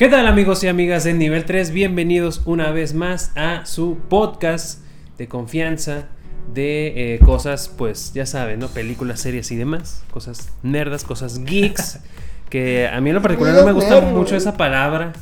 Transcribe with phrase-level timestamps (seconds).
[0.00, 1.72] ¿Qué tal amigos y amigas de Nivel 3?
[1.72, 4.82] Bienvenidos una vez más a su podcast
[5.18, 6.06] de confianza
[6.54, 8.68] de eh, cosas, pues ya saben, ¿no?
[8.68, 10.02] Películas, series y demás.
[10.10, 11.98] Cosas nerdas, cosas geeks.
[12.48, 15.12] que a mí en lo particular no me gusta Nerd, mucho esa palabra.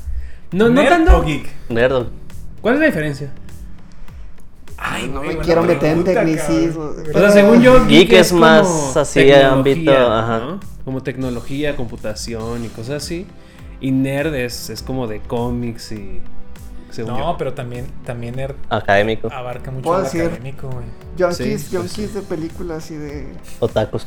[0.52, 1.18] No, no ¿Nerd tanto.
[1.18, 1.48] o geek?
[1.70, 2.06] Nerd.
[2.60, 3.32] ¿Cuál es la diferencia?
[4.76, 6.92] Ay, No me quiero meter en tecnicismo.
[7.12, 10.38] O sea, según yo, Geek es como más así, tecnología, ámbito, ajá.
[10.38, 10.60] ¿no?
[10.84, 13.26] Como tecnología, computación y cosas así.
[13.80, 16.20] Y nerd es, es como de cómics y.
[16.90, 17.36] según No, yo.
[17.38, 19.28] pero también, también nerd Académico.
[19.32, 20.22] abarca mucho Puedo lo decir.
[20.22, 20.86] académico, güey.
[21.18, 23.26] Junkies, Sí, junkies de películas y de.
[23.60, 24.06] Otakus.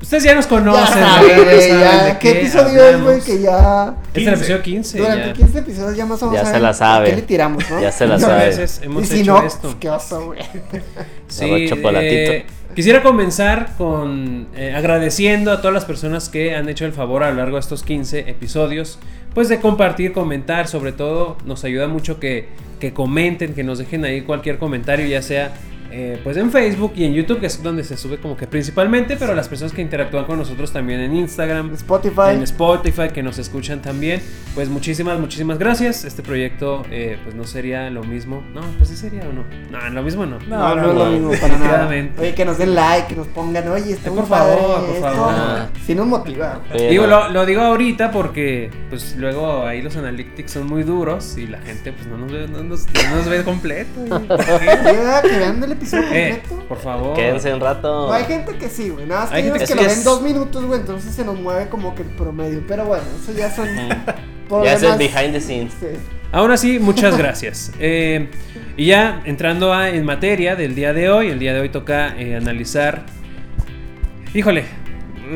[0.00, 1.44] Ustedes ya nos Ya conocen, ¿verdad?
[1.44, 2.04] güey, ya.
[2.06, 3.20] de ¿Qué episodio es, güey?
[3.20, 3.94] Que ya.
[4.08, 4.98] Este es el episodio 15.
[4.98, 5.32] Durante ya.
[5.34, 6.44] 15 episodios ya más o menos.
[6.44, 7.10] Ya se la sabe.
[7.10, 7.80] ¿Qué le tiramos, no?
[7.80, 8.46] Ya se la Muchas sabe.
[8.46, 9.60] veces hemos y si hecho no, esto.
[9.62, 10.40] pues qué oso, güey.
[11.28, 12.32] Sí, chocolatito.
[12.32, 17.22] eh, quisiera comenzar con eh, agradeciendo a todas las personas que han hecho el favor
[17.22, 18.98] a lo largo de estos 15 episodios,
[19.34, 22.48] pues de compartir, comentar, sobre todo nos ayuda mucho que,
[22.80, 25.52] que comenten, que nos dejen ahí cualquier comentario, ya sea
[25.94, 29.16] eh, pues en Facebook y en YouTube, que es donde se sube como que principalmente,
[29.18, 32.30] pero las personas que interactúan con nosotros también en Instagram, Spotify.
[32.34, 34.22] en Spotify, que nos escuchan también.
[34.54, 36.04] Pues muchísimas, muchísimas gracias.
[36.04, 38.42] Este proyecto, eh, pues no sería lo mismo.
[38.54, 39.44] No, pues sí sería o no.
[39.70, 40.38] No, lo mismo no.
[40.40, 41.88] No, no, No, es lo mismo para nada.
[42.18, 44.86] Oye, que nos den like, que nos pongan, oye, está Eh, muy por padre favor,
[44.86, 45.34] por favor.
[45.86, 46.60] Sí nos motiva.
[46.76, 51.46] Digo, lo, lo digo ahorita porque pues luego ahí los analytics son muy duros y
[51.46, 53.90] la gente pues no nos ve, no nos, no nos ve completo.
[55.82, 56.68] episodio eh, completo.
[56.68, 57.14] por favor.
[57.16, 58.06] Quédense un rato.
[58.08, 59.06] No, hay gente que sí, güey.
[59.06, 60.80] Nada más que Hay unos gente que que lo ven dos minutos, güey.
[60.80, 62.62] Entonces se nos mueve como que el promedio.
[62.66, 63.68] Pero bueno, eso ya son.
[64.64, 65.72] Ya es el behind the scenes.
[65.80, 65.86] Sí.
[66.30, 67.72] Ahora sí, muchas gracias.
[67.80, 68.28] Eh,
[68.76, 72.14] y ya entrando a- en materia del día de hoy, el día de hoy toca
[72.18, 73.06] eh, analizar,
[74.34, 74.64] híjole,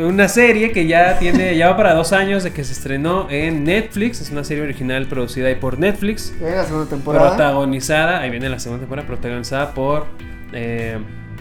[0.04, 3.64] una serie que ya tiene, ya va para dos años de que se estrenó en
[3.64, 7.28] Netflix, es una serie original producida ahí por Netflix, viene la segunda temporada.
[7.30, 10.06] protagonizada, ahí viene la segunda temporada, protagonizada por...
[10.52, 10.98] eh,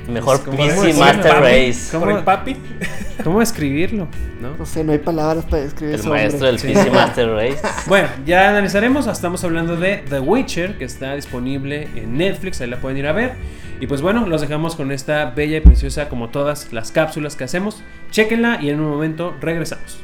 [0.10, 0.94] Mejor ¿cómo PC?
[0.94, 1.98] Master Papi, Race.
[1.98, 2.24] ¿Cómo?
[2.24, 2.56] Papi.
[3.24, 4.08] ¿Cómo escribirlo?
[4.40, 4.56] ¿no?
[4.58, 6.52] No sé, no hay palabras para describir El ese maestro hombre.
[6.52, 6.68] del Sí.
[6.68, 7.60] PC Master Race.
[7.88, 9.08] Bueno, ya analizaremos.
[9.08, 12.62] Estamos hablando de The Witcher, que está disponible en Netflix.
[12.62, 13.34] Ahí la pueden ir a ver.
[13.80, 17.46] Y pues bueno, los dejamos con esta bella y preciosa, como todas las cápsulas que
[17.46, 17.82] hacemos.
[18.12, 19.98] Chequenla y en un momento regresamos.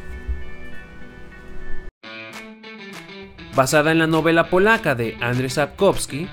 [3.55, 6.27] Basada en la novela polaca de Andrzej Sapkowski,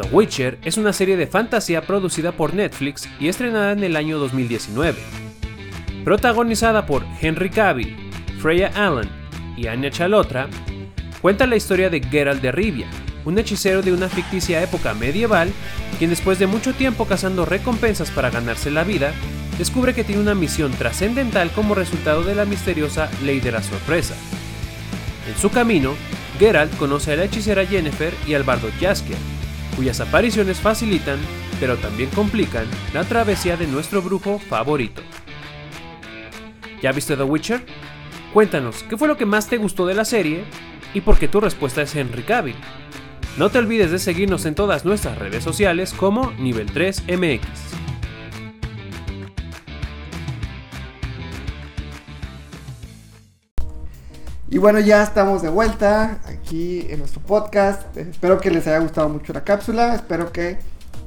[0.00, 4.18] The Witcher es una serie de fantasía producida por Netflix y estrenada en el año
[4.18, 4.98] 2019.
[6.04, 7.96] Protagonizada por Henry Cavill,
[8.40, 9.10] Freya Allen
[9.56, 10.48] y Anya Chalotra,
[11.20, 12.88] cuenta la historia de Geralt de Rivia,
[13.24, 15.52] un hechicero de una ficticia época medieval,
[15.98, 19.12] quien después de mucho tiempo cazando recompensas para ganarse la vida,
[19.58, 24.14] descubre que tiene una misión trascendental como resultado de la misteriosa Ley de la Sorpresa.
[25.28, 25.92] En su camino,
[26.38, 29.18] Geralt conoce a la hechicera Yennefer y al bardo Jaskier,
[29.76, 31.18] cuyas apariciones facilitan,
[31.58, 35.02] pero también complican, la travesía de nuestro brujo favorito.
[36.82, 37.62] ¿Ya viste The Witcher?
[38.32, 40.44] Cuéntanos, ¿qué fue lo que más te gustó de la serie?
[40.94, 42.56] Y por qué tu respuesta es Henry Cavill.
[43.36, 47.04] No te olvides de seguirnos en todas nuestras redes sociales como Nivel 3
[54.52, 57.96] Y bueno, ya estamos de vuelta aquí en nuestro podcast.
[57.96, 59.94] Espero que les haya gustado mucho la cápsula.
[59.94, 60.58] Espero que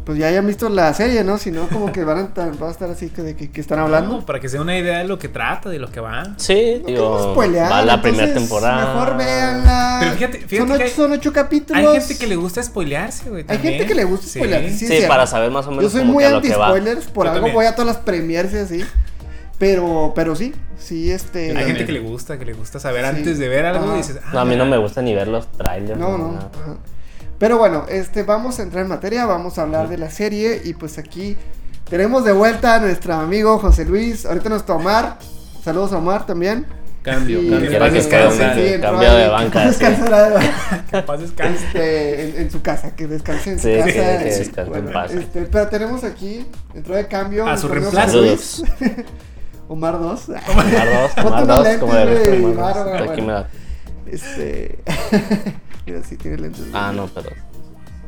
[0.05, 1.37] pues ya hayan visto la serie, ¿no?
[1.37, 3.59] Si no, como que van a, estar- van a estar así que de que, que
[3.61, 4.15] están hablando.
[4.17, 6.23] No, para que se dé una idea de lo que trata, de lo que va.
[6.37, 7.31] Sí, No digo.
[7.33, 8.93] spoilear, Va la primera temporada.
[8.93, 9.97] Mejor véanla.
[10.01, 11.83] Pero fíjate- fíjate son, que ocho, hay- son ocho capítulos.
[11.85, 13.45] Hay gente que le gusta spoilearse, güey.
[13.47, 14.39] Hay gente que le gusta Sí.
[14.39, 14.87] spoilear, sí.
[15.07, 16.67] Para saber más o menos Yo soy como muy que a lo que va.
[16.67, 17.55] anti-spoilers, por Yo algo también.
[17.55, 18.85] voy a todas las premiers y así.
[19.63, 21.57] Pero, pero sí, sí, este.
[21.57, 23.09] Hay gente que le gusta, que le gusta saber Sí.
[23.17, 23.93] antes de ver algo Ajá.
[23.93, 25.97] y dices, ah, No, a mí no me gusta ni ver los trailers.
[25.97, 26.37] No, no.
[26.37, 26.77] ajá.
[27.39, 30.73] Pero bueno, este, vamos a entrar en materia, vamos a hablar de la serie y
[30.73, 31.37] pues aquí
[31.89, 35.17] tenemos de vuelta a nuestro amigo José Luis, ahorita nuestro Omar,
[35.63, 36.65] saludos a Omar también.
[37.01, 37.69] Cambio, Y- cambio.
[37.69, 38.37] Quiero que Sí, quede sí,
[38.75, 39.67] sí, cambio de banca, sí.
[39.69, 41.65] descanse, en descanse.
[41.65, 43.87] este, en, en su casa, que descanse en su Sí, casa.
[43.87, 45.11] sí, que descanse en paz.
[45.13, 47.45] este, pero tenemos aquí, entró de cambio.
[47.47, 48.21] A su reemplazo.
[49.67, 50.29] Omar 2.
[50.29, 53.47] Omar dos, Ponte Omar unos dos, lentes, como debe ser, güey, Omar da-
[54.05, 54.79] Este.
[55.85, 56.65] Mira, sí tiene lentes.
[56.73, 57.29] Ah, no, pero.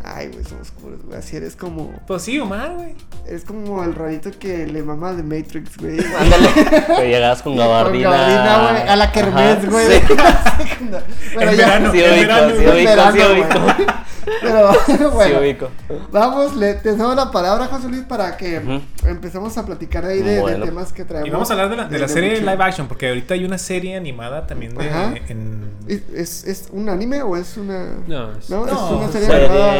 [0.07, 1.17] Ay, güey, son oscuros, güey.
[1.17, 1.91] Así eres como.
[2.05, 2.93] Pues sí, Omar, güey.
[3.27, 5.97] Es como el rarito que le mama de Matrix, güey.
[6.19, 6.49] Ándale.
[6.97, 8.09] Que llegas con gabardina.
[8.09, 8.87] Con gabardina, güey.
[8.89, 9.87] A la kermés, güey.
[9.99, 10.01] sí.
[11.35, 11.65] Pero En ya.
[11.65, 11.91] verano.
[11.91, 13.41] Sí, ubico, verano, sí, ubico, verano, sí, güey.
[13.41, 13.95] ubico.
[14.41, 15.69] Pero Sí, bueno, ubico.
[16.11, 18.81] vamos, le te cedo la palabra, José Luis, para que Ujú.
[19.07, 21.27] empecemos a platicar ahí de, temas que traemos.
[21.27, 22.45] Y vamos a hablar de la, de la serie Witcher.
[22.47, 25.13] live action, porque ahorita hay una serie animada también de, Ajá.
[25.27, 25.65] en...
[25.87, 27.97] ¿Es, es, es un anime o es una.?
[28.07, 29.73] No, es- No, es No, una serie Serie- animada.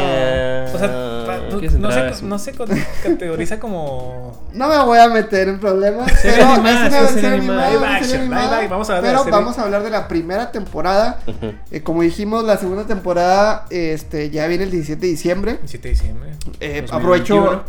[0.74, 0.88] O sea,
[1.26, 2.38] pa- no, ¿Quieres no entrar a se, no
[3.02, 4.46] categoriza como...
[4.52, 6.10] No me voy a meter en problemas.
[6.22, 7.66] Pero animada, es una animada.
[7.68, 9.38] animada, action, animada, vamos a hablar de Pero la serie.
[9.38, 11.20] vamos a hablar de la primera temporada.
[11.70, 15.58] Eh, como dijimos, la segunda temporada este, ya viene el 17 de diciembre.
[15.64, 16.30] 7 de diciembre.
[16.60, 16.96] Eh, 2021.
[16.96, 17.64] aprovecho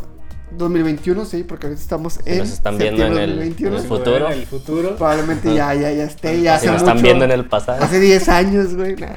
[0.52, 3.76] 2021, sí, porque ahorita estamos en nos están viendo en septiembre el- 2021.
[3.78, 4.30] en el futuro.
[4.30, 4.96] El futuro.
[4.96, 7.04] Probablemente ya, ya, ya esté, ya Si hace nos están mucho.
[7.04, 7.84] viendo en el pasado.
[7.84, 8.96] Hace 10 años, güey.
[8.96, 9.08] nah.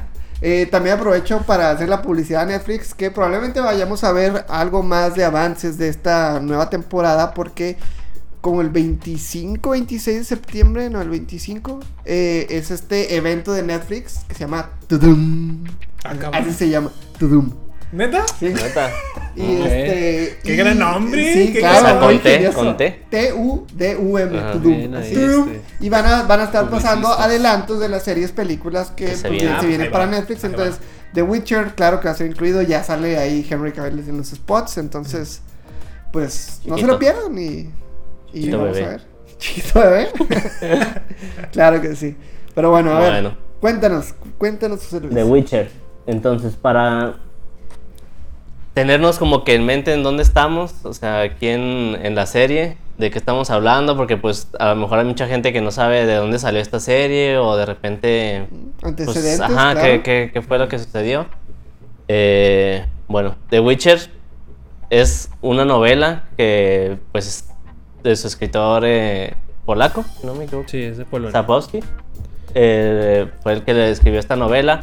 [0.41, 4.81] Eh, también aprovecho para hacer la publicidad a Netflix, que probablemente vayamos a ver algo
[4.81, 7.77] más de avances de esta nueva temporada, porque
[8.41, 14.25] como el 25, 26 de septiembre, no, el 25, eh, es este evento de Netflix
[14.27, 15.63] que se llama Tudum.
[16.33, 17.51] Así se llama, Tudum.
[17.91, 18.25] ¿Neta?
[18.39, 18.45] Sí.
[18.49, 18.89] Neta.
[19.35, 20.39] Y este.
[20.43, 21.99] Qué y- gran nombre, Sí, qué claro.
[21.99, 23.03] Con T, con T.
[23.09, 24.41] T-U-D-U-M.
[24.53, 24.95] Tudum.
[24.95, 29.15] este, Y van a, van a estar pasando adelantos de las series, películas que, Que
[29.15, 29.59] se pues, vienen.
[29.61, 30.43] se vienen Ahí para va, Netflix.
[30.43, 30.79] ahí Entonces,
[31.13, 32.61] The Witcher, claro que va a ser incluido.
[32.61, 34.77] Ya sale ahí Henry Cavill en los spots.
[34.77, 35.41] Entonces,
[36.13, 37.37] pues no se lo pierdan.
[37.37, 37.69] Y,
[38.33, 38.85] y Chiquito vamos bebé.
[38.85, 39.01] a ver.
[39.37, 40.07] Chiquito bebé.
[41.51, 42.15] claro que sí.
[42.53, 43.31] Pero bueno, a ver.
[43.59, 45.13] Cuéntanos, cuéntanos José Luis.
[45.13, 45.69] The Witcher.
[46.07, 47.15] Entonces, para
[48.73, 52.77] tenernos como que en mente en dónde estamos, o sea, aquí en, en la serie,
[52.97, 56.05] de qué estamos hablando, porque pues a lo mejor hay mucha gente que no sabe
[56.05, 58.47] de dónde salió esta serie o de repente...
[58.79, 59.41] Pues, Antecedentes.
[59.41, 59.81] ajá, claro.
[59.81, 61.25] ¿qué, qué, qué fue lo que sucedió?
[62.07, 64.09] Eh, bueno, The Witcher
[64.89, 67.49] es una novela que pues es
[68.03, 69.35] de su escritor eh,
[69.65, 70.67] polaco, no me equivoco.
[70.67, 71.31] Sí, es de Polonia.
[71.31, 71.79] Sapowski.
[72.53, 74.81] Eh, fue el que le escribió esta novela.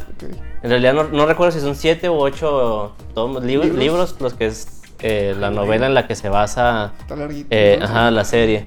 [0.63, 3.77] En realidad no, no recuerdo si son siete u ocho tomos- lib- ¿Libros?
[3.77, 4.15] ¿Libros?
[4.19, 6.93] los que es eh, la novela en la que se basa
[7.49, 7.79] eh,
[8.11, 8.65] la serie.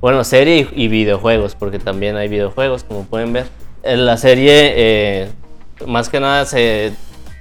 [0.00, 3.46] Bueno, serie y, y videojuegos, porque también hay videojuegos, como pueden ver.
[3.82, 5.30] En la serie,
[5.86, 6.92] más que nada, se,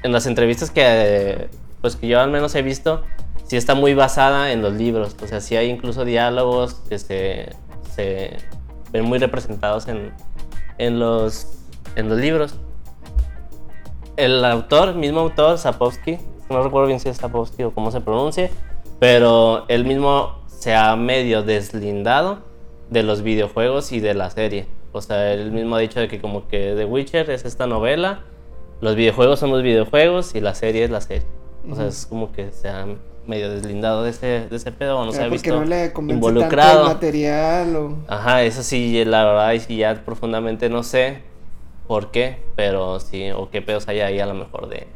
[0.04, 1.48] en las entrevistas que,
[1.82, 3.04] pues que yo al menos he visto,
[3.46, 5.16] sí está muy basada en los libros.
[5.22, 7.50] O sea, sí hay incluso diálogos que se,
[7.96, 8.38] se
[8.92, 10.12] ven muy representados en,
[10.78, 11.60] en, los,
[11.96, 12.56] en los libros.
[14.18, 16.18] El autor, mismo autor, Sapowski,
[16.50, 18.50] no recuerdo bien si es Sapowski o cómo se pronuncia,
[19.00, 22.40] pero él mismo se ha medio deslindado
[22.90, 24.68] de los videojuegos y de la serie.
[24.92, 28.22] O sea, él mismo ha dicho de que como que The Witcher es esta novela,
[28.82, 31.28] los videojuegos son los videojuegos y la serie es la serie.
[31.70, 32.86] O sea, es como que se ha
[33.28, 35.66] medio deslindado de ese, de ese pedo, o no se Claro, ha porque visto no
[35.66, 36.86] le convence tanto el involucrado.
[36.86, 37.98] material o...
[38.08, 41.20] Ajá, eso sí, la verdad, y sí, ya profundamente no sé
[41.88, 44.88] por qué, pero sí, o qué pedos hay ahí a lo mejor de...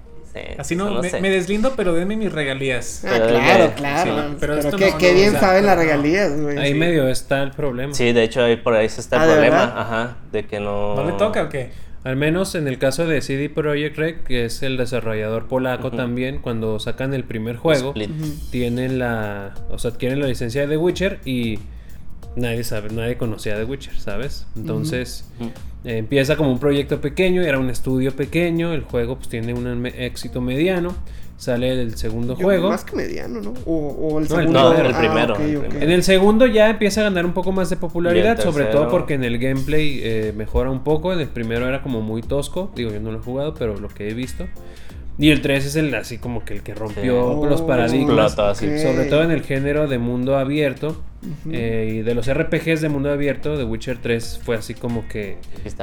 [0.57, 1.19] Así no, me, sé.
[1.19, 3.03] me deslindo, pero denme mis regalías.
[3.03, 4.03] Ah, Pero claro, de- claro.
[4.03, 6.57] sí, pero pero esto qué, no, qué no, bien o sea, saben las regalías, güey.
[6.57, 6.79] Ahí sí.
[6.79, 7.93] medio está el problema.
[7.93, 9.79] Sí, de hecho, ahí por ahí se está el Ah, ¿de problema, verdad?
[9.81, 10.95] ajá, de que no...
[10.95, 11.71] ¿No le toca o qué?
[12.03, 16.39] Al menos en el caso de CD Projekt Red, que es el desarrollador polaco también,
[16.39, 17.93] cuando sacan el primer juego,
[18.51, 21.59] tienen la, o sea, adquieren la licencia de The Witcher y
[22.37, 24.47] nadie sabe, nadie conocía The Witcher, ¿sabes?
[24.55, 25.25] Entonces
[25.83, 29.85] eh, empieza como un proyecto pequeño, era un estudio pequeño, el juego pues tiene un
[29.85, 30.95] éxito mediano,
[31.39, 32.69] sale el segundo Yo- juego.
[32.69, 33.53] Más que mediano, ¿no?
[33.65, 34.69] O, o el No, el segundo.
[34.75, 34.89] primero.
[34.89, 35.63] el primero, ok, el ok.
[35.63, 35.85] primero.
[35.85, 39.15] En el segundo ya empieza a ganar un poco más de popularidad, sobre todo porque
[39.15, 41.11] en el gameplay eh, mejora un poco.
[41.13, 43.87] En el primero era como muy tosco, digo yo no lo he jugado, pero lo
[43.87, 44.45] que he visto.
[45.19, 47.49] Y el 3 es el así como que el que rompió Sí.
[47.49, 48.67] los Oh, paradigmas, Explotó así.
[48.67, 48.77] ok.
[48.77, 51.03] sobre todo en el género de mundo abierto.
[51.21, 51.49] Ujú.
[51.51, 55.37] eh, y de los RPGs de mundo abierto, The Witcher 3 fue así como que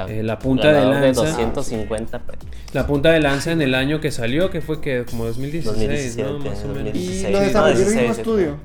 [0.07, 1.21] eh, la punta de lanza.
[1.21, 2.33] 250 pe-
[2.73, 6.23] la punta de lanza en el año que salió, que fue que como 2016, 2017,
[6.31, 6.39] ¿no?
[6.39, 6.85] Más o menos.
[6.85, 7.29] 2016.
[7.29, 8.55] Y lo Sí, desarrolló el mismo 16, estudio.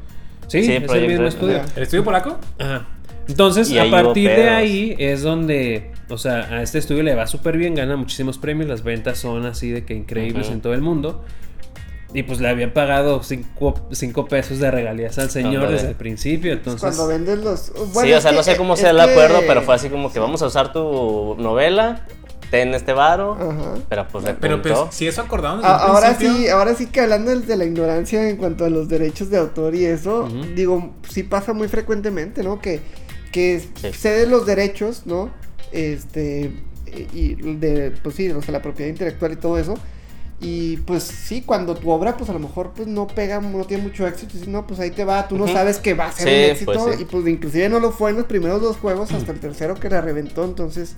[0.48, 1.60] Sí, Sí, es el mismo estudio.
[1.76, 2.38] ¿El estudio polaco?
[2.58, 2.88] Ajá.
[3.28, 7.26] Entonces, Y a partir de ahí es donde, o sea, a este estudio le va
[7.26, 10.80] súper bien, gana muchísimos premios, las ventas son así de que increíbles en todo el
[10.82, 11.24] mundo.
[12.14, 16.82] Y pues le habían pagado 5 pesos de regalías al señor desde el principio, entonces...
[16.82, 17.60] Cuando vendes los.
[17.60, 19.74] sí, bueno, o es sea, que- no sé cómo sea el que- acuerdo, pero fue
[19.74, 22.04] así como que vamos a usar tu novela,
[22.50, 23.74] ten este varo, Ajá.
[23.88, 26.86] pero pues Pero pues, si eso acordaron desde A- un ahora principio, sí, ahora sí
[26.88, 30.28] que hablando de, de la ignorancia en cuanto a los derechos de autor y eso,
[30.54, 32.60] digo, sí pasa muy frecuentemente, ¿no?
[32.60, 32.80] Que,
[33.32, 33.92] que Sí.
[33.92, 35.30] cede los derechos, ¿no?
[35.72, 36.52] Este,
[37.14, 39.74] y de, pues sí, o sea, la propiedad intelectual y todo eso.
[40.44, 43.84] Y pues sí, cuando tu obra, pues a lo mejor pues no pega, no tiene
[43.84, 46.28] mucho éxito, y no, pues ahí te va, tú no sabes que va a ser
[46.28, 47.02] Sí, un éxito, pues sí.
[47.02, 49.88] y pues inclusive no lo fue en los primeros dos juegos, hasta el tercero que
[49.88, 50.96] la reventó, entonces,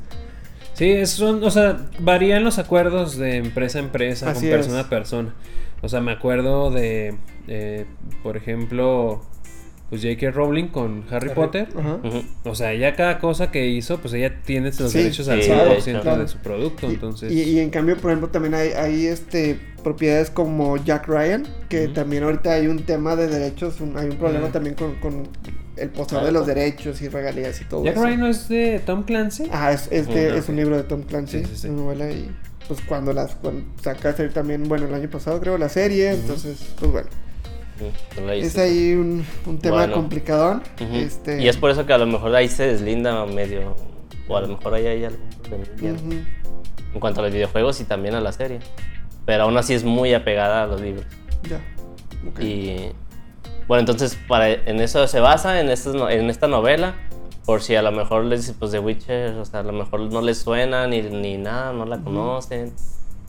[0.72, 4.80] Sí, es- son, o sea, varían los acuerdos de empresa a empresa, Así con persona
[4.80, 4.86] es.
[4.86, 5.34] a persona.
[5.82, 7.14] O sea, me acuerdo de,
[7.46, 7.84] eh,
[8.22, 9.22] por ejemplo,
[9.90, 10.30] pues J.K.
[10.30, 11.34] Rowling con Harry, Harry.
[11.34, 11.68] Potter.
[11.78, 11.98] Ajá.
[12.44, 15.50] O sea, ella cada cosa que hizo, pues ella tiene los Sí, derechos al sí,
[15.50, 17.32] 100% de su producto, Y- entonces...
[17.32, 21.88] Y, y en cambio, por ejemplo, también hay, hay este propiedades como Jack Ryan, que
[21.88, 25.28] también ahorita hay un tema de derechos, un- hay un problema también con, con
[25.76, 28.04] el poseedor de los derechos y regalías y todo Jack eso.
[28.06, 29.44] Ryan no es de Tom Clancy.
[29.52, 31.68] Ajá, es, es, de- es un libro de Tom Clancy, Sí, sí, sí.
[31.68, 32.30] una novela y
[32.66, 33.62] pues cuando las cuando
[34.32, 37.08] también, bueno, el año pasado creo la serie, entonces pues bueno,
[38.32, 39.94] es ahí un, un tema Bueno.
[39.94, 40.62] complicadón.
[40.92, 43.74] Este, Y es por eso que a lo mejor ahí se deslinda medio.
[44.28, 46.12] O a lo mejor ahí hay algo ujú.
[46.94, 48.60] en cuanto a los videojuegos y también a la serie.
[49.26, 51.06] Pero aún así es muy apegada a los libros.
[51.48, 51.60] Ya.
[52.28, 52.40] ok.
[52.40, 52.92] Y
[53.68, 56.94] bueno, entonces para, en eso se basa, en, estas en esta novela.
[57.44, 60.22] Por si a lo mejor les pues The Witcher, o sea, a lo mejor no
[60.22, 62.72] les suena ni, ni nada, no la conocen.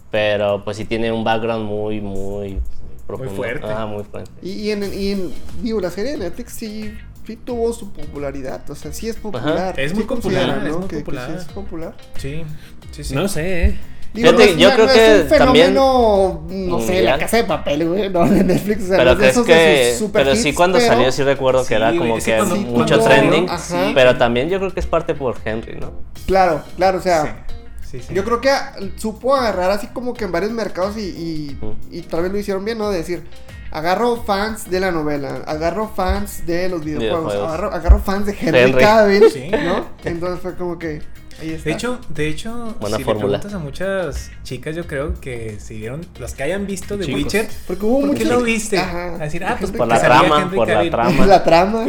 [0.10, 2.62] Pero pues sí tiene un background muy, muy
[3.08, 3.34] profundo.
[3.34, 3.68] fuerte.
[3.70, 4.32] Ah, muy fuerte.
[4.42, 6.94] Y, y en, y en- digo, la serie de Netflix sí,
[7.26, 9.80] sí tuvo su popularidad, o sea, sí es popular.
[9.80, 10.80] Es sí muy popular, consideran, es ¿no?
[10.80, 11.28] muy que, que popular.
[11.30, 11.94] sí es popular.
[12.18, 12.44] Sí,
[12.92, 13.16] sí, sí.
[13.16, 13.80] No sé, ¿eh?
[14.14, 17.18] Digo, Fíjate, no es, yo no creo es que un fenómeno, también no sé, la
[17.18, 19.96] casa de papel, güey, no, de Netflix, o sea, no Pero es de crees que.
[20.00, 22.38] super Pero sí, cuando pero- salió, sí recuerdo que Sí, era como es que que
[22.38, 23.50] cuando- mucho cuando- trending.
[23.50, 23.92] ajá.
[23.94, 25.92] Pero también yo creo que es parte por Henry, ¿no?
[26.28, 27.46] Claro, claro, o sea,
[27.90, 28.14] Sí, sí.
[28.14, 28.50] yo creo que
[28.98, 31.76] supo agarrar así como que en varios mercados y, y, Ujú.
[31.92, 32.90] y tal vez lo hicieron bien, ¿no?
[32.90, 33.24] De decir,
[33.72, 37.48] agarro fans de la novela, agarro fans de los videojuegos, Videojuegos.
[37.50, 38.82] agarro, agarro fans de Henry, Henry.
[38.82, 39.50] Cavill, Sí.
[39.52, 39.86] ¿no?
[40.04, 41.02] Entonces fue como que
[41.42, 41.70] ahí está.
[41.70, 43.26] De hecho, de hecho, Buena si fórmula.
[43.28, 47.06] le preguntas a muchas chicas, yo creo que si vieron, las que hayan visto The
[47.06, 47.22] Chicos.
[47.24, 48.78] Witcher, porque hubo ¿por qué muchos lo viste?
[48.78, 49.16] Ajá.
[49.16, 50.92] A decir, ah, pues Por porque la salía trama, Henry por la Cavill.
[50.92, 51.26] trama.
[51.26, 51.86] la trama.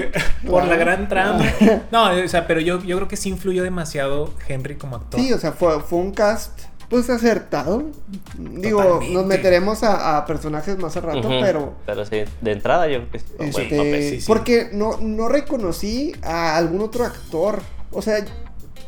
[0.47, 1.45] Por la gran trama.
[1.91, 5.21] No, o sea, pero yo, yo creo que sí influyó demasiado Henry como actor.
[5.21, 7.91] Sí, o sea, fue, fue un cast pues acertado.
[8.39, 9.15] Digo, Totalmente.
[9.15, 11.41] nos meteremos a, a personajes más al rato, Ujú.
[11.43, 13.25] pero Pero sí, de entrada yo creo que sí.
[13.37, 14.03] fue un buen este, papel.
[14.11, 14.25] sí, sí.
[14.29, 17.61] porque no, no reconocí a algún otro actor.
[17.91, 18.25] O sea,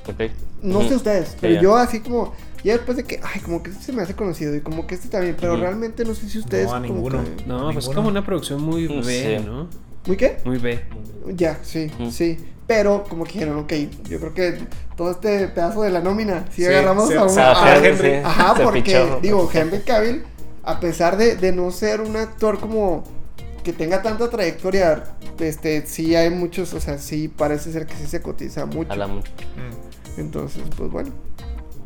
[0.06, 0.30] Ok.
[0.62, 2.32] No sé ustedes, pero yo así como
[2.64, 4.96] ya después de que, ay, como que este se me hace conocido y como que
[4.96, 7.22] este también, pero realmente no sé si ustedes No, a ninguno.
[7.24, 9.42] que- No, pues es como una producción muy Mm, B.
[9.46, 9.68] ¿no?
[10.06, 10.38] ¿Muy qué?
[10.44, 10.80] Muy B.
[11.34, 12.36] Ya, sí, sí.
[12.66, 13.72] Pero como que dijeron, ok,
[14.08, 14.58] yo creo que
[14.96, 17.38] todo este pedazo de la nómina, si Sí, agarramos a un...
[17.38, 18.14] a- Henry.
[18.16, 20.22] Ajá, se porque digo, Henry Cavill,
[20.64, 23.04] a pesar de, de no ser un actor como
[23.64, 25.04] que tenga tanta trayectoria,
[25.38, 28.88] este, sí hay muchos, o sea, sí parece ser que sí se cotiza mucho.
[28.90, 29.30] Jala mucho.
[29.56, 29.87] Mm.
[30.18, 31.10] Entonces, pues bueno,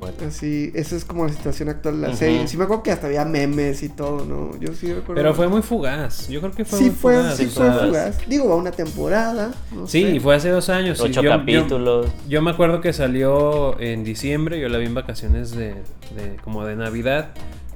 [0.01, 0.17] Bueno.
[0.27, 2.49] así, esa es como la situación actual de la serie.
[2.49, 4.59] Sí me acuerdo que hasta había memes y todo, ¿no?
[4.59, 5.15] Yo sí recuerdo.
[5.15, 6.29] Pero fue muy fugaz.
[6.29, 7.37] Yo creo que fue sí muy fue, fugaz.
[7.37, 8.19] sí fue fugaz.
[8.29, 9.53] Digo, va una temporada.
[9.73, 10.11] no Sí, sé.
[10.11, 11.01] y fue hace dos años.
[11.01, 12.09] Ocho yo- capítulos.
[12.29, 15.75] Yo, me acuerdo que salió en diciembre, yo la vi en vacaciones de,
[16.17, 17.29] de- como de Navidad,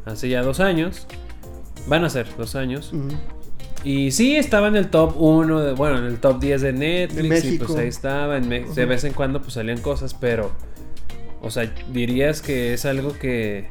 [0.05, 1.07] hace ya dos años.
[1.87, 2.93] Van a ser dos años.
[2.93, 3.11] Ujú.
[3.87, 7.45] Y sí, estaba en el top 1, de, bueno, en el top 10 de Netflix.
[7.45, 8.37] y pues ahí estaba.
[8.37, 10.51] en De vez en cuando pues salían cosas, pero...
[11.41, 13.69] O sea, dirías que es algo que...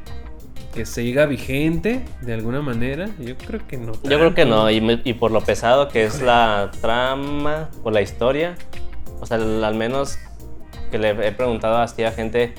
[0.72, 3.10] Que siga vigente de alguna manera.
[3.20, 3.92] Yo creo que no.
[3.92, 8.00] Yo creo que no, y, y por lo pesado que es la trama o la
[8.00, 8.54] historia,
[9.20, 10.18] o sea, al al menos
[10.90, 12.54] que le he preguntado así a gente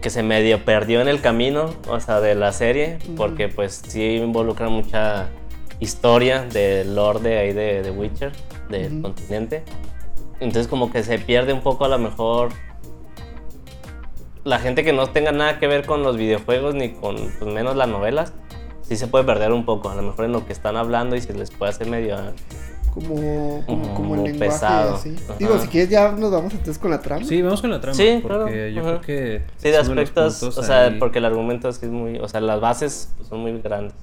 [0.00, 4.16] que se medio perdió en el camino, o sea, de la serie, porque pues sí
[4.16, 5.28] involucra mucha
[5.80, 8.32] historia del lore de ahí de, de Witcher,
[8.68, 9.64] del continente.
[10.38, 12.50] Entonces como que se pierde un poco a lo mejor
[14.44, 17.76] la gente que no tenga nada que ver con los videojuegos ni con pues, menos
[17.76, 18.32] las novelas,
[18.82, 21.20] sí se puede perder un poco, a lo mejor en lo que están hablando y
[21.20, 22.16] se les puede hacer medio...
[22.94, 24.96] Como, como, Como el lenguaje pesado.
[24.96, 25.14] así.
[25.38, 27.24] Digo, si quieres ya nos vamos entonces con la trama.
[27.24, 27.94] Sí, vamos con la trama.
[27.94, 28.88] Sí, porque claro, yo ajá.
[28.88, 29.42] creo que.
[29.58, 30.98] Sí, de aspectos, o sea, ahí.
[30.98, 33.94] porque el argumento es que es muy, o sea, las bases pues, son muy grandes.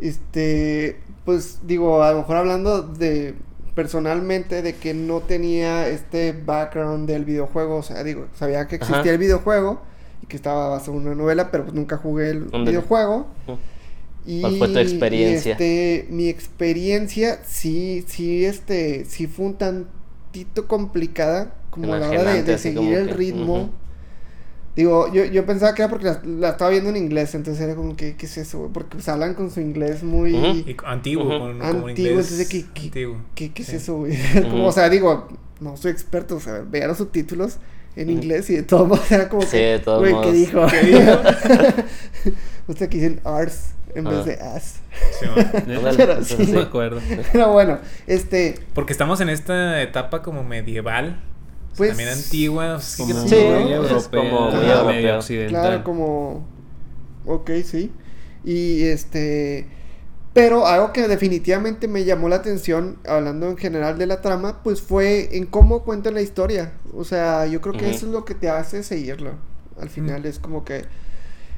[0.00, 3.34] Este, pues digo, a lo mejor hablando de
[3.74, 9.00] personalmente de que no tenía este background del videojuego, o sea, digo, sabía que existía
[9.00, 9.10] Ajá.
[9.10, 9.80] el videojuego
[10.22, 13.26] y que estaba basado en una novela, pero pues nunca jugué el videojuego.
[14.26, 15.52] Y, ¿Cuál fue tu experiencia?
[15.52, 22.58] este, mi experiencia sí, sí, este, sí fue un tantito complicada, como la hora de,
[22.58, 23.70] seguir el que, ritmo.
[24.76, 27.74] Digo, yo, yo pensaba que era porque la, la estaba viendo en inglés, entonces era
[27.74, 28.58] como que, ¿qué es eso?
[28.60, 28.70] güey?
[28.72, 30.32] Porque pues hablan con su inglés muy...
[30.34, 30.46] Ujú.
[30.70, 31.38] Y antiguo, Ujú.
[31.38, 33.16] con, como en Antiguo, inglés entonces, ¿qué- qué- antiguo.
[33.34, 33.76] ¿Qué, qué es Sí.
[33.76, 34.16] eso, güey?
[34.50, 35.28] Como, o sea, digo,
[35.60, 37.56] no soy experto, o sea, veía los subtítulos
[37.96, 40.32] en inglés y de todos modos era como Sí, que, de todos güey, ¿qué modos.
[40.32, 40.66] dijo?
[40.68, 41.20] ¿Qué dijo?
[42.68, 44.10] Usted aquí dicen ars en Ah.
[44.10, 44.74] vez de as.
[45.18, 45.26] Sí.
[45.66, 46.52] Ándale, Pero entonces, No sí.
[46.52, 47.00] me acuerdo.
[47.32, 51.20] Pero bueno, este, Porque estamos en esta etapa como medieval
[51.76, 52.80] Pues, También antigua.
[52.80, 53.70] sí que Como Sí, muy ¿no?
[53.70, 55.60] europea, Es como muy medio occidental.
[55.62, 56.46] Claro, como.
[57.26, 57.92] Ok, sí.
[58.44, 59.66] Y este.
[60.32, 64.80] Pero algo que definitivamente me llamó la atención, hablando en general de la trama, pues
[64.80, 66.72] fue en cómo cuenta la historia.
[66.94, 69.32] O sea, yo creo que eso es lo que te hace seguirlo.
[69.80, 70.84] Al final es como que.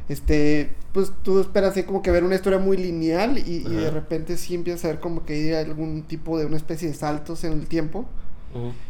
[0.09, 3.91] Este, pues tú esperas así como que ver una historia muy lineal y, y de
[3.91, 7.45] repente sí empiezas a ver como que hay algún tipo de una especie de saltos
[7.45, 8.05] en el tiempo.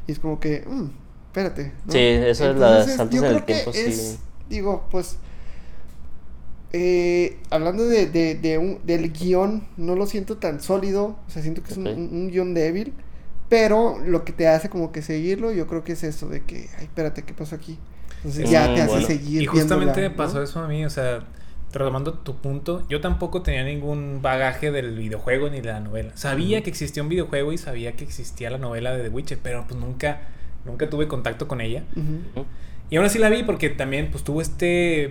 [0.08, 0.86] Y es como que, mm,
[1.32, 1.72] espérate.
[1.86, 1.92] ¿no?
[1.92, 3.80] Sí, eso es la saltos yo en el creo que tiempo, sí.
[3.80, 5.16] es, Digo, pues.
[6.72, 11.16] eh, hablando de, de, de un- del guion, no lo siento tan sólido.
[11.26, 11.96] O sea, siento que es un- Ok.
[11.96, 12.92] un, un guion débil.
[13.48, 16.68] Pero lo que te hace como que seguirlo, yo creo que es eso: de que,
[16.78, 17.78] ay, espérate, ¿qué pasó aquí?
[18.18, 18.52] Entonces Sí.
[18.52, 19.06] ya Mm, te hace bueno.
[19.06, 19.42] seguir.
[19.42, 20.42] Y justamente viéndola, me pasó ¿no?
[20.44, 21.24] eso a mí, o sea,
[21.72, 26.12] retomando tu punto, yo tampoco tenía ningún bagaje del videojuego ni de la novela.
[26.16, 29.64] Sabía que existía un videojuego y sabía que existía la novela de The Witcher, pero
[29.68, 30.20] pues nunca,
[30.64, 31.84] nunca tuve contacto con ella.
[31.96, 32.40] Ujú.
[32.40, 32.46] Ujú.
[32.90, 35.10] Y aún así la vi porque también pues tuvo este,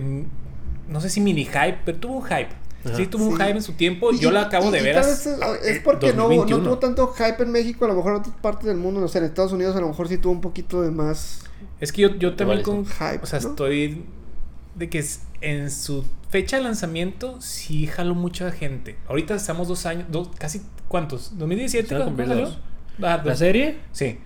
[0.88, 2.48] no sé si mini hype, pero tuvo un hype.
[2.84, 2.96] Ajá.
[2.96, 3.42] Sí, tuvo un Sí.
[3.42, 4.12] hype en su tiempo.
[4.12, 4.94] Y- Yo la acabo y- de y ver.
[4.94, 6.64] tal as- vez es, eh, es porque no, no 2021.
[6.64, 9.18] tuvo tanto hype en México, a lo mejor en otras partes del mundo, no sé,
[9.18, 11.44] en Estados Unidos a lo mejor sí tuvo un poquito de más
[11.80, 12.84] Es que yo, yo también con...
[12.84, 13.20] hype.
[13.22, 13.50] O sea, ¿no?
[13.50, 14.04] estoy
[14.74, 18.96] de que es- en su fecha de lanzamiento sí jaló mucha gente.
[19.08, 21.36] Ahorita estamos dos años, dos, casi, ¿cuántos?
[21.38, 21.88] ¿2017?
[21.88, 22.48] Se van a ¿Cuándo salió?
[23.02, 23.76] Ah, ¿La serie?
[23.92, 24.18] Sí.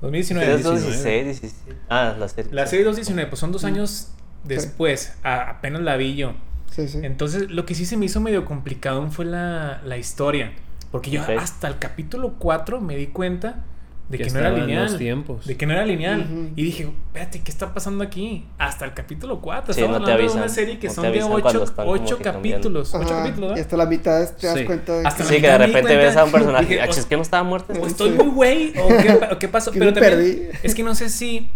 [0.00, 0.46] 2019.
[0.54, 0.80] Es 19.
[0.86, 1.80] 16, 17.
[1.88, 2.52] Ah, la serie.
[2.52, 4.12] La serie 2019, pues son dos años
[4.44, 5.14] después.
[5.22, 6.34] A- apenas la vi yo.
[6.70, 6.98] Sí, sí.
[7.02, 10.52] Entonces, lo que sí se me hizo medio complicado fue la, la historia.
[10.90, 11.30] Porque yo Ok.
[11.38, 13.64] hasta el capítulo 4 me di cuenta
[14.08, 14.98] de que, no era los lineal.
[14.98, 15.46] tiempos.
[15.46, 16.50] De que no era lineal.
[16.54, 18.44] Y dije, espérate, ¿qué está pasando aquí?
[18.58, 19.74] Hasta el capítulo 4.
[19.74, 21.48] Sí, Estamos no te hablando de avisan, una serie que no son de avisan cuando
[21.48, 22.68] 8, están como que cambiando.
[22.68, 22.94] capítulos.
[22.94, 24.64] 8 Ajá, capítulos, hasta la mitad te das Sí.
[24.64, 25.22] cuenta de Hasta que...
[25.24, 26.66] la Sí, que de repente ves a un personaje.
[26.66, 27.72] Dije, "Ah, chis, que no estaba muerto.
[27.80, 29.70] O estoy muy güey, o qué, pa- o qué pasó.
[29.74, 30.42] Pero me también, perdí.
[30.62, 31.48] es que no sé si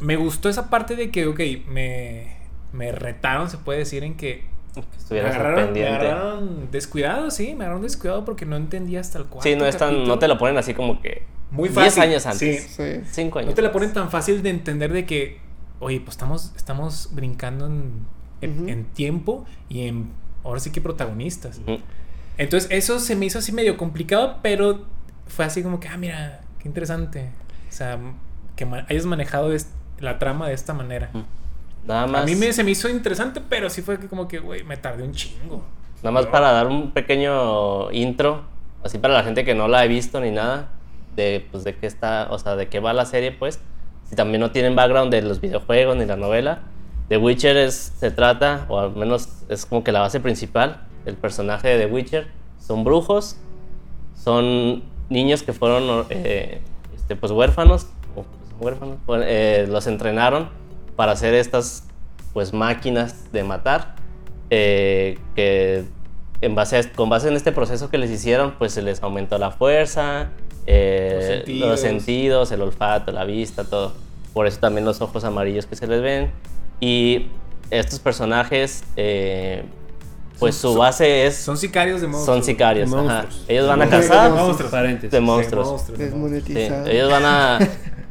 [0.00, 2.36] me gustó esa parte de que, ok, me,
[2.72, 4.44] me retaron, se puede decir, en que
[5.10, 9.48] me agarraron, me agarraron descuidado, sí, me agarraron descuidado porque no entendía hasta el cuarto
[9.48, 12.02] Sí, no es tan, no te lo ponen así como que Muy 10 fácil.
[12.02, 12.62] años antes.
[12.64, 12.68] Sí.
[12.76, 13.00] Sí.
[13.10, 13.50] 5 años.
[13.50, 15.38] No te la ponen tan fácil de entender de que,
[15.80, 18.06] oye, pues estamos, estamos brincando en,
[18.42, 20.10] en- tiempo y en,
[20.44, 21.60] ahora sí que protagonistas.
[22.36, 24.84] Entonces eso se me hizo así medio complicado, pero
[25.26, 27.30] fue así como que, ah, mira, qué interesante.
[27.68, 27.98] O sea,
[28.56, 31.10] que ma- hayas manejado es- la trama de esta manera.
[31.86, 32.22] Nada más.
[32.22, 34.76] A mí me, se me hizo interesante, pero sí fue que como que, güey, me
[34.76, 35.64] tardé un chingo.
[36.02, 38.44] Nada más para dar un pequeño intro,
[38.84, 40.68] así para la gente que no la ha visto ni nada,
[41.18, 43.60] de pues de qué está, o sea, de qué va la serie, pues.
[44.08, 46.60] Si también no tienen background de los videojuegos ni la novela,
[47.08, 51.16] The Witcher es, se trata, o al menos es como que la base principal, el
[51.16, 52.26] personaje de The Witcher.
[52.58, 53.36] Son brujos,
[54.14, 56.60] son niños que fueron eh,
[56.96, 58.26] este, pues huérfanos, pues,
[58.60, 60.48] huérfanos, eh, los entrenaron
[60.96, 61.86] para hacer estas
[62.32, 63.94] pues máquinas de matar
[64.50, 65.84] eh, que
[66.40, 69.50] en base con base en este proceso que les hicieron pues se les aumentó la
[69.50, 70.28] fuerza
[70.70, 71.68] eh, Los sentidos.
[71.70, 73.94] los sentidos el olfato la vista todo
[74.34, 76.30] por eso también los ojos amarillos que se les ven
[76.78, 77.26] y
[77.70, 79.64] estos personajes eh,
[80.38, 82.36] pues Son- su son- base es Son sicarios de monstruos.
[82.36, 83.04] son sicarios, De ajá.
[83.04, 83.44] monstruos.
[83.48, 84.70] Ellos van a De cazar monstruos.
[84.70, 85.10] De monstruos.
[85.10, 86.44] De monstruos, de monstruos.
[86.84, 87.58] Sí, ellos van a.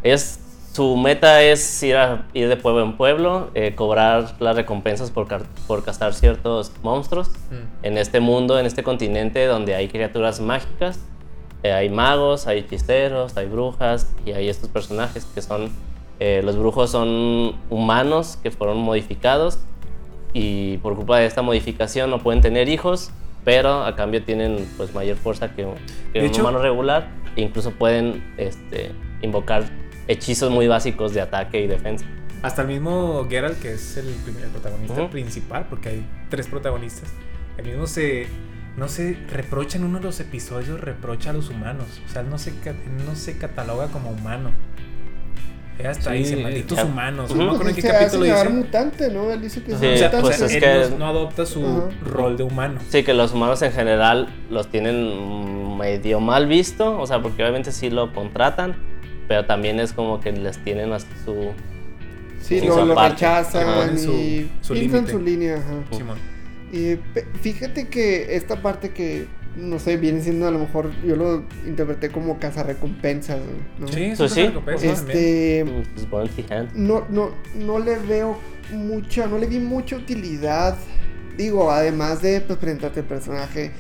[0.04, 0.40] ellos,
[0.74, 5.28] su meta es ir, a, ir de pueblo en pueblo, eh, cobrar las recompensas por,
[5.68, 7.86] por cazar ciertos monstruos Mm.
[7.86, 11.00] en este mundo, en este continente donde hay criaturas mágicas.
[11.64, 15.70] Eh, hay magos, hay hechiceros, hay brujas y hay estos personajes que son.
[16.20, 19.60] eh, los brujos son humanos que fueron modificados
[20.34, 23.12] y por culpa de esta modificación no pueden tener hijos,
[23.46, 25.76] pero a cambio tienen pues mayor fuerza que, un-
[26.14, 28.92] que De un hecho- humano regular e incluso pueden este,
[29.22, 29.64] invocar
[30.08, 32.06] hechizos muy básicos de ataque y defensa.
[32.44, 37.10] Hasta el mismo Geralt, que es el, el protagonista principal, porque hay tres protagonistas,
[37.58, 38.28] el mismo se.
[38.78, 41.88] No se reprocha en uno de los episodios, reprocha a los humanos.
[42.08, 42.54] O sea, él no se,
[43.06, 44.52] no se cataloga como humano.
[45.86, 46.86] Hasta Sí, dice, malditos ya.
[46.86, 47.30] humanos.
[47.30, 47.40] Ujú.
[47.40, 48.50] No me acuerdo en qué capítulo dice.
[48.50, 49.32] mutante, ¿no?
[49.32, 51.64] Él dice que Sí, o sea, pues pues es él que- no, no adopta su
[51.66, 51.90] Ajá.
[52.04, 52.80] rol de humano.
[52.90, 57.72] Sí, que los humanos en general los tienen medio mal visto, o sea, porque obviamente
[57.72, 58.76] sí lo contratan,
[59.28, 61.52] pero también es como que les tienen a su...
[62.42, 63.14] Sí, Sí, lo, su lo aparte.
[63.16, 65.58] rechazan y Su- su pintan su línea.
[65.58, 65.96] Ajá.
[65.98, 66.18] Simón.
[67.42, 72.10] Fíjate que esta parte que, no sé, viene siendo a lo mejor, yo lo interpreté
[72.10, 73.40] como cazarrecompensas,
[73.80, 73.88] ¿no?
[73.88, 74.42] Sí, Pues sí.
[75.12, 75.88] Este, pues,
[76.76, 78.38] no, no, no le veo
[78.74, 80.78] mucha, no le vi mucha utilidad.
[81.38, 83.72] Digo, además de pues, presentarte el personaje,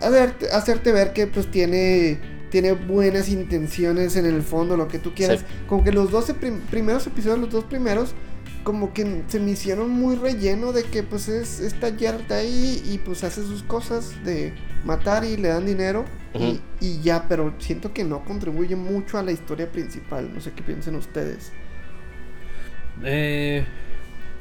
[0.00, 2.18] a ver, hacerte ver que pues tiene
[2.50, 5.40] tiene buenas intenciones en el fondo, lo que tú quieras.
[5.40, 5.46] Sí.
[5.66, 8.14] Como que los 12 prim- primeros episodios, los dos primeros,
[8.64, 12.98] como que se me hicieron muy relleno de que pues es esta Jared ahí y
[12.98, 14.52] pues hace sus cosas de
[14.84, 16.04] matar y le dan dinero
[16.80, 20.30] y- ya, pero siento que no contribuye mucho a la historia principal.
[20.34, 21.52] No sé qué piensen ustedes.
[23.04, 23.64] Eh,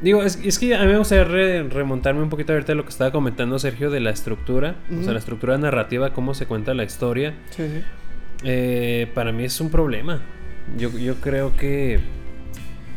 [0.02, 2.84] digo, es, es que a mí me gustaría re- remontarme un poquito ahorita a lo
[2.84, 6.74] que estaba comentando Sergio de la estructura, o sea, la estructura narrativa, cómo se cuenta
[6.74, 7.34] la historia.
[7.52, 7.84] Sí, sí.
[8.44, 10.22] Eh, para mí es un problema.
[10.78, 12.00] Yo, yo creo que...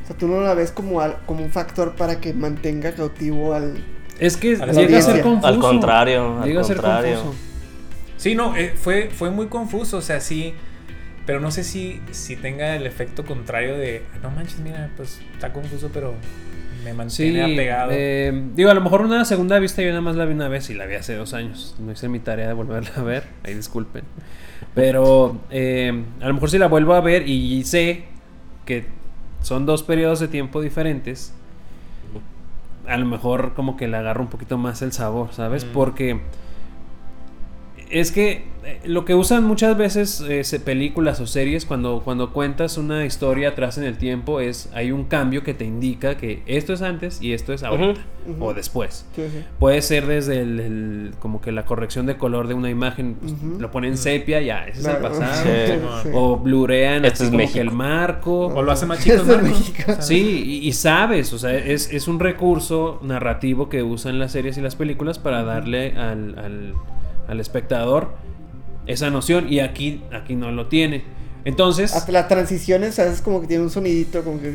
[0.06, 3.54] O sea, tú no la ves como, al- como un factor para que mantenga cautivo
[3.54, 3.82] al...
[4.20, 5.46] Es que A la llega a ser confuso.
[5.48, 7.14] Al contrario, al Llega a ser contrario.
[7.22, 7.38] confuso.
[8.16, 10.54] Sí, no, eh, fue, fue muy confuso, o sea, sí.
[11.26, 15.20] Pero no sé si, si tenga el efecto contrario de, "Ah, no manches, mira, pues
[15.34, 16.14] está confuso, pero
[16.84, 16.96] me Sí,
[17.32, 17.90] mantiene apegado.
[17.92, 20.70] eh, digo, a lo mejor una segunda vista yo nada más la vi una vez
[20.70, 21.74] y la vi hace dos años.
[21.80, 24.04] No hice mi tarea de volverla a ver, ahí disculpen.
[24.74, 28.04] Pero eh, a lo mejor si la vuelvo a ver y sé
[28.64, 28.86] que
[29.46, 31.32] son dos periodos de tiempo diferentes,
[32.84, 35.64] a lo mejor como que le agarro un poquito más el sabor, ¿sabes?
[35.64, 35.68] Mm.
[35.68, 36.20] Porque
[37.90, 42.78] es que eh, lo que usan muchas veces eh, películas o series cuando, cuando cuentas
[42.78, 46.72] una historia atrás en el tiempo es hay un cambio que te indica que esto
[46.72, 48.00] es antes y esto es ahorita
[48.40, 49.06] o después.
[49.14, 49.44] Sí, sí.
[49.60, 53.32] Puede ser desde el, el- como que la corrección de color de una imagen, pues,
[53.60, 55.44] lo ponen sepia, ya, ese es el pasado.
[56.02, 56.08] Sí.
[56.12, 57.54] O blurean Esto así es como México.
[57.54, 58.46] que el marco.
[58.48, 60.02] o lo hace más chico el.
[60.02, 64.58] Sí, y, y sabes, o sea, es, es un recurso narrativo que usan las series
[64.58, 66.74] y las películas para darle al, al,
[67.28, 68.14] al espectador
[68.86, 71.04] esa noción y aquí, aquí no lo tiene.
[71.44, 73.20] Entonces, Hasta las transiciones, ¿sabes?
[73.20, 74.48] Como que tiene un sonidito, como que...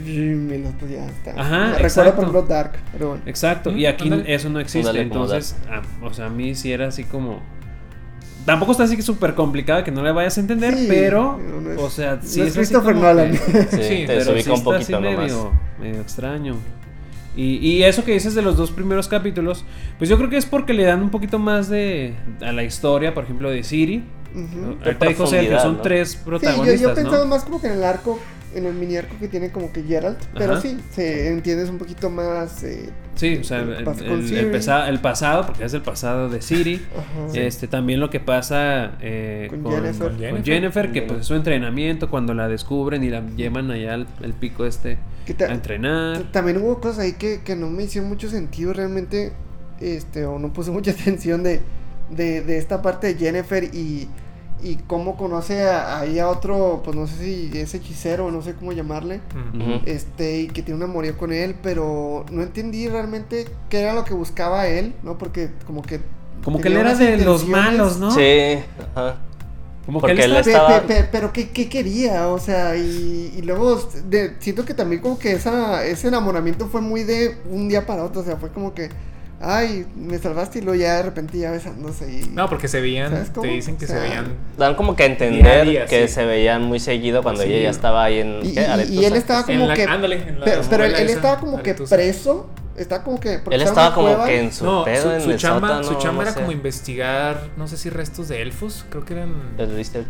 [0.77, 1.31] Pues ya está.
[1.31, 2.15] Ajá, Me Recuerda, exacto.
[2.15, 3.23] por ejemplo, Dark, pero bueno.
[3.25, 4.99] exacto, y aquí eso no existe.
[5.01, 7.39] Entonces, ah, o sea, a mí sí era así como...
[8.45, 11.71] Tampoco está así que súper complicado que no le vayas a entender, Sí, pero, no
[11.71, 13.31] es- o sea, sí no es es así Christopher como Nolan.
[13.31, 15.17] que- Sí, Sí, te pero sí un está poquito así nomás.
[15.19, 16.55] medio, medio extraño.
[17.35, 19.63] Y, y eso que dices de los dos primeros capítulos,
[19.97, 23.13] pues yo creo que es porque le dan un poquito más de a la historia,
[23.13, 24.03] por ejemplo, de Siri.
[24.33, 24.77] Ujú.
[24.83, 25.81] Ahorita dijo Sergio, son ¿no?
[25.81, 27.25] tres Sí, yo, protagonistas, yo pensaba ¿no?
[27.29, 28.19] más como que en el arco,
[28.55, 30.61] en el mini arco que tiene como que Geralt, pero Ajá.
[30.61, 32.63] sí, se entiendes un poquito más.
[32.63, 34.55] eh, Sí, o sea, que el, el- el
[34.87, 36.75] el pasado, porque es el pasado de Siri.
[36.97, 37.37] Ajá.
[37.39, 40.07] Este, también lo que pasa eh, Con con, Jennifer.
[40.11, 43.93] con Con Jennifer, que pues es su entrenamiento cuando la descubren y la llevan allá
[43.95, 46.23] al, al pico este Que ta- a entrenar.
[46.31, 49.33] También hubo cosas ahí que, que no me hicieron mucho sentido realmente,
[49.79, 51.59] este, o no puse mucha atención de,
[52.09, 54.07] de, de esta parte de Jennifer y,
[54.63, 58.53] y cómo conoce a, ahí a otro, pues no sé si es hechicero no sé
[58.55, 59.21] cómo llamarle,
[59.85, 64.03] este, y que tiene un amorío con él, pero no entendí realmente qué era lo
[64.05, 65.17] que buscaba él, ¿no?
[65.17, 66.01] Porque como que...
[66.43, 68.11] Como que él era de los malos, ¿no?
[68.11, 68.59] Sí,
[68.95, 69.17] ajá.
[69.85, 72.27] Como Porque que él él Pe- estaba- pe- pe- pero ¿qué, qué quería?
[72.29, 76.81] O sea, y, y luego de- siento que también como que esa, ese enamoramiento fue
[76.81, 78.21] muy de un día para otro.
[78.21, 78.89] O sea, fue como que,
[79.41, 82.11] ay, me salvaste y luego ya de repente ya besándose.
[82.11, 84.33] Y, No, porque se veían, ¿Sabes te dicen que O se veían.
[84.57, 86.13] Dan como que a entender día, que sí.
[86.13, 87.49] se veían muy seguido cuando Sí.
[87.53, 89.83] ella ya estaba ahí en y, y- y él estaba como En la- que...
[89.83, 92.49] ándale, en la pero pero él, estaba como que preso.
[92.77, 93.41] Estaba como que...
[93.51, 94.25] Él estaba como cueva.
[94.25, 96.31] que en su No, pedo su, en su el chamba, sótano, su chamba no era
[96.31, 96.39] sé.
[96.39, 99.33] como investigar, no sé si restos de elfos, creo que eran.
[99.57, 100.07] El research.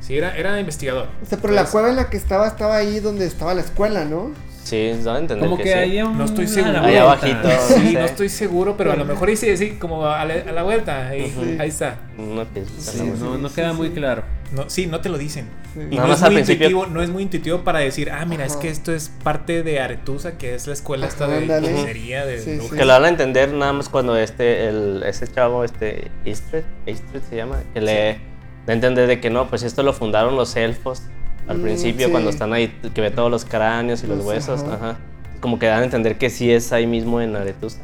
[0.00, 1.06] Sí, era, era investigador.
[1.22, 4.04] O sea, pero la cueva en la que estaba estaba ahí donde estaba la escuela,
[4.04, 4.32] ¿no?
[4.62, 5.78] Sí, a entender Como que, que, sí.
[5.78, 6.80] ahí un- No estoy seguro.
[6.82, 7.48] Ahí abajito.
[7.66, 7.92] Sí, Sí.
[7.94, 11.08] no estoy seguro, pero a lo mejor dice sí, como a la, a la vuelta.
[11.08, 11.60] Ahí, Ujú.
[11.60, 11.96] ahí está.
[12.16, 12.44] ¿no?
[12.44, 13.94] no, no queda sí, muy sí.
[13.94, 14.22] claro.
[14.52, 15.48] No, sí, no te lo dicen.
[15.74, 15.80] Sí.
[15.90, 18.56] Y no, es muy principio- intuitivo, no es muy intuitivo para decir, ah, mira, es
[18.56, 22.58] que esto es parte de Aretusa, que es la escuela esta de hechicería, de Sí.
[22.70, 27.20] Que lo van a entender nada más cuando este, el, ese chavo, este, Istrid, Istrid
[27.30, 28.18] se llama, que le
[28.66, 31.02] da a entender de que no, pues esto lo fundaron los elfos
[31.48, 32.12] al Mm, principio, sí.
[32.12, 34.74] cuando están ahí, que ve todos los cráneos y los Los- huesos, ajá.
[34.74, 34.96] ajá.
[35.40, 37.78] Como que dan a entender que sí es ahí mismo en Aretusa.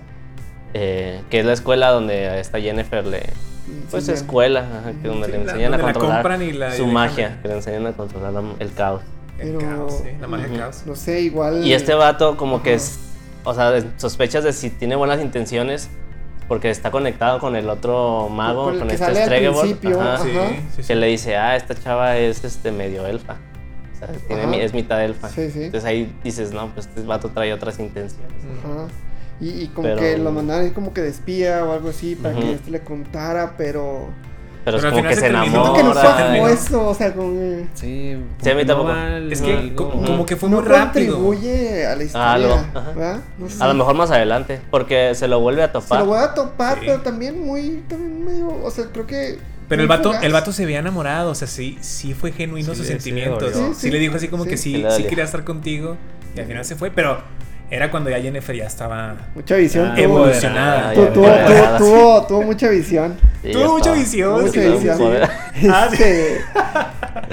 [0.75, 3.23] Eh, que es la escuela donde a esta Jennifer le...
[3.91, 6.75] Pues Sí, escuela, ajá, que donde Sí, le la- enseñan a donde la controlar la-
[6.75, 9.03] y su magia, que le enseñan a controlar la- el caos.
[9.39, 10.57] El Pero- caos, sí, la magia Ujú.
[10.59, 10.83] caos.
[10.87, 11.65] No sé, igual...
[11.65, 12.99] Y este vato como que es,
[13.45, 15.89] o sea, sospechas de si tiene buenas intenciones
[16.49, 20.31] porque está conectado con el otro mago, Con el con, que este ajá, Sí,
[20.77, 20.83] sí, sí.
[20.89, 23.37] que le dice, ah, esta chava es este medio elfa.
[24.27, 25.29] Tiene es mitad elfa.
[25.29, 25.65] Sí, sí.
[25.65, 28.33] Entonces ahí dices, no, pues este vato trae otras intenciones.
[28.65, 28.87] Ajá.
[29.41, 32.35] Y, y como Pero- que lo mandaron como que de espía o algo así para
[32.35, 34.09] que este le contara, pero...
[34.65, 36.27] Pero, es Pero como que se se Siento que no fue enamora.
[36.35, 38.93] como eso, o sea, como que Sí, Sí, a mí no tampoco.
[39.31, 41.15] Es que algo- co- como que fue no muy rápido.
[41.15, 42.71] contribuye a la historia.
[42.95, 43.21] ¿verdad?
[43.39, 43.63] No sé.
[43.65, 46.01] A lo mejor más adelante, porque se lo vuelve a Se topar.
[46.01, 46.85] lo voy a topar, Sí.
[46.87, 50.65] pero también muy, también medio, o sea, creo que Pero el vato, el vato se
[50.65, 53.53] veía enamorado, o sea, sí, sí fue genuino Sí sus le- sí le sentimientos.
[53.77, 54.51] Sí, Sí, le dijo así como Sí.
[54.51, 55.97] que sí, Sí quería estar contigo.
[56.37, 57.21] Y al final se fue, pero
[57.71, 59.89] era cuando ya Jennifer ya estaba Mucha visión.
[59.89, 60.05] Ah, tuvo.
[60.05, 60.95] evolucionada.
[60.95, 61.27] Tuvo, tuvo,
[61.79, 63.17] tuvo, tuvo mucha visión.
[63.43, 63.95] Sí, Tuvo mucha estaba.
[63.99, 64.99] visión, Mucha visión.
[64.99, 65.29] Poder.
[65.71, 65.89] Ah.
[65.99, 66.41] Este.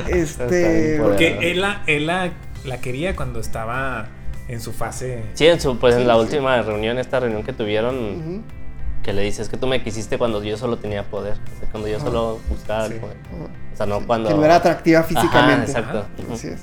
[0.10, 1.00] Este.
[1.02, 2.32] Porque él, la, él la,
[2.66, 4.08] la quería cuando estaba
[4.48, 5.20] en su fase.
[5.34, 8.44] Sí, en su, pues en la Sí, última reunión, esta reunión que tuvieron,
[9.06, 11.88] que le dices que tú me quisiste cuando yo solo tenía poder, o sea, cuando
[11.88, 12.94] yo solo buscaba Sí.
[12.96, 13.18] el poder.
[13.74, 14.30] O sea, no cuando...
[14.30, 15.72] Que no era atractiva físicamente.
[15.72, 15.98] Ajá, exacto.
[16.24, 16.34] Ajá.
[16.34, 16.62] Así es.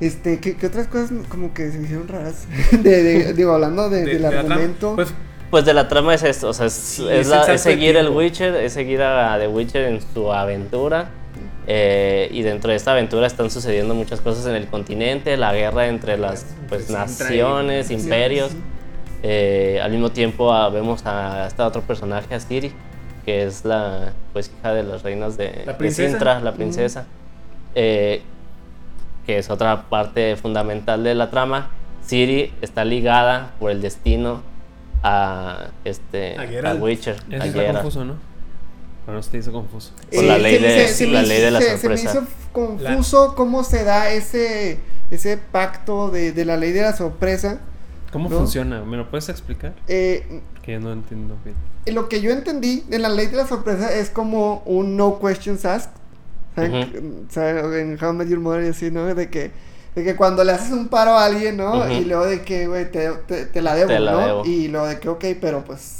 [0.00, 2.46] Este, ¿qué, qué otras cosas como que se me hicieron raras?
[2.72, 4.54] De, de- digo, hablando de- de- del de la trama.
[4.56, 4.96] argumento.
[4.96, 5.14] Pues
[5.50, 7.96] Pues de la trama es esto, o sea, es, Sí, es es la- es seguir
[7.96, 8.08] el.
[8.08, 11.10] Witcher, es seguir a The Witcher en su aventura.
[11.66, 15.86] eh, y dentro de esta aventura están sucediendo muchas cosas en el continente, la guerra
[15.86, 18.50] entre las pues, naciones, Sí, imperios.
[19.22, 22.72] Eh, al mismo tiempo ah, vemos a este otro personaje, a Ciri,
[23.24, 26.08] que es la pues hija de las reinas de, La de princesa.
[26.10, 27.06] Sintra, la princesa.
[27.74, 28.22] Eh,
[29.26, 31.68] que es otra parte fundamental de la trama.
[32.04, 34.42] Ciri está ligada por el destino
[35.02, 36.74] a este A a.
[36.74, 38.14] Witcher, a Eso está confuso, ¿no?
[39.06, 39.92] ¿O no se te hizo confuso?
[40.12, 42.12] Por la ley de- se- se la ley de la hizo- se- sorpresa.
[42.12, 44.80] Se me hizo confuso cómo se da ese,
[45.10, 47.60] ese pacto de, de la ley de la sorpresa.
[48.12, 48.38] ¿Cómo ¿No?
[48.38, 48.82] funciona?
[48.84, 49.74] ¿Me lo puedes explicar?
[49.88, 51.56] Eh, Que no entiendo bien.
[51.94, 55.64] lo que yo entendí de la ley de la sorpresa es como un no questions
[55.64, 55.90] asked.
[56.56, 57.26] ¿Saben?
[57.28, 59.06] O sea, en How I Met Your Mother y así, ¿no?
[59.14, 59.52] De que,
[59.94, 61.78] de que cuando le haces un paro a alguien, ¿no?
[61.78, 61.92] Ujú.
[61.92, 64.26] Y luego de que, güey, te, te, te la debo, Te la ¿no?
[64.26, 64.44] debo.
[64.44, 65.99] Y luego de que, ok, pero pues,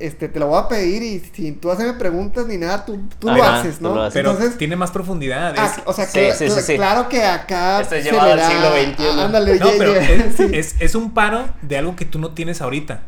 [0.00, 3.28] este, te lo voy a pedir y si tú haces preguntas ni nada, tú, tú
[3.28, 3.94] lo haces, tú ¿no?
[3.94, 4.14] lo haces.
[4.14, 5.54] pero Entonces, tiene más profundidad.
[5.56, 6.74] ah, es- o sea, Sí, cla- sí, sí, cla- sí.
[6.76, 9.04] claro que acá Esto es llevado le al siglo XXI.
[9.20, 10.46] ah, ándale, no, ya- pero es, sí.
[10.52, 13.02] es, es un paro de algo que tú no tienes ahorita.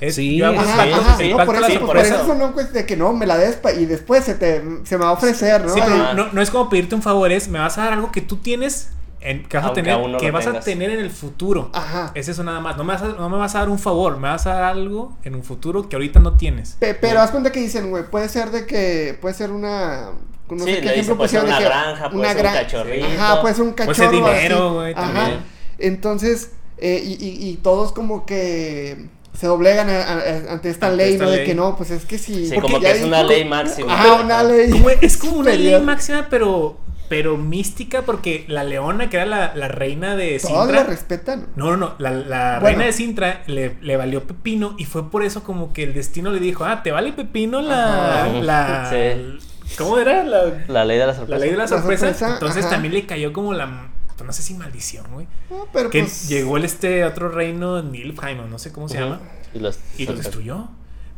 [0.00, 2.34] Es, Sí, Ajá, pacto- ajá, no, por eso, sí, por por eso eso.
[2.36, 5.10] no pues, de que no, me la des y después se te se me va
[5.10, 5.74] a ofrecer, ¿no?
[5.74, 7.94] Sí, pero Ay, no, no es como pedirte un favor, es me vas a dar
[7.94, 10.50] algo que tú tienes, en, que vas, a tener, aún no que lo vas a
[10.50, 10.64] tengas.
[10.64, 11.70] tener en el futuro.
[11.72, 12.12] Ajá.
[12.14, 12.76] Es eso nada más.
[12.76, 14.62] No me, vas a, no me vas a dar un favor, me vas a dar
[14.64, 16.76] algo en un futuro que ahorita no tienes.
[16.78, 20.10] Pe- pero haz cuenta que dicen, güey, puede ser de que puede ser una
[20.50, 23.06] no Sí, sé qué ejemplo puede ser de una que granja, puede ser un cachorrito.
[23.18, 24.10] Ajá, puede ser un Puede cachorro.
[24.10, 25.30] ser dinero, güey, Ajá.
[25.78, 29.06] Entonces, eh, y, y, y todos como que
[29.38, 31.30] se doblegan a- a- ante esta Ante ley, esta ¿no?
[31.30, 32.48] De que no, pues es que sí.
[32.48, 33.92] Sí, como que es una ley máxima.
[33.94, 34.70] Ajá, una ley.
[35.00, 39.68] Es como una ley máxima, pero, pero mística, porque la leona, que era la, la
[39.68, 40.82] reina de Todos Sintra.
[40.82, 41.46] lo respetan.
[41.56, 41.94] No, no, no.
[41.98, 42.66] La, la Bueno.
[42.66, 46.30] reina de Sintra le, le valió pepino y fue por eso como que el destino
[46.30, 48.24] le dijo, ah, te vale pepino la...
[48.24, 48.32] Ajá.
[48.40, 49.74] la Sí.
[49.76, 50.22] ¿Cómo era?
[50.24, 51.38] La, La ley de la sorpresa.
[51.38, 52.06] la ley de la La sorpresa.
[52.06, 52.74] sorpresa, Entonces ajá.
[52.74, 53.88] también le cayó como la...
[54.24, 55.26] No sé si maldición, güey.
[55.48, 58.98] No, pero Que pues, llegó el este otro reino, Nilfheim, o no sé cómo se
[58.98, 59.20] llama,
[59.54, 60.68] Y los, y lo destruyó.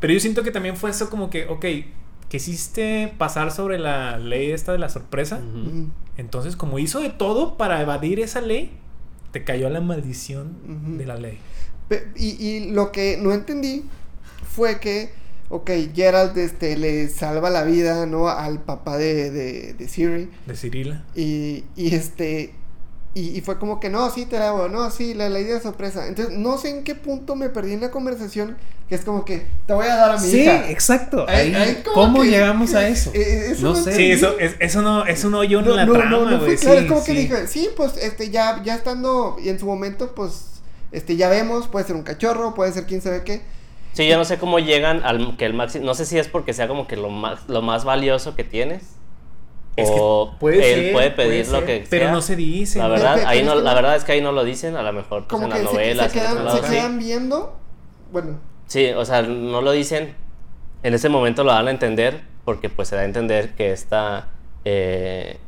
[0.01, 1.65] Pero yo siento que también fue eso como que, ok,
[2.31, 5.41] quisiste pasar sobre la ley esta de la sorpresa.
[6.17, 8.71] Entonces, como hizo de todo para evadir esa ley,
[9.33, 11.39] te cayó la maldición de la ley.
[12.15, 13.85] Y, y lo que no entendí
[14.49, 15.11] fue que,
[15.49, 18.29] ok, Gerald este, le salva la vida, ¿no?
[18.29, 20.31] Al papá de, de, de Siri.
[20.47, 21.05] De Cirila.
[21.17, 22.55] Y, y este.
[23.13, 25.55] Y, y fue como que no, sí te la hago, no, sí, la, la idea
[25.57, 26.07] de sorpresa.
[26.07, 28.57] Entonces, no sé en qué punto me perdí en la conversación,
[28.89, 30.71] que es como que te voy a dar a mi Sí, hija.
[30.71, 31.27] exacto.
[31.29, 33.11] Ahí- Ahí, ahí como ¿Cómo que- llegamos a eso?
[33.15, 33.95] Eh, eso no no sé.
[33.95, 36.39] Sí, eso, es, eso no, es un hoyo No, en la no, trama, no, no
[36.41, 37.19] fue claro, sí, es como que sí.
[37.19, 40.47] dije, sí, pues este ya, ya estando y en su momento, pues,
[40.93, 43.43] este ya vemos, puede ser un cachorro, puede ser quién sabe qué.
[43.93, 45.85] Sí, yo no sé cómo llegan al que el máximo.
[45.85, 48.83] No sé si es porque sea como que lo más, lo más valioso que tienes.
[49.83, 52.13] Es que o puede él ser, puede pedir puede lo ser, que Pero sea.
[52.13, 52.79] no se dice.
[52.79, 54.77] La verdad, Pero- ahí no, es que la verdad es que ahí no lo dicen,
[54.77, 56.13] a lo mejor pues, Como en que las se, novelas.
[56.13, 57.57] se quedan, se quedan viendo.
[58.13, 60.15] Bueno, Sí, o sea, no lo dicen.
[60.83, 64.29] En ese momento lo dan a entender porque pues se da a entender que esta
[64.65, 65.39] eh,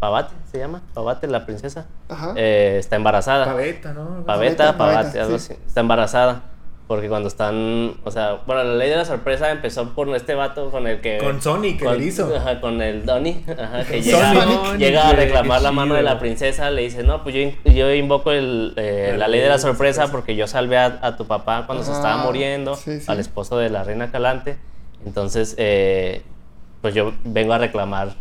[0.00, 2.32] Pavate se llama, Pavate la princesa, ajá.
[2.36, 3.44] eh, está embarazada.
[3.46, 4.24] Paveta, ¿no?
[4.24, 5.52] Paveta, Pavate, algo sí.
[5.52, 5.62] así.
[5.66, 6.42] Está embarazada.
[6.88, 10.70] Porque cuando están, o sea, bueno, la ley de la sorpresa empezó por este vato
[10.70, 11.18] con el que...
[11.18, 12.34] Con Sony, que con, le hizo.
[12.34, 14.78] Ajá, con el Donnie, ajá, que llega, Sonic.
[14.78, 18.32] llega a reclamar la mano de la princesa, le dice, no, pues yo, yo invoco
[18.32, 21.84] el, eh, la ley de la sorpresa porque yo salvé a, a tu papá cuando
[21.84, 23.04] se estaba Ah, muriendo, sí, sí.
[23.06, 24.56] al esposo de la reina Calante,
[25.04, 26.22] entonces, eh,
[26.80, 28.14] pues yo vengo a reclamar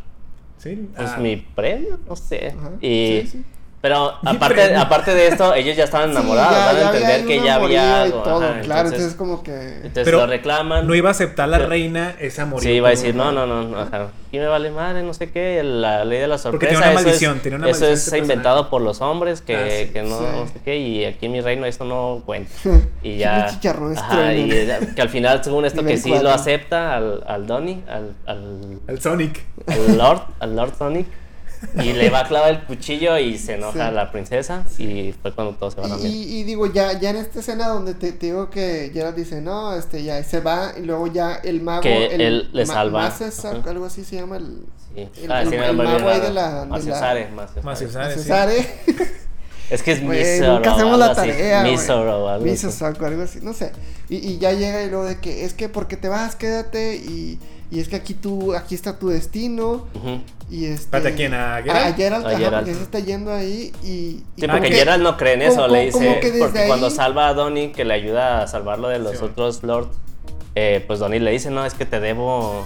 [0.58, 0.90] Sí.
[0.94, 2.54] pues ah, mi premio, no sé.
[2.58, 3.46] Ajá, Y, sí, sí.
[3.80, 7.44] Pero aparte, aparte de esto, ellos ya estaban Sí, enamorados, ya- van a entender que
[7.46, 8.24] ya había y algo.
[8.24, 9.52] todo, ajá, claro, entonces, entonces como que...
[9.76, 10.88] entonces Pero lo reclaman.
[10.88, 12.60] No iba a aceptar la Pero- reina ese amor.
[12.62, 14.08] Sí, iba a decir, no, no, no, no, ajá.
[14.28, 16.70] Aquí me vale madre, no sé qué, la ley de la Porque sorpresa.
[16.70, 19.42] tiene una eso es- maldición, tiene una Eso maldición es este inventado por los hombres,
[19.42, 19.94] que, Ah, sí.
[19.94, 20.26] que no, Sí.
[20.36, 22.52] no sé qué, y aquí en mi reino eso no cuenta.
[23.04, 23.46] Y ya.
[23.46, 24.50] Ajá, y
[24.96, 29.00] que al final, según esto, que sí lo acepta al, al Donnie, al, al, El
[29.02, 29.40] Sonic.
[29.68, 31.06] al Lord, al Lord Sonic.
[31.84, 33.96] Y le va a clavar el cuchillo y se enoja Sí.
[33.96, 34.64] la princesa.
[34.78, 37.68] Y fue cuando todos se van a Y, y digo, ya, ya en esta escena
[37.68, 41.36] donde te, te digo que Geralt dice, no, este, ya se va, y luego ya
[41.36, 41.82] el mago...
[41.82, 43.02] Que el, él le Ma- salva.
[43.04, 43.70] Macesac, Ajá.
[43.72, 44.66] algo así se llama el...
[44.96, 45.08] Sí.
[45.24, 47.64] el- Ah, el- sí, me el lo mago ahí de la- de Maciosare, Maciosare.
[47.66, 48.14] Maciosare.
[48.14, 48.20] sí.
[48.22, 48.68] Cesare.
[49.70, 50.54] Es que es Güey, Misoro.
[50.56, 51.16] nunca hacemos la así.
[51.16, 51.64] tarea.
[51.64, 53.74] Misoro algo algo así, no sé.
[54.08, 57.38] Y, y ya llega y luego de que es que porque te vas, quédate y,
[57.72, 60.22] y es que aquí tú, aquí está tu destino Ujú.
[60.50, 60.74] y este...
[60.98, 61.34] Espérate, ¿a quién?
[61.34, 61.78] ¿A Geralt?
[61.78, 62.56] A, a Geralt, A ajá, Geralt.
[62.66, 63.88] porque se está yendo ahí y...
[63.88, 66.20] y Sí, como porque que- Geralt no cree en eso, como- le como dice.
[66.22, 69.18] que desde Porque cuando ahí- salva a Donnie, que le ayuda a salvarlo de los
[69.18, 69.24] Sí.
[69.26, 69.90] otros lords,
[70.56, 72.66] eh, pues Donnie le dice: No, es que te debo.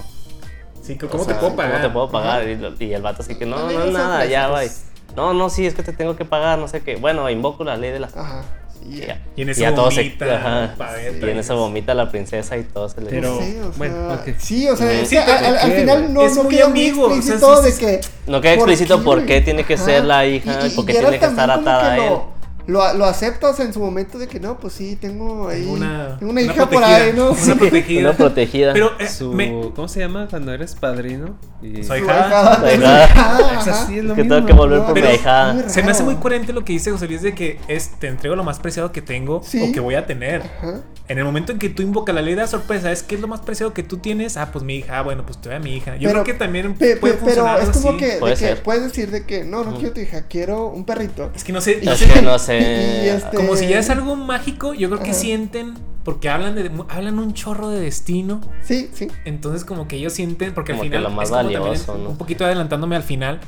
[0.82, 1.72] Sí, o ¿cómo sea, te puedo pagar?
[1.72, 2.48] ¿Cómo te puedo pagar?
[2.48, 4.70] Y, y el vato así que: No, no, de nada, ya, bye.
[5.14, 6.96] No, no, sí, es que te tengo que pagar, no sé qué.
[6.96, 8.06] Bueno, invoco la ley de la.
[8.06, 8.44] Ajá.
[8.88, 9.18] Y Y.
[9.36, 10.74] Y en todo se- vomita
[11.22, 14.14] Y en eso vomita la princesa y todo se le Pero- Sí, o sea, bueno,
[14.14, 14.28] ok.
[14.38, 16.64] sí, o sea, Sí, pero al, al- al ¿qué, final no, Es no muy queda
[16.66, 18.00] ambiguo, o sea, sí, de que...
[18.26, 19.44] No queda ¿por explícito por qué güey?
[19.44, 19.84] tiene que Ajá.
[19.84, 22.06] ser la hija y por qué Geralt tiene que estar atada a él.
[22.06, 22.32] Lo,
[22.66, 25.66] lo, lo acepta, o sea, en su momento de que no, pues sí, tengo ahí
[25.66, 27.30] una, tengo una una hija por protegida, ahí, ¿no?
[27.32, 28.00] Una protegida.
[28.08, 28.72] Una protegida.
[28.72, 31.36] Pero eh, Su, me- ¿Cómo se llama cuando eres padrino?
[31.62, 31.82] Y...
[31.84, 32.60] Soy Su su ahijada.
[32.66, 34.34] ahijada, Es es lo que mismo.
[34.36, 35.68] tengo que volver No, por pero mi hija.
[35.68, 38.34] se me hace muy coherente lo que dice José Luis de que es, te entrego
[38.36, 39.60] lo más preciado que tengo Sí.
[39.62, 40.42] o que voy a tener.
[40.42, 40.80] Ajá.
[41.08, 43.20] En el momento en que tú invocas la ley de la sorpresa, es que es
[43.20, 44.36] lo más preciado que tú tienes.
[44.36, 45.96] Ah, pues mi hija, ah, bueno, pues te doy a mi hija.
[45.96, 47.98] Yo Pero- creo que también Pe- pe- puede pero funcionar es algo como así.
[47.98, 48.62] que, de Puede que ser.
[48.62, 51.30] puedes decir de que no, no quiero tu hija, quiero un perrito.
[51.34, 52.38] Es que no sé, no Es sé, que no Y-
[53.04, 55.18] y este- como si ya es algo mágico, yo creo que Ajá.
[55.18, 58.40] sienten, porque hablan de hablan un chorro de destino.
[58.62, 59.08] Sí, sí.
[59.24, 62.06] Entonces como que ellos sienten, porque Como al que final lo más es como también
[62.08, 63.40] un poquito adelantándome al final,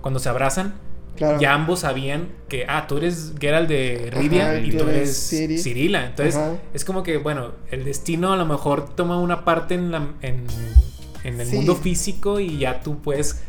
[0.00, 0.74] cuando se abrazan,
[1.16, 1.40] Claro.
[1.40, 5.28] ya ambos sabían que, ah, tú eres Geralt de Rivia Ajá, y tú eres eres
[5.28, 5.58] Ciri.
[5.58, 6.06] Cirila.
[6.06, 6.52] Entonces, Ajá.
[6.72, 10.44] es como que, bueno, el destino a lo mejor toma una parte en, la, en,
[11.24, 11.56] en el Sí.
[11.56, 13.40] mundo físico y ya tú puedes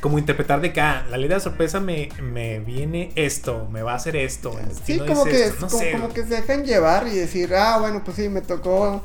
[0.00, 3.82] como interpretar de que, ah, la ley de la sorpresa me, me viene esto, me
[3.82, 4.58] va a hacer esto.
[4.58, 5.92] el Sí, como es que, esto, no como, sé.
[5.92, 9.02] como que se dejan llevar y decir, ah, bueno, pues sí, me tocó,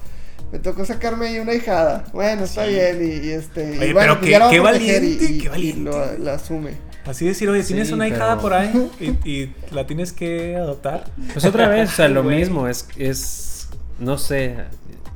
[0.51, 2.05] me tocó sacarme ahí una hijada.
[2.13, 2.71] Bueno, está Sí.
[2.71, 5.79] bien, y, y este, Oye, y bueno, pero pues qué- valiente, y, y- qué valiente.
[5.81, 6.71] y lo, la asume.
[7.05, 11.03] Así decir, oye, tienes Sí, una hijada por ahí y, y la tienes que adoptar.
[11.34, 13.67] Pues otra vez, o sea, lo mismo, es, es,
[13.99, 14.55] no sé,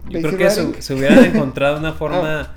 [0.09, 2.53] yo creo que se, se hubieran encontrado una forma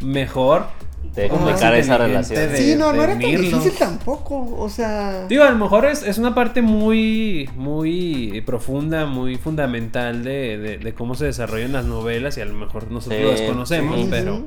[0.00, 0.66] mejor.
[1.14, 2.38] De complicar esa relación.
[2.38, 5.26] de- sí, no, no era tan difícil tampoco, o sea...
[5.28, 10.78] Digo, a lo mejor es, es una parte muy, muy profunda, muy fundamental de, de-
[10.78, 14.06] de cómo se desarrollan las novelas y a lo mejor nosotros Sí, desconocemos, sí.
[14.08, 14.42] pero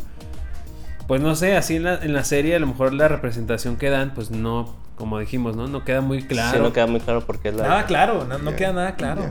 [1.07, 3.89] pues no sé, así en la, en la serie a lo mejor la representación que
[3.89, 5.67] dan, pues no, como dijimos, ¿no?
[5.67, 6.63] No queda muy Sí, claro.
[6.63, 7.63] no queda muy claro por qué es la.
[7.67, 9.25] Nada claro, no, queda nada claro.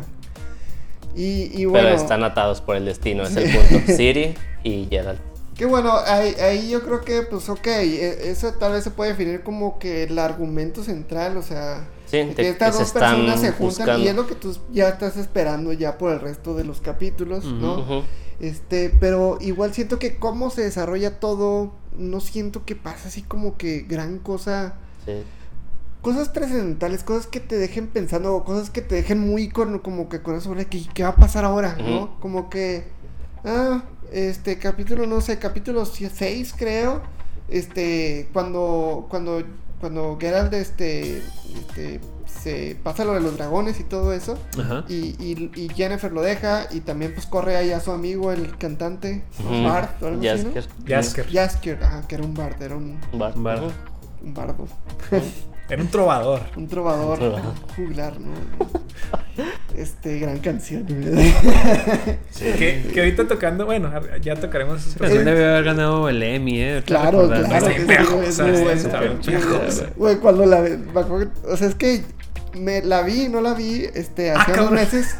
[1.17, 3.93] Y, y bueno, Pero están atados por el destino, es el punto.
[3.93, 5.21] Siri y Geralt.
[5.55, 9.11] Que bueno, ahí, ahí yo creo que, pues ok, e- eso tal vez se puede
[9.11, 11.89] definir como que el argumento central, o sea...
[12.07, 13.99] Sí, que estas que dos personas se juntan buscando.
[14.05, 17.45] y es lo que tú ya estás esperando ya por el resto de los capítulos,
[17.47, 18.05] ¿no?
[18.39, 23.57] Este, pero igual siento que cómo se desarrolla todo, no siento que pasa así como
[23.57, 24.75] que gran cosa,
[25.07, 25.23] Sí.
[26.03, 30.21] cosas trascendentales, cosas que te dejen pensando, cosas que te dejen muy con, como que
[30.23, 32.19] con eso qué, qué va a pasar ahora, ¿no?
[32.21, 32.85] Como que,
[33.45, 37.03] ah, este, capítulo, no sé, capítulo 6 creo,
[37.49, 39.43] este, cuando, cuando,
[39.81, 44.85] cuando Geralt, este, este, se pasa lo de los dragones y todo eso, Ajá.
[44.89, 48.57] y, y, y Jennifer lo deja y también pues corre ahí a su amigo el
[48.57, 49.51] cantante ¿no?
[49.51, 49.65] Ujú.
[49.69, 50.53] Bard o algo así, ¿no?
[50.87, 51.31] Jasker.
[51.31, 51.85] Jasker.
[51.85, 53.35] Ajá, que era un bard, era un, Bard.
[53.37, 53.63] Bard.
[53.65, 53.73] Ujú.
[54.25, 54.67] un bardo,
[55.73, 56.41] Era un trovador.
[56.57, 57.55] un trovador Un trovador.
[57.77, 58.33] juglar, ¿no?
[59.77, 60.85] Este, gran canción.
[60.87, 65.25] Que, que ahorita tocando, bueno, ya tocaremos canción personajes.
[65.25, 66.83] debe haber ganado el Emmy, ¿eh?
[66.85, 67.67] Claro, claro.
[69.23, 69.87] Sí, es muy.
[69.97, 70.61] Güey, cuando la
[71.49, 72.03] o sea, es que
[72.55, 74.75] me la vi, no la vi, este, Ah, hace unos cabrón.
[74.75, 75.17] meses.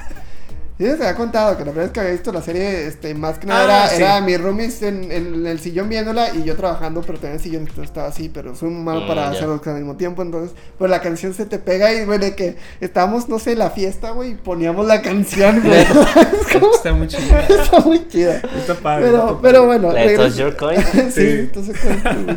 [0.79, 3.39] Sí, se había contado que la primera vez que había visto la serie, este, más
[3.39, 4.03] que nada Ah, era, sí.
[4.03, 7.61] era mi roomies en, en el sillón viéndola y yo trabajando, pero también el sillón
[7.63, 9.31] entonces estaba así, pero soy muy malo Mm, para ya.
[9.31, 12.19] hacer dos cosas al mismo tiempo, entonces, pues la canción se te pega y, güey,
[12.19, 15.81] de que estábamos, no sé, en la fiesta, güey, y poníamos la canción, güey.
[15.83, 17.39] Es como- Está muy chido.
[17.49, 18.37] Está muy chida.
[18.57, 19.07] Está padre.
[19.07, 19.93] Pero, está pero bueno.
[20.29, 20.81] Your coin.
[20.93, 21.21] sí, Sí.
[21.41, 21.77] entonces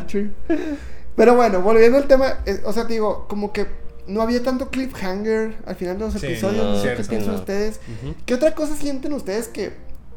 [0.07, 0.29] true.
[1.15, 3.65] Pero bueno, volviendo al tema, eh, o sea, te digo, como que
[4.07, 6.63] no había tanto cliffhanger al final de los Sí, episodios.
[6.63, 7.39] no, No, sé cierto, qué piensan no.
[7.39, 7.79] ustedes.
[8.25, 9.73] ¿Qué otra cosa sienten ustedes que,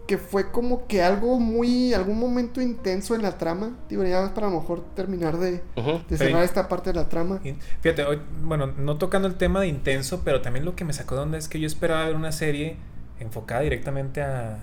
[0.06, 3.76] que fue como que algo muy, algún momento intenso en la trama?
[3.88, 6.00] Digo, ya para a lo mejor terminar de, Ujú.
[6.08, 6.24] de Sí.
[6.24, 7.40] cerrar esta parte de la trama.
[7.82, 11.14] Fíjate, hoy- bueno, no tocando el tema de intenso, pero también lo que me sacó
[11.16, 12.76] de onda es que yo esperaba ver una serie
[13.20, 14.58] enfocada directamente a,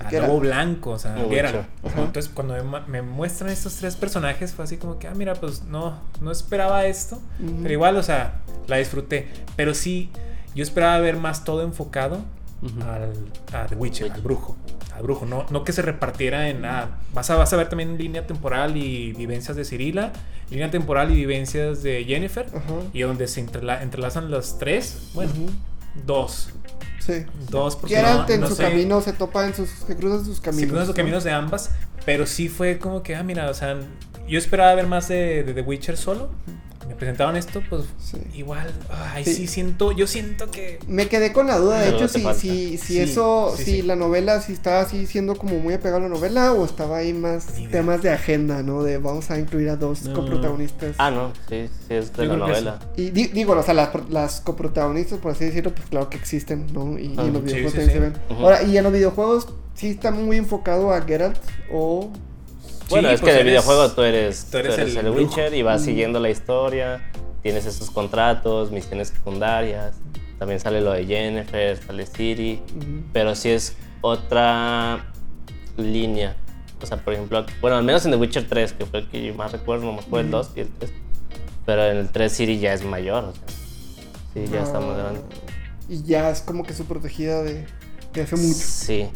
[0.00, 0.28] a Geralt.
[0.28, 1.66] Lobo Blanco, o sea, Geralt.
[1.84, 2.02] Ajá.
[2.02, 5.62] Entonces, cuando me, me muestran estos tres personajes, fue así como que, ah, mira, pues
[5.64, 7.58] no, no esperaba esto, Ujú.
[7.62, 9.28] pero igual, o sea, la disfruté.
[9.56, 10.10] Pero sí,
[10.54, 12.18] yo esperaba ver más todo enfocado
[12.62, 12.82] Ujú.
[12.82, 13.12] al,
[13.52, 14.56] a The Witcher, al brujo.
[14.94, 16.98] Al brujo, no, no que se repartiera en nada.
[17.12, 20.12] Vas a, vas a ver también línea temporal y vivencias de Cirila,
[20.50, 22.74] línea temporal y vivencias de Jennifer, Ajá.
[22.92, 25.32] y donde se entrela- entrelazan los tres, bueno,
[26.06, 26.50] dos.
[27.04, 27.24] Sí.
[27.50, 30.40] Dos, porque no- en no su sé- camino se topa en sus, se cruzan sus
[30.40, 30.68] caminos.
[30.70, 30.94] cruzan los ¿no?
[30.94, 31.70] caminos de ambas,
[32.06, 33.76] pero sí fue como que, ah, mira, o sea,
[34.26, 36.30] yo esperaba ver más de, de The Witcher solo.
[36.88, 38.18] Me presentaron esto, pues Sí.
[38.34, 39.34] igual, ay, Sí.
[39.34, 39.46] sí.
[39.46, 40.78] siento, yo siento que...
[40.86, 43.82] Me quedé con la duda, de hecho, si, si, si Sí, eso, sí, si sí.
[43.82, 47.12] la novela, si estaba así siendo como muy apegado a la novela o estaba ahí
[47.14, 47.70] más Ni idea.
[47.72, 48.82] temas de agenda, ¿no?
[48.82, 50.14] De vamos a incluir a dos No.
[50.14, 50.94] coprotagonistas.
[50.98, 52.78] Ah, no, sí, sí, es de Yo la novela.
[52.96, 56.66] Y di- digo, o sea, las, las coprotagonistas, por así decirlo, pues claro que existen,
[56.72, 56.98] ¿no?
[56.98, 57.92] Y, y Ah, en los sí, videojuegos sí, también sí.
[57.94, 58.12] se ven.
[58.42, 61.38] Ahora, y en los videojuegos sí está muy enfocado a Geralt
[61.72, 62.10] o...
[62.90, 64.96] Bueno, Sí, es pues que en el eres- videojuego tú eres, tú eres tú eres
[64.96, 65.12] el el.
[65.12, 67.10] Witcher y vas siguiendo la historia,
[67.42, 69.94] tienes esos contratos, misiones secundarias,
[70.38, 73.02] también sale lo de Jennifer, sale Ciri, Ujú.
[73.12, 75.06] pero sí es otra
[75.76, 76.36] línea.
[76.82, 79.24] O sea, por ejemplo, bueno, al menos en The Witcher 3, que fue el que
[79.24, 80.92] yo más recuerdo, nomás fue el 2 y el 3.
[81.64, 83.42] Pero en el 3 Ciri ya es mayor, o sea,
[84.34, 85.20] sí, ya está más Ah, grande.
[85.88, 87.64] Y ya es como que su protegida de,
[88.12, 88.54] de hace mucho.
[88.58, 89.06] Sí,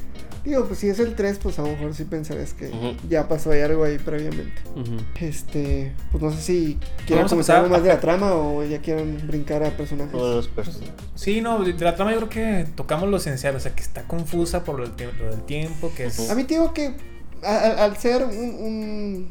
[0.49, 2.71] Digo, pues si es el 3, pues a lo mejor sí pensarías que
[3.09, 4.61] ya pasó ahí algo ahí previamente.
[5.21, 8.33] Este, pues no sé si quieren Vamos a comentar algo más a- de la trama
[8.35, 10.13] o ya quieren brincar a personajes.
[10.13, 10.95] todos los personajes.
[11.15, 14.05] Sí, no, de la trama yo creo que tocamos lo esencial, o sea, que está
[14.05, 16.31] confusa por lo del, tie- lo del tiempo, que es...
[16.31, 16.95] A mí te digo que
[17.43, 19.31] a- a- al ser un, un-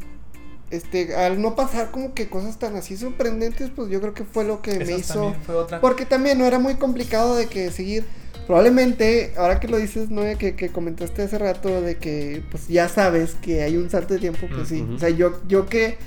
[0.70, 4.44] este, al no pasar como que cosas tan así sorprendentes, pues yo creo que fue
[4.44, 5.34] lo que me hizo.
[5.46, 5.80] fue otra.
[5.80, 8.06] Porque también no era muy complicado de que seguir.
[8.48, 10.22] Probablemente, ahora que lo dices, ¿no?
[10.38, 14.20] Que, que comentaste hace rato de que pues ya sabes que hay un salto de
[14.22, 14.86] tiempo, pues sí.
[14.96, 15.98] O sea, yo, yo que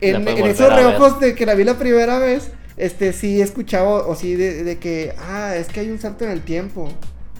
[0.00, 4.36] en, esos reojos de que la vi la primera vez, este sí escuchaba o sí
[4.36, 6.88] de, de que, ah, es que hay un salto en el tiempo.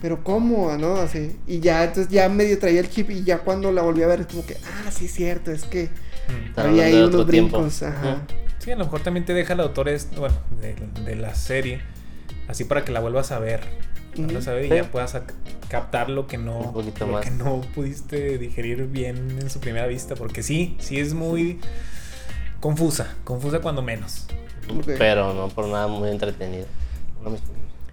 [0.02, 0.76] Pero ¿cómo?
[0.76, 0.96] ¿No?
[0.96, 1.36] Así.
[1.46, 4.22] Y ya, entonces ya medio traía el chip y ya cuando la volví a ver
[4.22, 5.88] es como que, ah, sí es cierto, es que
[6.28, 6.60] Mm.
[6.60, 7.58] Había ahí hablando de unos tiempo.
[7.58, 7.82] brincos.
[7.82, 8.22] Ajá.
[8.58, 11.80] Sí, a lo mejor también te deja el autor, es, bueno, de, de la serie,
[12.48, 13.60] así para que la vuelvas a ver.
[14.14, 14.74] A ver y Sí.
[14.74, 15.16] ya puedas
[15.68, 17.24] captar lo que no, Un poquito lo más.
[17.24, 21.60] que no pudiste digerir bien en su primera vista, porque sí, sí es muy
[22.60, 24.26] confusa, confusa cuando menos.
[24.86, 26.66] Pero no por nada muy entretenido.
[27.24, 27.38] No me-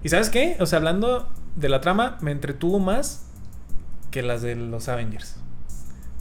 [0.03, 0.57] ¿Y sabes qué?
[0.59, 3.25] O sea, hablando de la trama, me entretuvo más
[4.11, 5.35] que las de los Avengers.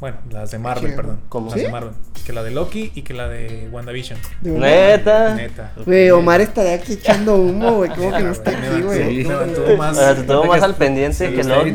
[0.01, 0.97] Bueno, las de Marvel, ¿Qué?
[0.97, 1.19] perdón.
[1.29, 1.47] ¿Cómo?
[1.51, 1.65] Las ¿Sí?
[1.67, 1.93] de Marvel.
[2.25, 4.19] Que la de Loki y que la de WandaVision.
[4.43, 4.51] De.
[4.53, 5.35] Neta.
[5.35, 5.73] Neta.
[5.85, 7.91] Güey, Omar estaría aquí echando humo, güey.
[7.91, 9.23] ¿Cómo que no está aquí, güey?
[9.23, 9.29] Sí.
[9.29, 9.99] Me mantuvo más.
[10.29, 11.73] O más al pendiente que Loki.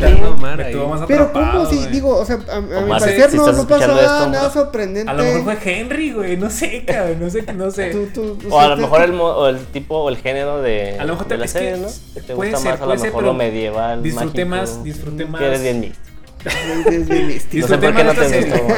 [1.08, 1.66] Pero ¿cómo?
[1.66, 4.18] Sí, digo, o sea, a, a mi parecer si no, estás no pasó escuchando nada,
[4.20, 4.54] esto, nada Omar.
[4.54, 5.12] sorprendente.
[5.12, 6.38] A lo mejor fue Henry, güey.
[6.38, 7.20] No sé, cabrón.
[7.20, 7.90] No sé, no sé.
[7.92, 8.08] Tú-
[8.38, 11.04] tú- O a lo mejor el, mo- o el tipo o el género de, A
[11.06, 11.88] lo mejor te- la serie, ¿no?
[12.14, 15.42] Que te puede gusta ser, más a lo mejor lo medieval, Disfruté más, disfruté más.
[15.42, 16.13] Que eres bien místico.
[16.46, 17.68] Es bien místico.
[17.68, 18.50] No sé Disfruté por qué más no esta te serie.
[18.52, 18.74] gustó.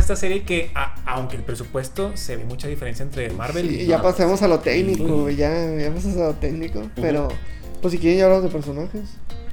[0.00, 3.86] Esta que, a- aunque el presupuesto se ve mucha diferencia entre Marvel Sí, y.
[3.86, 5.10] ya pasamos a lo técnico, Sí.
[5.12, 5.36] güey.
[5.36, 6.82] Ya, ya pasamos a lo técnico.
[6.96, 7.28] Pero,
[7.80, 9.02] pues si quieren ya hablamos de personajes.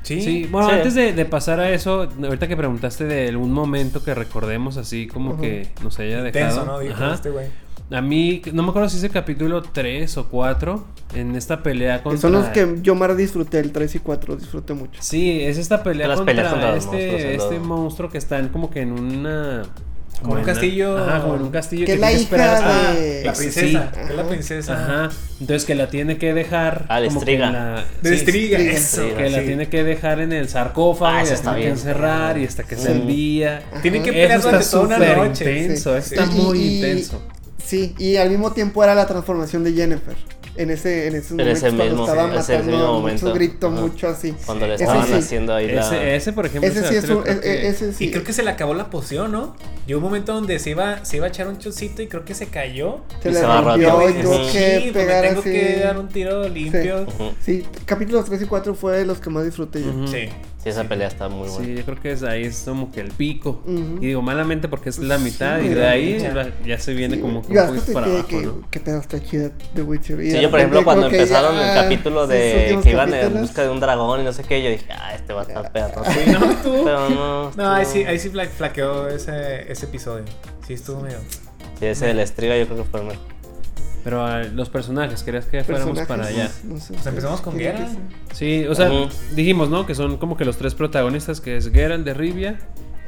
[0.02, 0.76] Sí, Sí, bueno, Sí.
[0.76, 5.08] antes de, de pasar a eso, ahorita que preguntaste de algún momento que recordemos así
[5.08, 5.42] como Ajá.
[5.42, 6.66] que nos haya Intenso, dejado.
[6.66, 6.80] ¿no?
[6.80, 7.14] Dijo Ajá.
[7.14, 7.48] este güey.
[7.92, 10.84] A mí, no me acuerdo si es el capítulo 3 o 4
[11.16, 12.22] en esta pelea Que contra...
[12.22, 15.00] son los que yo más disfruté, el 3 y 4, disfruté mucho.
[15.04, 18.94] Sí, es esta pelea Las contra, este, este lo- monstruo que están como que en
[18.94, 19.64] una...
[20.22, 20.98] Como en un castillo.
[20.98, 21.86] Ajá, como en un castillo.
[21.86, 23.92] Que tiene la hija hasta- de- La Sí, princesa.
[23.94, 24.00] sí.
[24.00, 24.74] que es la princesa.
[24.74, 25.10] Ajá.
[25.42, 26.86] Entonces que la tiene que dejar.
[26.88, 27.52] Ah, la como que estriga.
[27.52, 28.78] la- De sí, estriga, estriga.
[29.10, 29.18] eso.
[29.18, 29.46] Que la sí.
[29.48, 32.86] tiene que dejar en el sarcófago Ah, y tiene que encerrar y hasta que se
[32.86, 32.92] Sí.
[32.94, 33.64] el día.
[33.82, 35.60] Tienen que pelear durante toda una noche.
[35.60, 36.14] intenso, Sí.
[36.16, 37.22] está muy y- intenso.
[37.66, 40.16] Sí, y al mismo tiempo era la transformación de Jennifer.
[40.56, 43.34] En ese, en ese ese cuando mismo- estaba sí, ese matando mismo mucho momento.
[43.34, 43.82] grito, Ajá.
[43.82, 44.36] mucho así.
[44.46, 45.14] Cuando le Ese estaban sí.
[45.14, 45.82] haciendo ahí la...
[45.82, 48.06] Ese, ese, por ejemplo, Ese sí es un, creo e- que- e- ese sí.
[48.06, 49.56] Y creo que se le acabó la poción, ¿no?
[49.88, 52.36] Llegó un momento donde se iba, se iba a echar un chocito y creo que
[52.36, 53.00] se cayó.
[53.24, 55.50] se y le se rompió y tuvo que pues pegar tengo así.
[55.52, 57.08] que dar un tiro limpio.
[57.44, 60.06] Sí, capítulos 3 y 4 fue de los que más disfruté yo.
[60.08, 60.30] Sí.
[60.64, 61.66] Sí, esa pelea está muy buena.
[61.66, 63.62] Sí, yo creo que es ahí es como que el pico.
[63.68, 66.18] Y digo malamente porque es la Sí, mitad y de ahí
[66.66, 66.80] ya.
[66.80, 68.62] se viene Sí, como que un poquito para abajo, que, ¿no?
[68.72, 70.22] que pedo está chida The Witcher.
[70.22, 73.10] Y Sí, de yo por ejemplo cuando empezaron ya, el capítulo esos de que iban
[73.14, 75.42] en capítulos, busca de un dragón y no sé qué, yo dije, ah, este va
[75.42, 76.02] a estar perro.
[76.06, 76.82] Sí, no, tú.
[76.86, 77.52] Pero no.
[77.58, 80.24] No, ahí sí, ahí sí fla- flaqueó ese, ese episodio.
[80.66, 81.18] Sí, estuvo medio.
[81.78, 83.22] Sí, ese del estriga yo creo que fue el mejor.
[84.04, 86.52] Pero ah, los personajes, ¿querías que fuéramos personajes, para allá?
[86.66, 86.94] No sé.
[86.94, 87.98] Pues empezamos con Geralt.
[88.34, 88.90] Sí, o sea,
[89.34, 89.86] dijimos, ¿no?
[89.86, 92.60] Que son como que los tres protagonistas, que es Geralt de Rivia,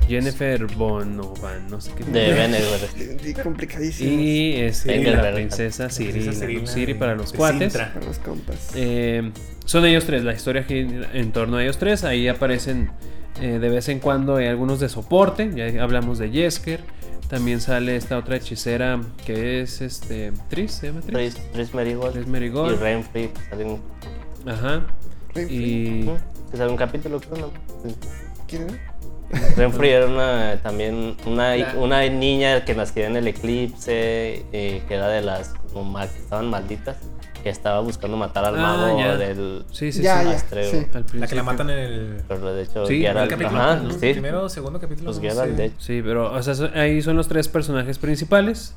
[0.08, 2.04] Jennifer Bonovan, no sé qué.
[2.06, 2.56] De.
[3.24, 4.22] Sí, Complicadísimo.
[4.22, 7.74] Y este, Sí, la princesa Ciri de- para los cuates.
[7.74, 7.94] Sintra.
[7.94, 8.72] Para los compas.
[8.76, 9.32] Eh,
[9.66, 12.04] son ellos tres, la historia gira en torno a ellos tres.
[12.04, 12.92] Ahí aparecen
[13.42, 15.52] eh, de vez en cuando eh, algunos de soporte.
[15.56, 16.82] Ya hablamos de Jesker.
[17.30, 21.34] También sale esta otra hechicera que es este Tris, ¿se llama Tris?
[21.36, 22.80] Tris, Tris Merigold Tris y Merigold.
[22.80, 23.30] Renfrey.
[23.30, 23.82] que sale un-
[24.46, 24.86] Ajá.
[25.50, 27.52] Y que sale un capítulo, creo, ¿no?
[28.48, 29.56] ¿Quién era?
[29.58, 34.94] Renfrey era una, también una, La- una niña que nació en el eclipse, eh, que
[34.94, 36.98] era de las como que estaban malditas,
[37.46, 39.66] que estaba buscando matar al Ah, mago del...
[39.72, 40.24] sí, sí, ya,
[41.14, 42.22] La que la matan en el.
[42.28, 43.62] Pero de hecho, Sí, Geralt- primer capítulo.
[43.62, 43.92] ajá, ¿no?
[43.92, 43.98] sí.
[44.14, 45.06] Primero segundo capítulo.
[45.12, 45.56] Pues no Geralt, sé.
[45.56, 45.76] de hecho.
[45.78, 48.74] Sí, pero o sea, son- ahí son los tres personajes principales.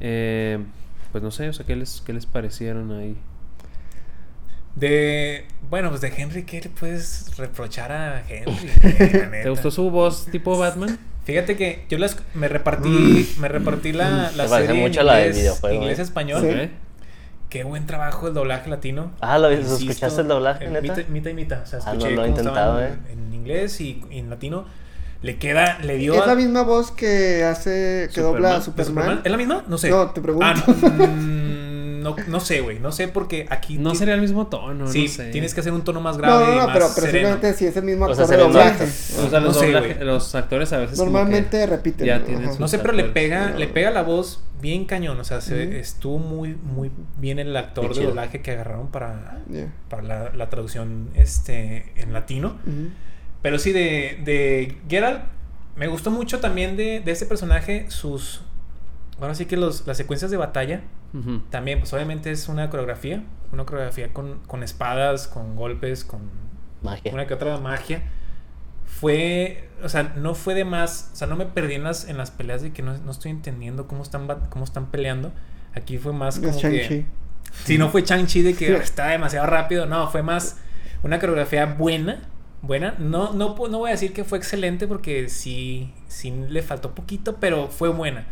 [0.00, 0.58] Eh,
[1.12, 3.16] pues no sé, o sea, ¿qué les, qué les parecieron ahí?
[4.74, 5.46] De.
[5.68, 8.56] Bueno, pues de Henry, ¿qué le puedes reprochar a Henry?
[9.30, 9.42] La.
[9.44, 10.98] ¿Te gustó su voz tipo Batman?
[11.24, 15.04] Fíjate que yo las, me repartí, me repartí la, la Se parece serie mucho a
[15.04, 16.02] la del inglés, videojuego, inglés ¿eh?
[16.02, 16.40] español.
[16.42, 16.70] Sí.
[17.50, 19.10] Qué buen trabajo el doblaje latino.
[19.20, 20.80] Ah, ¿lo Insisto, escuchaste el doblaje, neta?
[20.80, 21.62] Mitad, mitad y mitad.
[21.62, 22.92] O sea, Ah, no escuché lo he intentado, eh.
[23.12, 24.64] En inglés y, y en latino.
[25.22, 26.14] Le queda, le dio.
[26.14, 28.76] Es a- la misma voz que hace, que dobla a Superman.
[28.76, 29.20] ¿de Superman?
[29.24, 29.64] ¿Es la misma?
[29.68, 29.90] No sé.
[29.90, 30.46] No, te pregunto.
[30.46, 32.78] Ah, mm, no, no sé, güey.
[32.78, 33.76] No sé porque aquí.
[33.78, 35.30] No sería el mismo tono, Sí, no sé.
[35.30, 36.46] tienes que hacer un tono más No, grave.
[36.46, 38.84] no, y no, más pero, simplemente si es el mismo O sea, actor de doblaje.
[38.84, 42.06] O sea, los, No sé, doblaje- los actores a veces Normalmente repiten.
[42.06, 42.48] ya ¿no?
[42.48, 43.58] sus No sé, pero le pega, No.
[43.58, 45.18] le pega la voz bien cañón.
[45.20, 49.40] O sea, se, estuvo muy, muy bien el actor de doblaje que agarraron para,
[49.88, 52.58] para la, la traducción este, en latino.
[53.42, 55.22] Pero sí, de, de Geralt,
[55.76, 58.42] me gustó mucho también de, de este personaje sus.
[59.20, 60.82] Ahora sí que los, las secuencias de batalla.
[61.50, 63.24] También, pues obviamente es una coreografía.
[63.52, 66.20] Una coreografía con, con espadas, con golpes, con
[66.82, 67.12] Magia.
[67.12, 68.02] una que otra magia.
[68.98, 72.18] Fue, o sea, no fue de más, o sea, no me perdí en las, en
[72.18, 75.32] las peleas de que no, no estoy entendiendo cómo están, cómo están peleando.
[75.74, 76.88] Aquí fue más Es como Shang-Chi.
[76.88, 77.06] que...
[77.64, 78.72] Si no fue Chang-Chi de que Sí.
[78.74, 80.58] está demasiado rápido, no, fue más
[81.02, 82.28] una coreografía buena,
[82.62, 82.94] buena.
[82.98, 87.36] No, no, no voy a decir que fue excelente porque sí, sí le faltó poquito,
[87.40, 88.26] pero fue buena.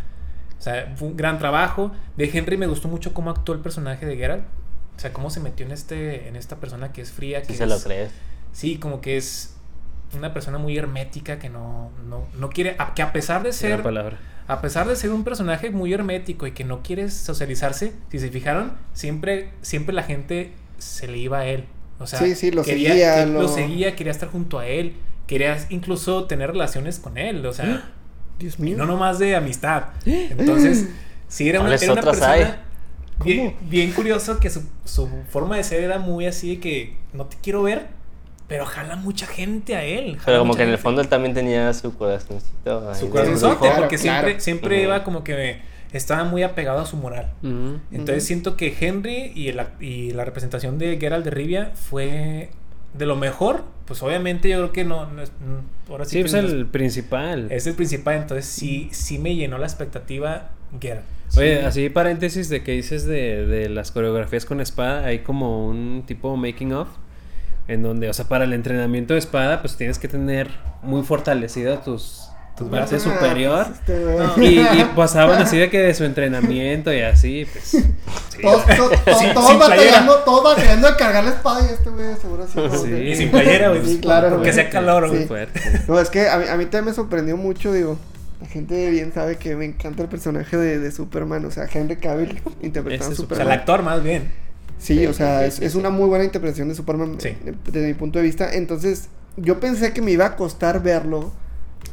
[0.58, 1.92] O sea, fue un gran trabajo.
[2.16, 4.44] De Henry me gustó mucho cómo actuó el personaje de Geralt.
[4.96, 7.62] O sea, cómo se metió en este en esta persona que es fría, que se
[7.64, 8.10] es, lo crees.
[8.52, 9.54] Sí, como que es
[10.16, 13.82] una persona muy hermética que no, no, no quiere, a- que a pesar de ser,
[13.82, 14.18] palabra.
[14.46, 18.30] a pesar de ser un personaje muy hermético y que no quiere socializarse, si se
[18.30, 21.64] fijaron, siempre, siempre la gente se le iba a él.
[21.98, 23.42] O sea, Sí, sí, lo quería, seguía, que- lo...
[23.42, 24.94] lo- seguía, quería estar junto a él,
[25.26, 27.90] quería incluso tener relaciones con él, o sea,
[28.38, 28.76] Dios y mío.
[28.78, 29.84] no nomás de amistad.
[30.06, 30.88] Entonces,
[31.28, 32.62] sí era una, ¿Cuáles era una persona
[33.24, 37.36] bien, curioso que su, su forma de ser era muy así de que no te
[37.42, 37.88] quiero ver,
[38.48, 40.12] pero jala mucha gente a él.
[40.16, 40.82] jala Pero como que en el gente.
[40.82, 42.90] fondo él también tenía su corazoncito.
[42.90, 43.10] ahí su.
[43.10, 44.84] Claro, porque siempre, siempre Ujú.
[44.84, 45.60] iba como que
[45.92, 47.30] estaba muy apegado a su moral.
[47.92, 52.50] Entonces siento que Henry y, el y la representación de Geralt de Rivia fue
[52.94, 53.64] de lo mejor.
[53.86, 55.06] Pues obviamente yo creo que no.
[55.10, 57.48] no es- no- ahora sí, es no el principal.
[57.50, 58.16] es el principal.
[58.16, 61.04] Entonces sí, sí me llenó la expectativa Geralt.
[61.36, 66.04] Oye, así paréntesis de que dices de, de las coreografías con espada, hay como un
[66.06, 66.88] tipo making of,
[67.68, 70.48] en donde, o sea, para el entrenamiento de espada, pues tienes que tener
[70.82, 73.12] muy fortalecida tus, tu Tus base brazos.
[73.12, 73.66] superior.
[73.68, 74.44] Ah, este.
[74.44, 77.64] Y, y pasaban así de que de su entrenamiento y así, pues.
[77.64, 77.84] sí.
[78.42, 82.06] Todos, todos, todos, Sin- todos batallando, todos batallando a cargar la espada y este güey
[82.20, 82.58] seguro así.
[82.78, 82.88] Sí.
[82.88, 83.84] que- Y sin playera, güey.
[83.84, 85.22] Sí, claro, Porque hacía calor, güey.
[85.22, 85.26] Sí.
[85.28, 85.60] Fuerte.
[85.88, 87.98] No, es que a mí, a mí también me sorprendió mucho, digo.
[88.40, 91.96] La gente bien sabe que me encanta el personaje de, de Superman, o sea, Henry
[91.96, 93.46] Cavill interpretando a Ese O sea, Superman.
[93.48, 94.30] el actor más bien.
[94.78, 95.78] Sí, o sea, Sí, es, sí, es sí.
[95.78, 97.28] una muy buena interpretación de Superman Sí.
[97.28, 98.52] eh, desde mi punto de vista.
[98.52, 101.32] Entonces, yo pensé que me iba a costar verlo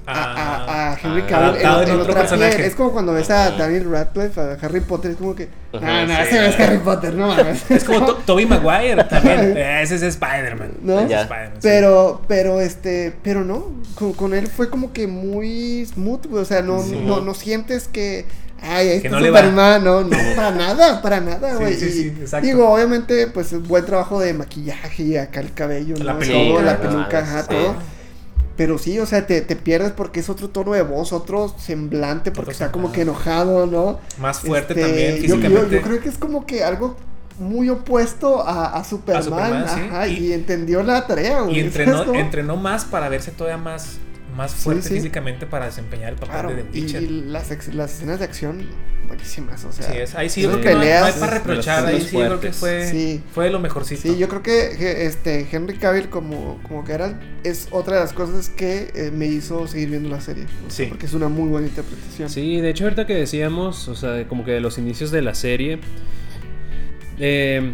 [0.07, 1.27] a, a- a Henry ah,
[1.61, 2.55] Cavill en, otra personaje.
[2.57, 2.67] piel.
[2.67, 3.51] Es como cuando ves a.
[3.51, 6.21] Daniel Radcliffe, a Harry Potter, es como que, Ajá, ah, no, sí.
[6.21, 7.63] ese no es Harry Potter, no mames.
[7.71, 9.39] Es como To- Tobey Maguire también.
[9.57, 10.73] Eh, Ese es Spider-Man.
[10.83, 11.07] ¿No?
[11.07, 11.27] Ya.
[11.61, 13.65] Pero, pero este, pero no,
[13.95, 16.99] con, con él fue como que muy smooth, güey, o sea, no, Sí.
[17.03, 18.25] no, no sientes que
[18.67, 19.39] Ay, ahí Que está no le va.
[19.39, 21.75] Superman, no, no, para nada, para nada, güey.
[21.75, 22.45] sí, exacto.
[22.45, 26.19] Digo, obviamente, pues es buen trabajo de maquillaje y acá el cabello, La ¿no?
[26.19, 27.75] peluca, Todo, la peluca, ajá, todo.
[28.57, 32.31] Pero sí, o sea, te, te pierdes porque es otro tono de voz, otro semblante,
[32.31, 33.99] porque Otro está como que enojado, ¿no?
[34.17, 35.75] Más fuerte Este, también yo- físicamente.
[35.75, 36.95] Yo, yo creo que es como que algo
[37.37, 39.81] muy opuesto a, a Superman, Superman, sí.
[39.89, 41.57] ajá, y, Y- entendió la tarea, güey.
[41.57, 43.97] Y entrenó, entrenó más para verse todavía más,
[44.35, 44.95] más fuerte sí.
[44.95, 47.03] físicamente para desempeñar el papel Claro, de The y, Witcher.
[47.03, 48.65] y las, ex- las escenas de acción
[49.07, 49.87] buenísimas, o sea.
[49.91, 52.01] Sí, es, ahí sí yo creo que no, hay- no hay peleas, para reprochar, ahí
[52.01, 53.21] sí yo creo que fue, Sí.
[53.33, 54.01] fue lo mejorcito.
[54.01, 58.13] Sí, yo creo que, que, este Henry Cavill como, como Geralt es otra de las
[58.13, 60.45] cosas que eh, me hizo seguir viendo la serie.
[60.45, 60.85] o sea, Sí.
[60.89, 62.29] Porque es una muy buena interpretación.
[62.29, 65.35] Sí, de hecho ahorita que decíamos, o sea, como que de los inicios de la
[65.35, 65.79] serie,
[67.19, 67.71] eh,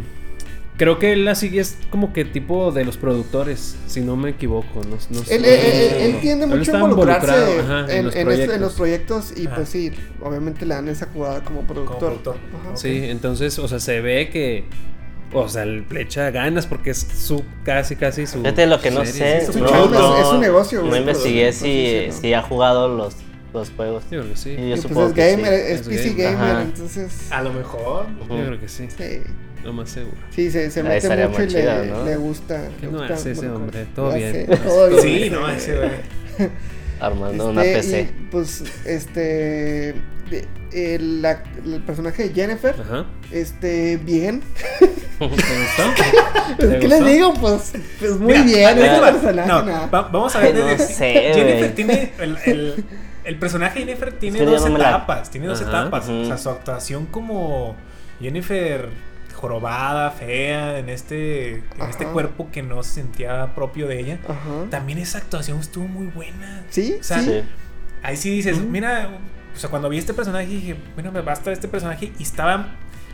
[0.78, 4.82] creo que él así es como que tipo de los productores, si no me equivoco.
[4.90, 5.36] No, no sé.
[5.36, 8.74] Él, él- tiende Él mucho a involucrarse involucrado, ajá, en, los en los proyectos.
[8.74, 9.56] proyectos y Ajá.
[9.58, 9.92] pues sí,
[10.22, 11.98] obviamente le dan esa jugada como productor.
[12.00, 12.36] productor.
[12.66, 12.78] Ajá.
[12.78, 14.66] Sí, entonces, o sea, se ve que,
[15.34, 18.40] o sea, le echa ganas porque es su, casi, casi su.
[18.40, 19.38] Fíjate lo que no serie, sé.
[19.38, 23.16] Es su no, chamba, no- es su negocio, No investigué si, si ha jugado los,
[23.54, 24.04] los juegos.
[24.12, 24.50] Yo creo que sí.
[24.52, 25.62] Y Yo yo Y, pues supongo es que gamer, sí.
[25.74, 26.36] es Es PC gamer.
[26.36, 26.62] Ajá.
[26.64, 28.08] entonces A lo mejor.
[28.22, 28.28] Ujú.
[28.28, 28.88] creo que sí.
[28.90, 29.22] sí,
[29.64, 30.18] Lo más seguro.
[30.32, 32.06] sí, se, se Ahí mete mucho y le, chido, ¿no?
[32.06, 32.70] le gusta.
[32.80, 33.86] ¿Qué le no gusta hace ese hombre?
[33.96, 34.34] Todo Ya bien.
[34.48, 35.02] sé, todo bien.
[35.02, 35.92] Sí, no, ese güey.
[37.00, 38.02] Armando una Este, PC.
[38.02, 39.96] y, pues, este.
[40.72, 43.06] el, la- el personaje de Jennifer, Ajá.
[43.32, 44.42] este, bien.
[44.80, 45.84] ¿Te gustó?
[46.58, 47.34] ¿Te ¿Qué les digo?
[47.36, 49.12] Pues, pues muy Mira, bien, ahí te ese va.
[49.12, 49.48] personaje.
[49.48, 49.86] No, nada.
[49.88, 50.56] va- vamos a ver.
[50.56, 52.14] No sé, Jennifer tiene.
[52.20, 52.86] El, el,
[53.24, 55.30] el personaje de Jennifer tiene Es que yo dos la- etapas.
[55.30, 55.70] Tiene dos Ajá.
[55.82, 56.10] etapas.
[56.10, 57.76] O sea, su actuación como
[58.20, 58.90] Jennifer
[59.42, 64.20] jorobada, fea, en este, en este cuerpo que no se sentía propio de ella.
[64.24, 64.70] Ajá.
[64.70, 66.64] También esa actuación estuvo muy buena.
[66.70, 67.26] Sí, O sea, sí.
[67.32, 67.42] Sí.
[68.04, 68.68] Ahí sí dices, Ujú.
[68.68, 69.10] mira,
[69.56, 72.68] o sea, cuando vi este personaje dije, bueno, me basta este personaje y estaban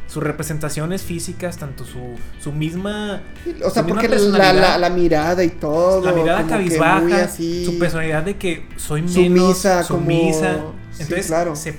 [0.07, 3.21] sus representaciones físicas, tanto su, su misma...
[3.65, 6.01] O sea, su misma porque la, la, la mirada y todo.
[6.05, 10.53] la mirada cabizbaja, así, su personalidad de que soy menos, Sumisa, sumisa.
[10.59, 11.55] como- sí, Entonces claro.
[11.57, 11.75] se,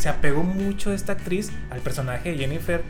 [0.00, 2.82] se apegó mucho esta actriz al personaje de Jennifer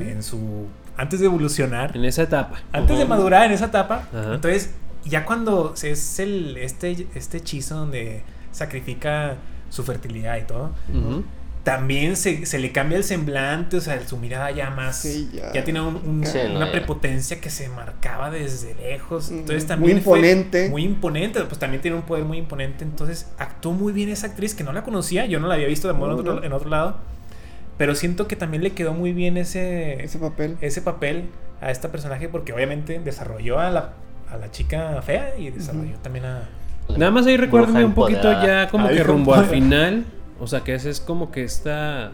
[0.00, 0.66] en su...
[0.96, 2.56] Antes de evolucionar, En esa etapa.
[2.72, 8.24] antes de madurar en esa etapa, entonces ya cuando es el este este hechizo donde
[8.50, 9.36] sacrifica
[9.70, 10.72] su fertilidad y todo.
[11.68, 15.52] También se, se le cambia el semblante, o sea, su mirada ya más Sí, ya.
[15.52, 15.64] ya.
[15.64, 16.72] tiene un- un- Sí, no, una ya.
[16.72, 19.30] prepotencia que se marcaba desde lejos.
[19.30, 20.68] Entonces muy también fue imponente.
[20.70, 24.54] muy imponente, pues también tiene un poder muy imponente, entonces actuó muy bien esa actriz
[24.54, 26.42] que no la conocía, yo no la había visto de modo en, otro, no.
[26.44, 26.96] en otro lado,
[27.76, 30.56] pero siento que también le quedó muy bien ese Ese papel.
[30.62, 31.28] ese papel
[31.60, 33.92] a esta personaje porque obviamente desarrolló a la,
[34.30, 36.48] a la chica fea y desarrolló también a...
[36.96, 40.04] Nada más ahí recuérdame Bruja un poquito ya como Ay, que rumbo al final.
[40.40, 42.12] O sea, que ese es como que está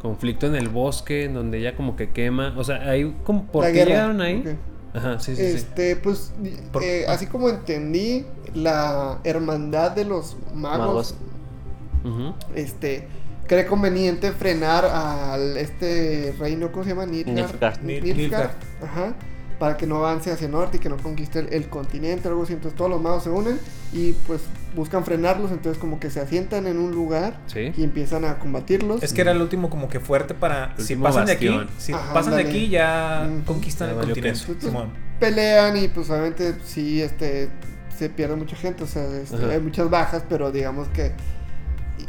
[0.00, 2.54] conflicto en el bosque, en donde ella como que quema.
[2.56, 4.56] O sea, ahí como ¿por La qué guerra, llegaron ahí?
[4.94, 5.56] Ajá, sí, sí, sí.
[5.56, 6.32] Este, pues,
[6.72, 11.14] Por- eh, así como entendí, la hermandad de los magos, Magos.
[12.54, 13.08] Este,
[13.48, 17.06] cree conveniente frenar al este reino, ¿cómo se llama?
[17.06, 17.36] Nilfgaard.
[17.36, 17.78] Nilfgaard.
[17.82, 18.50] Nil- Nilfgaard, Nilfgaard.
[18.82, 19.14] Ajá.
[19.58, 22.42] Para que no avance hacia el norte y que no conquiste el, el continente, algo
[22.44, 22.52] así.
[22.52, 23.58] Entonces todos los magos se unen
[23.92, 24.42] y pues
[24.76, 25.50] buscan frenarlos.
[25.50, 27.72] Entonces como que se asientan en un lugar Sí.
[27.76, 29.02] y empiezan a combatirlos.
[29.02, 30.74] Es que era el último como que fuerte para...
[30.78, 34.40] El si pasan de aquí, si Ajá, pasan de aquí ya conquistan Ya el continente.
[35.18, 37.48] pelean y pues obviamente sí este
[37.96, 41.12] se pierde mucha gente o sea este, hay muchas bajas pero digamos que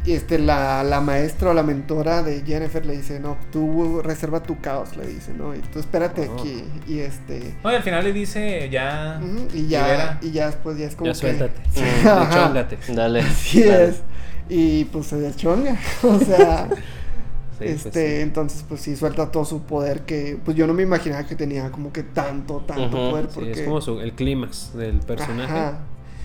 [0.06, 4.60] este la, la maestra o la mentora de Jennifer le dice no tú reserva tu
[4.62, 6.34] caos le dice no y tú espérate Oh.
[6.40, 9.20] aquí y este No, y al final le dice ya...
[9.54, 10.20] y ya libera.
[10.22, 11.62] y ya después ya es como Ya que suéltate.
[11.74, 12.30] Sí, Mm.
[12.34, 12.78] Chóngate.
[12.94, 13.20] Dale.
[13.22, 13.86] así dale.
[13.90, 14.02] es
[14.50, 18.22] y pues se deschonga o sea Sí, pues este sí.
[18.22, 21.72] entonces pues sí suelta todo su poder que pues yo no me imaginaba que tenía
[21.72, 25.52] como que tanto tanto poder Sí, porque es como su- el clímax del personaje.
[25.52, 25.80] Ajá.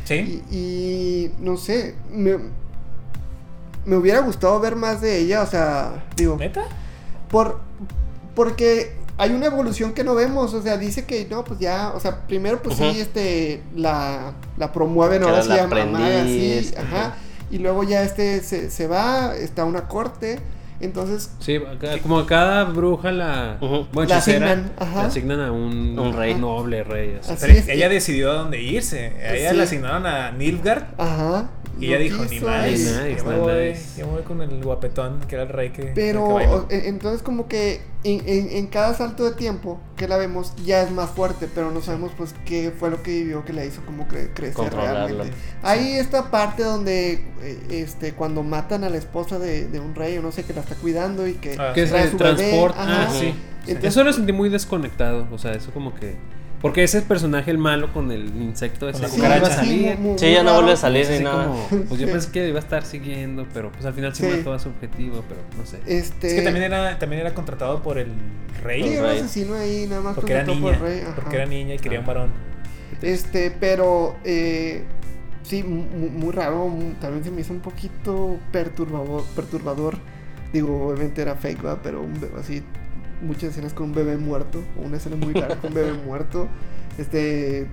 [0.04, 0.42] Sí.
[0.50, 2.36] Y, y, no sé, me,
[3.84, 6.62] me hubiera gustado ver más de ella, o sea, digo, ¿Neta?
[7.28, 7.60] por,
[8.34, 12.00] porque hay una evolución que no vemos, o sea, dice que no, pues ya, o
[12.00, 16.74] sea, primero pues sí, este, la, la promueven, ahora sí la llama maga, aprendiz, sí,
[16.76, 17.16] ajá.
[17.50, 20.38] y luego ya este se, se va, está a una corte,
[20.80, 21.60] entonces, Sí,
[22.02, 23.56] como a cada bruja la,
[23.92, 25.02] bueno, La asignan, ajá.
[25.02, 26.34] le asignan a un, Un rey.
[26.34, 27.18] noble rey.
[27.20, 27.32] así.
[27.34, 27.68] Así Pero es.
[27.68, 29.12] ella decidió a dónde irse.
[29.24, 29.56] A ella Sí.
[29.58, 31.50] le asignaron a Nilfgaard ajá,
[31.80, 32.66] Y ella dijo, ni más.
[33.16, 35.92] yo, me voy, yo me voy con el guapetón, que era el rey que.
[35.94, 40.52] Pero que entonces como que en, en- en cada salto de tiempo que la vemos
[40.64, 43.64] ya es más fuerte, pero no sabemos pues qué fue lo que vivió que la
[43.64, 45.30] hizo como cre- crecer realmente.
[45.62, 50.18] Hay esta parte donde eh, este cuando matan a la esposa de, de un rey
[50.18, 52.76] o no sé que la está cuidando y que Ah, Que se transporta.
[52.78, 53.34] Ah, sí.
[53.66, 55.26] Entonces- Eso lo sentí muy desconectado.
[55.32, 56.16] O sea, eso como que.
[56.62, 59.38] Porque ese personaje, el malo, con el insecto ese, sí, cucaracha.
[59.38, 59.98] iba a salir.
[59.98, 61.46] muy- muy- Sí, ya no vuelve a salir ni nada.
[61.48, 64.36] como, pues yo pensé que iba a estar siguiendo, pero pues al final sí, Sí.
[64.38, 65.80] mató a su objetivo, pero no sé.
[65.86, 68.12] Este, Es que también era, también era contratado por el
[68.62, 68.84] rey.
[68.84, 70.60] sí, era asesino ahí, nada más Porque era niña.
[70.62, 71.14] por el rey, ajá.
[71.16, 72.30] Porque era niña y quería un varón.
[73.02, 74.84] Este, pero eh,
[75.42, 79.96] sí, mu- mu- muy, raro, también se me hizo un poquito perturbador, perturbador.
[80.52, 81.80] Digo, obviamente era fake, ¿va?
[81.82, 82.62] pero un bebé así,
[83.22, 86.48] muchas escenas con un bebé muerto, una escena muy larga con un bebé muerto.
[86.98, 87.66] Este,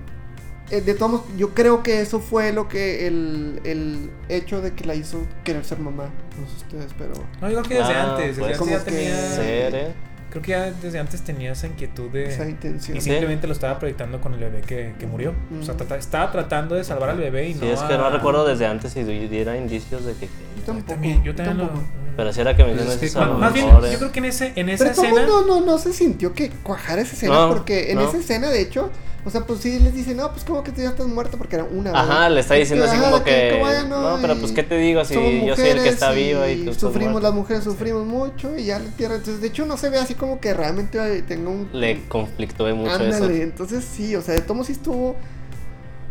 [0.70, 4.72] eh, de todos modos, yo creo que eso fue lo que el, el hecho de
[4.72, 6.04] que la hizo querer ser mamá,
[6.40, 7.12] no sé ustedes, pero...
[7.40, 8.36] No, yo creo que desde Ah, antes.
[8.36, 9.16] Desde pues, antes ya que tenía.
[9.16, 9.92] Ser, ¿eh?
[10.30, 12.26] Creo que ya desde antes tenía esa inquietud de.
[12.26, 12.96] Esa intención.
[12.96, 15.34] Y simplemente lo estaba proyectando con el bebé que, que murió.
[15.60, 15.78] O sea, Ujú.
[15.78, 17.66] trata- estaba tratando de salvar al bebé y Sí, no.
[17.72, 20.28] es que no recuerdo desde antes si diera indicios de que.
[20.64, 21.84] Yo también, yo también lo- tampoco.
[22.32, 24.68] Si era que mencionas es que a Más bien, yo creo que en, ese, en
[24.68, 25.26] esa Pero ¿cómo escena.
[25.26, 27.34] no, no, no se sintió que cuajara esa escena?
[27.34, 28.08] No, porque en no.
[28.08, 28.90] esa escena, de hecho,
[29.24, 31.56] o sea, pues sí les dice, no, pues como que tú ya estás muerto porque
[31.56, 31.90] era una.
[31.90, 32.30] Ajá, ¿verdad?
[32.32, 33.56] le está diciendo así Ajá, como que.
[33.60, 35.04] bueno, No, pero pues, ¿qué te digo?
[35.04, 35.14] Si
[35.46, 37.28] yo soy el que está vivo y tú estás Sufrimos, muerto.
[37.28, 39.16] las mujeres sufrimos mucho y ya le tierra.
[39.16, 41.68] Entonces, de hecho, no se ve así como que realmente tenga un.
[41.72, 43.42] Le conflictó mucho Ándale, eso.
[43.42, 45.16] entonces sí, o sea, de todos sí estuvo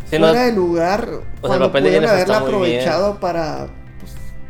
[0.09, 2.79] Sí, no, fuera de lugar el cuando papel de Jennifer haberla está muy bien.
[2.81, 3.67] aprovechado para.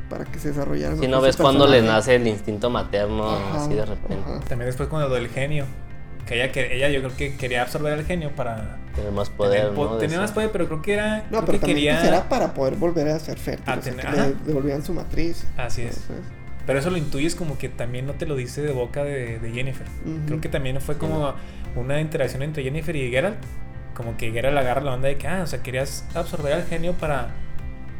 [0.09, 0.95] Para que se desarrollara.
[0.97, 4.15] si no ves cuando le nace el instinto materno Ajá, así de repente.
[4.25, 4.39] ajá.
[4.47, 5.65] También después con lo del genio.
[6.25, 9.71] Que ella, que ella yo creo que quería absorber al genio para Tener más poder,
[9.99, 11.17] tener, más poder, pero creo que era.
[11.31, 11.95] No, creo pero que también quería.
[11.99, 13.71] pues, era para poder volver a ser fértil.
[13.73, 14.27] A o sea, tener- que ajá.
[14.27, 15.45] le devolvían su matriz.
[15.57, 15.97] Así es.
[15.97, 16.25] Entonces,
[16.67, 19.51] Pero eso lo intuyes como que también no te lo dice de boca de, de
[19.51, 19.87] Jennifer.
[20.27, 21.33] Creo que también fue como
[21.75, 23.37] una interacción entre Jennifer y Geralt.
[23.95, 26.93] Como que Geralt agarra la onda de que, ah, o sea, querías absorber al genio
[26.93, 27.29] para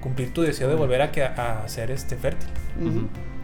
[0.02, 2.50] cumplir tu deseo de volver a, que, a ser este fértil.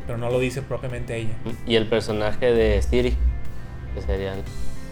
[0.05, 1.33] Pero no lo dice propiamente ella.
[1.65, 3.15] Y el personaje de Siri,
[3.95, 4.43] que sería el-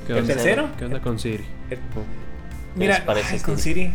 [0.07, 0.33] ¿Qué ¿El onda?
[0.33, 0.69] tercero?
[0.77, 1.45] ¿Qué onda con Siri?
[1.69, 1.77] ¿Qué
[2.75, 3.81] Mira, parece ay, con Siri?
[3.85, 3.93] Siri.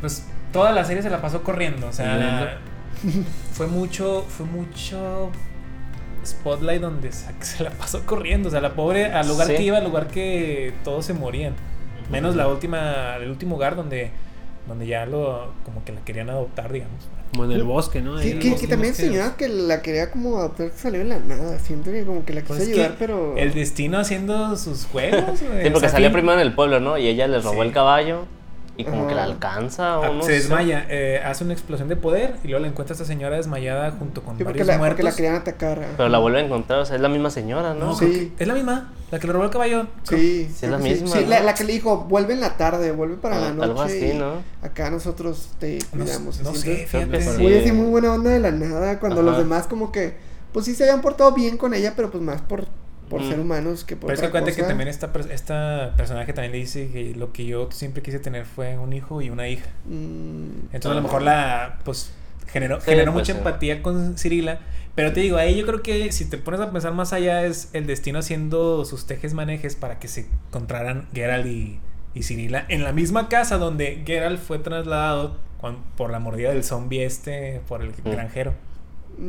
[0.00, 1.88] Pues toda la serie se la pasó corriendo.
[1.88, 2.58] O sea, la-
[3.52, 5.30] fue mucho, fue mucho
[6.24, 7.10] spotlight donde
[7.40, 8.48] se, la pasó corriendo.
[8.48, 9.56] O sea, la pobre, al lugar Sí.
[9.56, 11.54] que iba, al lugar que todos se morían.
[12.10, 14.10] Menos la última, el último hogar donde,
[14.66, 16.96] donde ya lo, como que la querían adoptar, digamos.
[17.32, 18.18] Como en el bosque, ¿no?
[18.18, 21.58] Sí, que, que también señora que la quería como adoptar que salió en la nada.
[21.58, 23.36] Siento que como que la quiso Pues es ayudar, que pero.
[23.36, 25.40] el destino haciendo sus juegos.
[25.48, 25.64] güey.
[25.64, 26.96] Sí, porque fin- primero en el pueblo, ¿no?
[26.96, 27.68] Y ella le robó Sí.
[27.68, 28.26] el caballo
[28.76, 30.32] y como que la alcanza Ah, o no se sé.
[30.34, 34.22] desmaya, eh, hace una explosión de poder y luego la encuentra esta señora desmayada junto
[34.22, 34.96] con Sí, porque varios la, muertos.
[34.96, 35.86] porque la querían atacar.
[35.96, 37.86] Pero la vuelve a encontrar, o sea, es la misma señora, ¿no?
[37.86, 38.32] No, Sí.
[38.38, 39.86] es la misma, la que le robó el caballo.
[40.02, 41.28] Sí, Sí, creo la misma, Sí, ¿no?
[41.30, 43.64] la, la que le dijo, vuelve en la tarde, vuelve para Ah, la noche.
[43.70, 44.42] algo así, ¿no?
[44.62, 46.40] Acá nosotros te cuidamos.
[46.40, 47.20] no sé, fíjate.
[47.22, 47.42] sí.
[47.42, 48.98] Muy así, muy buena onda de la nada.
[48.98, 49.30] Cuando Ajá.
[49.30, 50.14] los demás, como que,
[50.52, 52.66] pues sí se habían portado bien con ella, pero pues más por,
[53.08, 53.28] por Mm.
[53.30, 54.68] ser humanos que por Pero es que otra cuenta que cosa.
[54.68, 58.78] también esta, esta personaje también le dice que lo que yo siempre quise tener fue
[58.78, 59.68] un hijo y una hija.
[59.86, 62.12] Mm, Entonces a lo mejor la, pues,
[62.46, 63.38] generó, Sí, generó pues, mucha sí.
[63.38, 64.60] empatía con Cirila.
[64.94, 67.68] Pero te digo, ahí yo creo que si te pones a pensar más allá es
[67.72, 71.80] el destino haciendo sus tejes manejes para que se encontraran Geralt y,
[72.14, 75.36] y Cirila en la misma casa donde Geralt fue trasladado
[75.96, 78.10] por la mordida del zombie este, por el Mm.
[78.10, 78.54] granjero.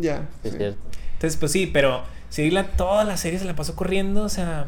[0.02, 0.28] ya.
[0.44, 0.58] Es sí.
[0.58, 0.80] cierto.
[1.14, 4.66] Entonces, pues sí, pero Cirila toda la serie se la pasó corriendo, o sea,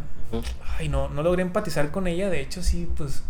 [0.78, 3.24] ay, no, no logré empatizar con ella, de hecho sí, pues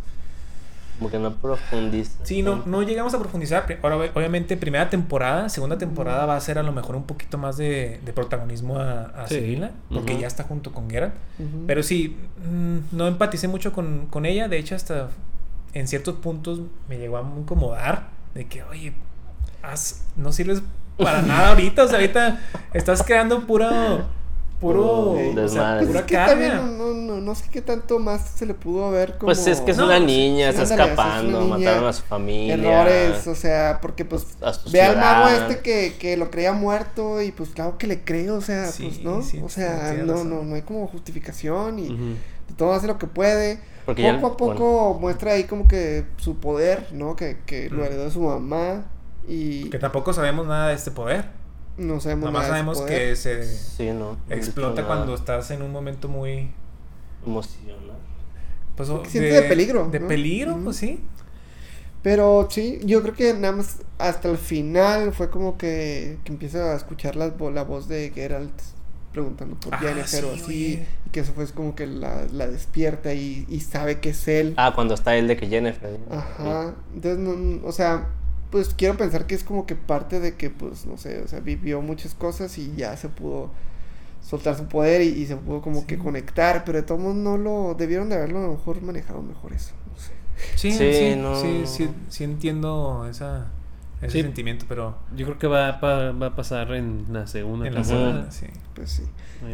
[0.98, 2.12] Como que no profundiza.
[2.24, 3.66] Sí, no, no llegamos a profundizar.
[3.84, 7.38] Ahora, ob- obviamente, primera temporada, segunda temporada va a ser a lo mejor un poquito
[7.38, 9.36] más de, de protagonismo a, a Sí.
[9.36, 11.14] Cirila, porque ya está junto con Geralt.
[11.68, 12.18] Pero sí,
[12.52, 14.48] mm, no empaticé mucho con, con ella.
[14.48, 15.10] De hecho, hasta
[15.74, 18.94] en ciertos puntos me llegó a incomodar de que, oye,
[19.62, 20.64] haz- no sirves
[20.98, 21.84] para nada ahorita.
[21.84, 22.40] O sea, ahorita
[22.74, 23.68] estás creando puro.
[24.60, 25.12] Puro.
[25.12, 25.76] O sea.
[25.78, 28.56] Pues pura es que también no, no, no, no sé qué tanto más se le
[28.56, 29.28] pudo haber como...
[29.28, 31.94] Pues es que es No, una sí, niña, está ándale, es escapando, niña, mataron a
[31.94, 32.56] su familia.
[32.56, 36.54] errores, o sea, porque pues a su ve al mago este que, que lo creía
[36.54, 39.94] muerto y pues claro que le creo, o sea, Sí, pues no, sí, o sea,
[40.04, 42.56] no, no, no hay como justificación y Ujú.
[42.58, 43.60] todo hace lo que puede.
[43.86, 47.16] Porque ya- poco a poco muestra ahí como que su poder, ¿no?
[47.16, 47.86] Que, que lo Mm.
[47.86, 48.86] heredó de su mamá
[49.28, 51.26] y Que tampoco sabemos nada de este poder.
[51.78, 53.10] no sabemos Nada más nada de sabemos poder.
[53.10, 54.18] que se Sí, no.
[54.30, 56.52] explota cuando estás en un momento muy
[57.26, 57.98] Emocional.
[58.76, 60.08] pues Porque siente de peligro, de ¿no?
[60.08, 61.04] peligro pues sí
[62.04, 66.72] Pero sí, yo creo que nada más hasta el final fue como que, que empieza
[66.74, 68.54] a escuchar la, vo- la voz de Geralt
[69.12, 70.46] preguntando por Ah, Jennifer o sí, así.
[70.46, 70.88] oye.
[71.08, 74.54] Y que eso fue como que la, la despierta y, y sabe que es él.
[74.58, 75.98] Ah, cuando está el de que Jennifer.
[76.12, 76.76] Ajá.
[76.94, 78.08] Entonces, no, o sea,
[78.52, 81.40] pues quiero pensar que es como que parte de que, pues, no sé, o sea,
[81.42, 83.52] vivió muchas cosas y ya se pudo
[84.22, 87.38] soltar su poder y, y se pudo como que conectar, pero de todos modos no
[87.38, 90.14] lo, debieron de haberlo a lo mejor manejado mejor eso, no sé.
[90.56, 91.34] Sí, Sí, sí, no.
[91.36, 93.48] sí, sí, sí entiendo esa,
[94.02, 94.22] ese Sí.
[94.22, 97.84] sentimiento, pero Yo creo que va, pa- va a pasar en la segunda en la
[97.84, 98.48] segunda, sí.
[98.76, 99.04] Pues sí.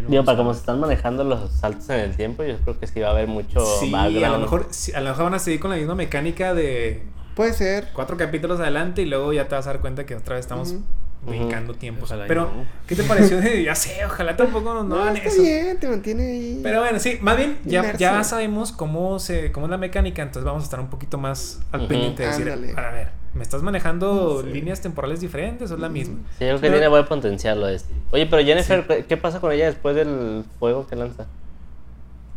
[0.08, 0.54] Digo, para ver.
[0.54, 3.28] se están manejando los saltos en el tiempo, yo creo que sí va a haber
[3.28, 4.26] mucho Sí, background.
[4.26, 7.04] a lo mejor sí, a lo mejor van a seguir con la misma mecánica de
[7.36, 7.90] Puede ser.
[7.94, 10.72] cuatro capítulos adelante y luego ya te vas a dar cuenta que otra vez estamos
[10.72, 10.84] Ujú.
[11.26, 12.04] brincando tiempos.
[12.12, 12.66] Ojalá Pero, no.
[12.86, 13.40] ¿qué te pareció?
[13.42, 15.42] de- ya sé, ojalá tampoco no, no hagan está eso.
[15.42, 16.60] bien, te mantiene ahí.
[16.62, 20.44] Pero bueno, sí, más bien ya, ya sabemos cómo se cómo es la mecánica, entonces
[20.46, 22.74] vamos a estar un poquito más al pendiente de decir, Ándale.
[22.78, 24.50] a ver, ¿me estás manejando Sí.
[24.50, 26.18] líneas temporales diferentes o es la misma?
[26.38, 27.94] Sí, yo creo que Pero- tiene buen potencial lo de este.
[28.12, 31.26] Oye, pero Jennifer, ¿qué- ¿qué pasa con ella después del fuego que lanza?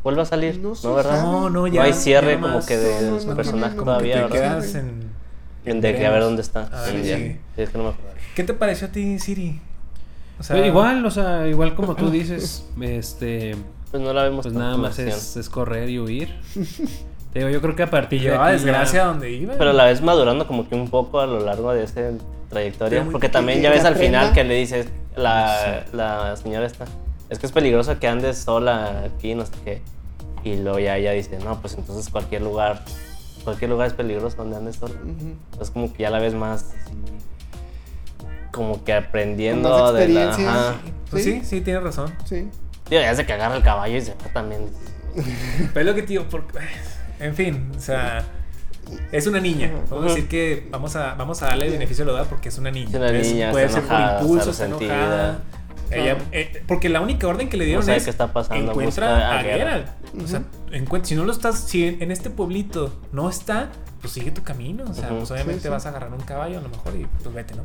[0.06, 0.60] ¿Vuelve a salir?
[0.60, 1.20] No No, ¿verdad?
[1.24, 1.82] No, no, No ya.
[1.82, 4.14] hay cierre ya como que de No, no, su no personaje tiene- como que todavía,
[4.14, 4.60] te ¿verdad?
[4.60, 5.10] quedas en...
[5.64, 6.68] En De que a ver dónde está.
[6.72, 7.40] A ver, En sí.
[7.56, 8.12] es que no me acuerdo.
[8.36, 9.60] ¿Qué te pareció a ti, Siri?
[10.38, 13.56] O Pero igual, o sea, igual como tú dices, este,
[13.90, 16.36] Pues no la vemos pues nada más es, es correr y huir.
[17.32, 19.54] Te digo, yo creo que a partir de llevaba aquí desgracia ya- donde iba.
[19.58, 22.12] Pero la ves madurando como que un poco a lo largo de esa
[22.48, 23.04] trayectoria.
[23.10, 24.86] Porque también ya ves al final que le dices,
[25.16, 26.84] la, la señora esta,
[27.30, 29.82] es que es peligroso que andes sola aquí, no sé qué.
[30.44, 32.84] Y luego ya ella dice, no, pues entonces cualquier lugar,
[33.44, 34.94] cualquier lugar es peligroso donde andes sola.
[34.94, 35.34] Ujú.
[35.62, 36.66] Es como que ya la ves más
[38.52, 40.30] como que aprendiendo más de la...
[40.30, 40.74] Ajá.
[41.10, 41.44] Pues sí, Sí.
[41.44, 42.12] sí, tienes razón.
[42.24, 42.48] Sí.
[42.88, 44.62] Digo, ya se que agarra el caballo y se va también.
[45.74, 46.58] Pero es lo que tío, porque...
[47.20, 48.24] En fin, o sea...
[49.10, 49.72] Es una niña.
[49.90, 52.50] Vamos a decir que vamos a, vamos a darle el beneficio de la duda porque
[52.50, 52.88] es una niña.
[52.88, 54.94] Es una Entonces, niña, puede está ser por enojada, impulso, está está resentida.
[54.96, 55.38] enojada.
[55.90, 59.38] Ella, eh, porque la única orden que le dieron es qué está pasando, encuentra a
[59.38, 59.86] a Geralt.
[60.22, 63.70] O sea, encuent- si no lo estás, si en, en este pueblito no está,
[64.00, 64.84] pues sigue tu camino.
[64.88, 65.68] O sea, pues obviamente Sí, sí.
[65.68, 67.62] vas a agarrar un caballo a lo mejor y pues vete, ¿no?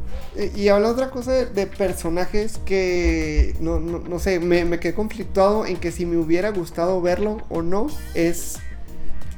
[0.57, 4.93] Y habla otra cosa de, de personajes que no, no, no sé, me, me quedé
[4.93, 8.59] conflictuado en que si me hubiera gustado verlo o no, es...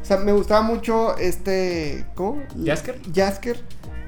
[0.01, 2.03] O sea, me gustaba mucho este...
[2.15, 2.41] ¿Cómo?
[2.65, 2.99] ¿Jasker?
[3.15, 3.61] Jasker,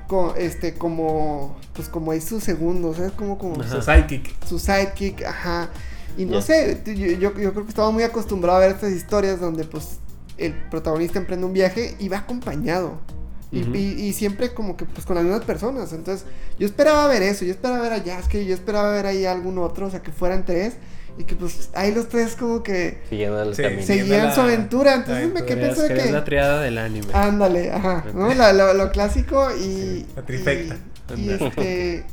[0.07, 1.57] co- este, como...
[1.73, 3.11] Pues como es su segundo, ¿sabes?
[3.11, 3.69] Como, como Ajá.
[3.75, 4.45] Su sidekick.
[4.45, 5.69] su sidekick, ajá.
[6.17, 9.39] Y no sé, yo, yo, yo creo que estaba muy acostumbrado a ver estas historias
[9.41, 9.99] donde pues
[10.37, 12.99] el protagonista emprende un viaje y va acompañado.
[13.51, 13.75] Y, Ujú.
[13.75, 15.91] y- y siempre como que pues con las mismas personas.
[15.93, 16.25] Entonces
[16.57, 19.57] yo esperaba ver eso, yo esperaba ver a Jasker, yo esperaba ver ahí a algún
[19.57, 20.75] otro, o sea que fueran tres.
[21.17, 23.83] Y que pues ahí los tres como que Siguiendo el Sí, camino.
[23.83, 24.95] seguían la- su aventura.
[24.95, 27.07] Entonces me quedé pensando que es la triada del anime.
[27.13, 28.33] Ándale, ajá, ¿no?
[28.33, 30.05] La- lo, lo clásico y...
[30.15, 30.75] la trifecta.
[31.15, 32.05] Y, este...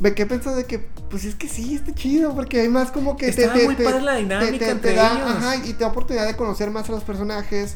[0.00, 0.78] Me quedé pensando de que,
[1.10, 4.14] pues es que sí, está chido, porque hay más como que Estaba muy padre la
[4.16, 5.28] dinámica entre da, ellos.
[5.36, 7.74] Ajá, y te da oportunidad de conocer más a los personajes,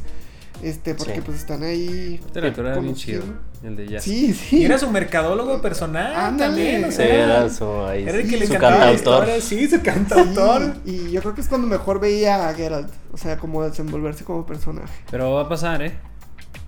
[0.63, 1.21] este, porque Sí.
[1.23, 2.19] pues están ahí.
[2.35, 3.23] Lector era bien chido.
[3.67, 4.05] El de Jazz.
[4.05, 4.59] Sí, sí.
[4.59, 6.49] Y era su mercadólogo personal Ándale.
[6.55, 9.29] también, o Sí, sea, era su, ahí, era el que le la cantautor.
[9.41, 10.75] sí, su Sí, cantautor.
[10.85, 14.45] y yo creo que es cuando mejor veía a Geralt, o sea, como desenvolverse como
[14.47, 14.93] personaje.
[15.11, 15.93] Pero va a pasar, ¿eh?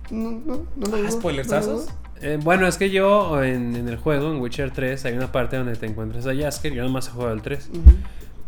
[0.09, 1.93] No, no, no lo Ah.
[2.21, 5.55] Eh, bueno, es que yo en, en el juego, en Witcher 3, hay una parte
[5.57, 6.73] donde te encuentras a Jasker.
[6.73, 7.69] Yo nomás he jugado el 3.
[7.69, 7.81] Ujú.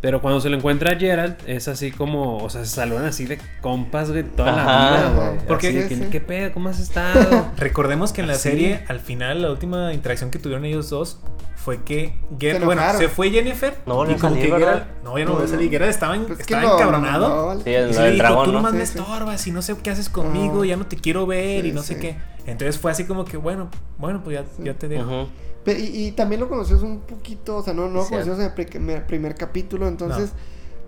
[0.02, 3.26] Pero cuando se lo encuentra a Geralt, es así como, o sea, se saludan así
[3.26, 4.92] de compas, güey, toda Ajá.
[4.92, 5.40] la vida, güey.
[5.48, 6.08] Porque- sí.
[6.10, 6.54] ¿qué pedo?
[6.54, 7.48] ¿Cómo has estado?
[7.58, 8.44] Recordemos que en la Así.
[8.50, 11.20] serie, al final, la última interacción que tuvieron ellos dos
[11.58, 13.76] fue que Geralt, Se bueno, se fue Jennifer.
[13.86, 14.56] No volvió y como salir, que.
[14.64, 15.70] Geralt- no, ya no volvió a salir.
[15.70, 17.56] Geralt estaba, en- Pues estaba encabronado.
[17.56, 18.58] no, Sí, Y el, lo le dijo, dragón, tú ¿no?
[18.60, 18.98] nomás Sí, me sí.
[19.00, 21.84] estorbas y no sé qué haces conmigo, ya no te quiero ver y Sí, no
[21.84, 22.16] sé qué.
[22.46, 24.64] Entonces fue así como que, bueno, bueno, pues ya, Sí.
[24.64, 25.04] ya te dejo.
[25.24, 25.28] Ujú.
[25.28, 28.42] Pe- Y, y también lo conoces un poquito, o sea, no, no lo conoces en
[28.46, 30.32] el pri- primer, primer capítulo, entonces,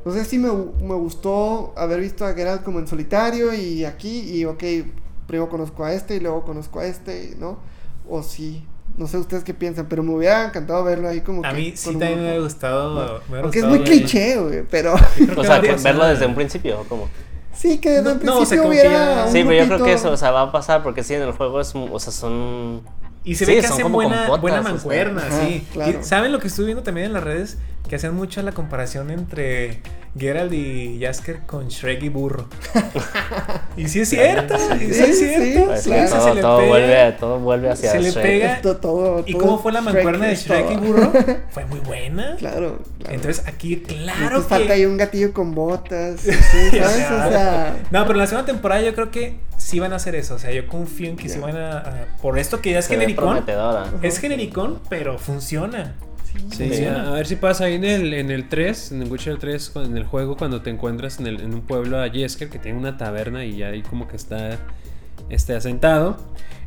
[0.05, 0.49] no, sé si me,
[0.81, 4.63] me gustó haber visto a Geralt como en solitario y aquí, y ok,
[5.27, 7.59] primero conozco a este y luego conozco a este, ¿no?
[8.09, 8.65] O sí,
[8.97, 11.69] no sé ustedes qué piensan, pero me hubiera encantado verlo ahí como A que mí
[11.69, 12.29] con sí un también me grupo.
[12.31, 12.95] hubiera gustado.
[12.95, 14.95] me hubiera Porque es muy cliché, güey, pero
[15.37, 17.07] O sea, que verlo desde un principio, ¿o ¿cómo?
[17.53, 19.77] sí, que desde No, no, sea, principio como que hubiera un Sí, pero yo creo
[19.83, 21.89] que grupito- eso, o sea, va a pasar porque sí, en el juego es, un-
[21.91, 22.81] o sea, son...
[23.23, 24.71] Y se Sí, ve que hacen buena, compotas, buena o sea.
[24.73, 25.67] mancuerna, sí.
[25.73, 25.99] claro.
[25.99, 27.57] Y ¿Saben lo que estuve viendo también en las redes?
[27.87, 29.81] Que hacen mucho la comparación entre
[30.17, 32.47] Geralt y Jasker con Shrek y Burro.
[33.77, 35.65] y sí es cierto, y sí, Sí, es sí, cierto.
[35.67, 36.09] Pues, sí, claro.
[36.09, 36.69] todo, se le todo pega.
[36.69, 38.23] vuelve, todo vuelve hacia Se le Shrek.
[38.23, 38.53] pega.
[38.53, 40.75] Esto todo, ¿Y cómo fue la Shrek mancuerna de Shrek y.
[40.77, 41.11] Burro?
[41.51, 42.35] Fue muy buena.
[42.37, 43.15] Claro, claro.
[43.15, 44.49] Entonces aquí, claro Entonces que...
[44.49, 46.73] falta ahí un gatillo con botas, ¿sabes?
[47.11, 49.35] O sea, No, pero en la segunda temporada yo creo que
[49.71, 50.35] sí van a hacer eso.
[50.35, 51.45] O sea, yo confío en que sí Ya.
[51.45, 53.43] van a, a- Por esto que ya es Se genericón.
[54.01, 55.95] Es genericón, pero funciona.
[56.51, 57.03] Sí, Funciona.
[57.03, 59.69] a, a ver si pasa ahí en el, en el 3, en el Witcher 3,
[59.69, 62.57] cu- en el juego, cuando te encuentras en, el- en un pueblo a Jesker que
[62.59, 64.57] tiene una taberna y ya ahí como que está
[65.29, 66.17] este, asentado.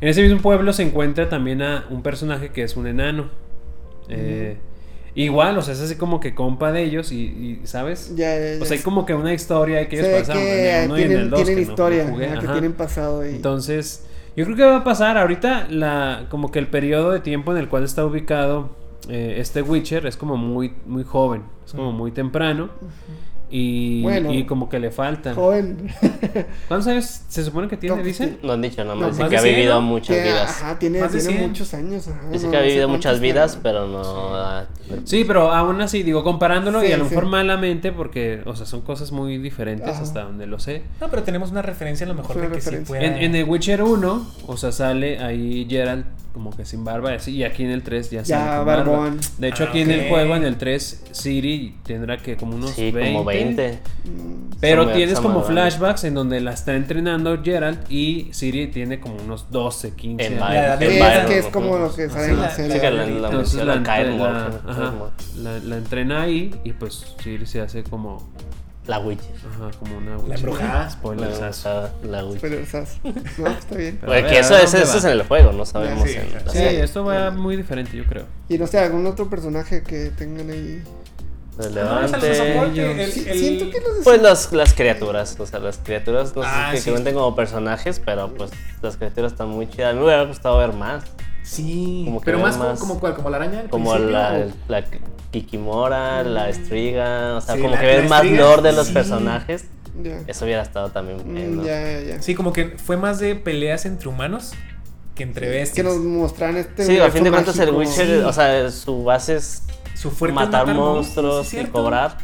[0.01, 3.29] En ese mismo pueblo se encuentra también a un personaje que es un enano.
[4.09, 4.57] Eh,
[5.15, 8.13] Igual, o sea, es así como que compa de ellos y, y, ¿sabes?
[8.15, 8.61] Ya, ya, ya.
[8.61, 11.03] O sea, hay como que una historia hay que ellos pasaron en el 1 y
[11.03, 11.43] en el 2.
[11.43, 13.35] tienen que historia, no que tienen pasado ahí.
[13.35, 14.05] Entonces,
[14.35, 17.59] yo creo que va a pasar ahorita la como que el periodo de tiempo en
[17.59, 18.71] el cual está ubicado
[19.07, 22.69] eh, este Witcher es como muy muy joven, es como muy temprano
[23.49, 24.33] y, Bueno.
[24.33, 25.33] y como que le falta.
[25.33, 25.91] Joven.
[26.67, 28.39] ¿Cuántos años se supone que tiene, No, dicen?
[28.43, 30.49] No han dicho, nada No, más dice que ha 100, vivido muchas vidas.
[30.61, 31.49] Ajá, tiene, Más de tiene 100.
[31.49, 32.07] muchos años.
[32.07, 34.01] Ajá, Dice no- que ha vivido muchas vidas, pero no.
[34.35, 34.65] ah,
[35.03, 37.09] Sí, pero aún así digo comparándolo y Sí, a lo sí.
[37.11, 40.01] mejor malamente porque o sea, son cosas muy diferentes Ajá.
[40.03, 40.83] hasta donde lo sé.
[41.01, 43.03] No, pero tenemos una referencia a lo mejor de que sí pueda...
[43.03, 47.15] En, en el Witcher 1, o sea, sale ahí Geralt como que sin barba y
[47.15, 48.83] así, y aquí en el 3 ya, Ya, sale barba.
[48.91, 49.19] barbón.
[49.37, 52.71] De hecho, Ah, aquí en el juego, en el 3, Siri tendrá que como unos
[52.71, 53.13] Sí, 20.
[53.13, 53.34] como 20.
[54.05, 59.15] Mm, Pero tienes como flashbacks en donde la está entrenando Geralt y Siri tiene como
[59.17, 60.49] unos 12, 15 En años.
[60.49, 62.49] La edad Sí, de es Byron, que es como lo que sale en la la-
[62.51, 62.77] serie.
[62.81, 63.79] La, la Entonces la, la-
[65.37, 68.27] la- la entrena ahí y pues Siri se hace como,
[68.87, 69.27] La Witcher.
[69.51, 70.89] ajá, como una La embrujada.
[70.89, 71.29] Spoiler.
[71.31, 71.91] La, la sea,
[73.37, 73.97] no, está bien.
[73.99, 76.07] Pero Oye, a ver, que a eso, es, eso es en el juego, no sabemos
[76.09, 78.25] Sí, en la Sí, esto va muy diferente, yo creo.
[78.47, 80.81] Y no sé, algún otro personaje que tengan ahí.
[81.57, 82.17] Ah, el Relevante.
[82.17, 86.77] el- el- que de Pues las, las criaturas, o sea, las criaturas no Ah, sé
[86.77, 86.85] si sí.
[86.85, 88.51] que cuenten como personajes, pero pues
[88.81, 89.91] las criaturas están muy chidas.
[89.91, 91.03] A mí me hubiera gustado ver más,
[91.43, 94.47] Sí, Como que pero vean más, como- más- como cuál, como la araña como la,
[94.67, 94.83] la
[95.29, 98.93] Kikimora, la Estriga, o sea, Sí, como la- que ver más lore de los sí.
[98.93, 99.65] personajes.
[100.01, 100.21] Ya.
[100.27, 101.63] Eso hubiera estado también Mm, bueno.
[101.65, 102.21] ya, ya, ya.
[102.21, 104.53] Sí, como que fue más de peleas entre humanos
[105.13, 105.85] que entre Que bestias.
[105.85, 106.83] nos mostraran este.
[106.83, 107.69] Sí, a fin de cuentas el.
[107.71, 108.13] Witcher, Sí.
[108.25, 109.61] o sea, su base es
[109.95, 111.71] Su fuerte es matar monstruos, ¿sí y es cierto?
[111.81, 112.17] cobrar.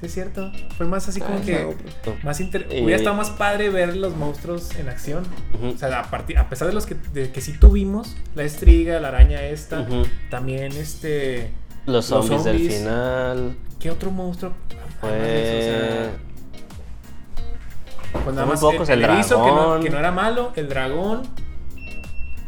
[0.00, 0.50] Sí, es cierto.
[0.78, 1.62] Fue más así como Ah, que.
[1.62, 5.24] no, pero- Más inter- Y- Hubiera estado más padre ver los monstruos en acción.
[5.62, 9.42] O sea, a, pesar de los que, de que sí tuvimos, la estriga, la araña
[9.42, 9.86] esta,
[10.30, 11.52] también este.
[11.86, 12.78] Los Los zombies, del zombies.
[12.78, 13.56] final.
[13.78, 14.52] ¿Qué otro monstruo?
[15.02, 16.08] Fue.
[18.24, 19.82] Pues nada más pocos, el erizo, que no, dragón.
[19.82, 21.22] que no era malo, el dragón.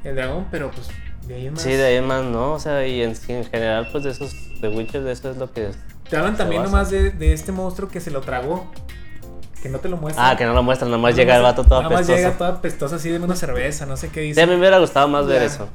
[0.04, 0.88] El dragón, pero pues
[1.26, 1.62] de ahí en más.
[1.62, 2.52] Sí, de ahí en más, ¿no?
[2.54, 5.70] O sea, y en, general, pues de esos, de Witcher, de eso es lo que.
[6.08, 6.72] Te hablan también basa.
[6.72, 8.70] nomás de, de este monstruo que se lo tragó.
[9.62, 10.26] Que no te lo muestran.
[10.28, 12.48] Ah, que no lo muestran, nada más llega el vato todo Nada más llega todo
[12.48, 14.42] apestoso así de una cerveza, no sé qué Sí, dice.
[14.42, 15.68] a mí me hubiera gustado más ver eso.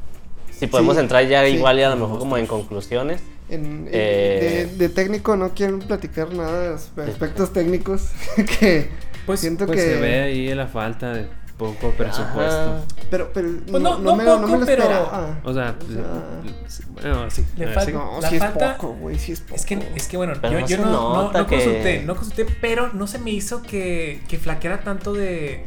[0.51, 1.51] Si podemos Sí, entrar ya sí.
[1.51, 3.21] igual y a lo mejor como en conclusiones.
[3.49, 8.09] En- en- Eh, de, de técnico no quieren platicar nada de los aspectos técnicos
[8.59, 8.89] que
[9.25, 11.27] Pues- siento Pues que se ve ahí la falta de
[11.57, 12.61] poco presupuesto.
[12.61, 12.81] Ajá.
[13.09, 15.39] pero pero Pues no- no, no me, lo- no poco, me lo pero- esperaba.
[15.43, 17.45] O sea, O sea, bueno, sí.
[17.57, 17.91] Le falta- sí.
[17.93, 19.55] no, la sí es falta- poco, güey, sí es poco.
[19.55, 22.15] Es que, es que bueno, Pero yo, no yo no, no, no que- consulté, no
[22.15, 25.65] consulté, pero no se me hizo que, que flaqueara tanto de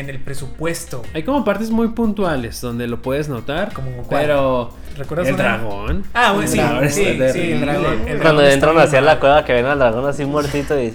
[0.00, 1.02] en el presupuesto.
[1.14, 3.72] Hay como partes muy puntuales donde lo puedes notar.
[3.72, 4.22] ¿Como cuál?
[4.22, 5.42] pero ¿Recuerdas el una?
[5.44, 6.04] dragón.
[6.14, 8.08] Ah, bueno, sí, El sí, sí, el dragón.
[8.08, 9.06] el Cuando entran hacia mal.
[9.06, 10.92] la cueva que ven al dragón así muertito y.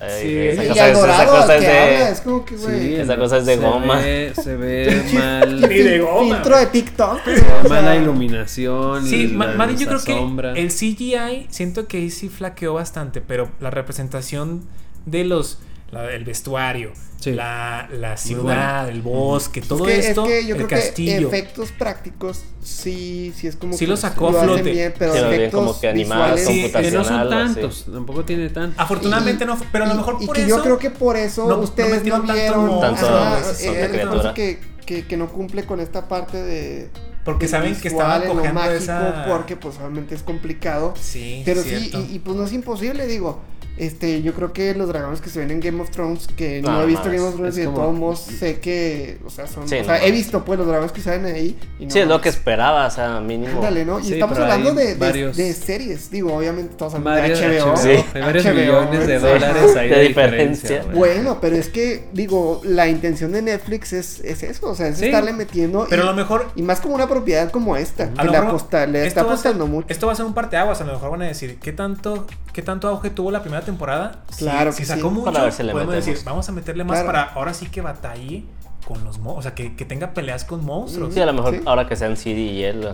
[0.00, 2.10] ay, Sí, esa cosa es, esa cosa de.
[2.12, 2.78] es como que, güey.
[2.80, 3.96] Sí, Esa cosa es de se goma.
[3.96, 5.60] Ve, se ve mal.
[5.62, 6.34] Ni de goma.
[6.36, 7.20] Filtro de TikTok.
[7.64, 9.04] o mala iluminación.
[9.06, 10.54] Sí, la- yo creo sombra.
[10.54, 14.62] que el CGI siento que ahí sí flaqueó bastante, pero la representación
[15.06, 15.58] de los
[15.90, 17.32] la- el vestuario, Sí.
[17.32, 20.74] la, la ciudad, el bosque, todo es que, esto, es que yo el creo que
[20.76, 21.28] castillo.
[21.28, 24.70] efectos prácticos sí, sí es como Sí que lo sacó a hacen flote.
[24.70, 27.86] bien, pero Sí, lo bien efectos como que animados, visuales, Sí, que no son tantos,
[27.92, 28.80] tampoco tiene tanto.
[28.80, 30.90] Afortunadamente no, fue- pero a lo y- mejor y por que eso yo creo que
[30.90, 33.64] por eso no- no ustedes no, tanto vieron monstruo, ajá, es eh,
[34.34, 36.88] que, que, que no cumple con esta parte de
[37.24, 41.68] porque saben que lo cogiendo mágico esa porque pues obviamente es complicado Sí, pero sí
[41.90, 42.00] cierto.
[42.08, 43.40] y, y, pues no es imposible digo
[43.78, 46.72] este yo creo que los dragones que se ven en Game of Thrones que no,
[46.72, 49.30] No, he visto Game of Thrones es y de como- todos modos sé que o
[49.30, 51.84] sea son Sí, o no sea he visto pues los dragones que salen ahí y
[51.86, 53.56] no Sí, es lo que esperaba, o sea, mínimo.
[53.56, 53.98] Ándale, ¿no?
[54.00, 56.10] Y Sí, estamos hablando de, de- varios- de series.
[56.10, 57.76] Digo, obviamente estamos hablando de HBO.
[57.76, 58.04] Sí.
[58.14, 60.84] Hay varios HBO, millones de dólares ahí De de, diferencia.
[60.94, 64.98] Bueno, pero es que, digo, la intención de Netflix es, es eso, o sea, es
[64.98, 65.06] Sí.
[65.06, 65.86] estarle metiendo.
[65.88, 68.32] pero y, a lo mejor y más como una propiedad como esta, A que lo
[68.32, 69.86] le, aposta- está ser- apostando mucho.
[69.88, 70.80] Esto va a ser un parteaguas.
[70.80, 74.22] A lo mejor van a decir, ¿qué tanto, qué tanto auge tuvo la primera temporada?
[74.36, 75.14] Claro si, que sacó sí.
[75.14, 76.14] mucho, Para ver si le podemos metemos.
[76.14, 77.06] decir, vamos a meterle más Claro.
[77.06, 78.44] para ahora sí que batalle
[78.86, 79.38] con los monstruos.
[79.38, 81.14] O sea, que, que tenga peleas con monstruos.
[81.14, 81.60] Sí, a lo mejor Sí.
[81.66, 82.88] ahora que sean CD y él,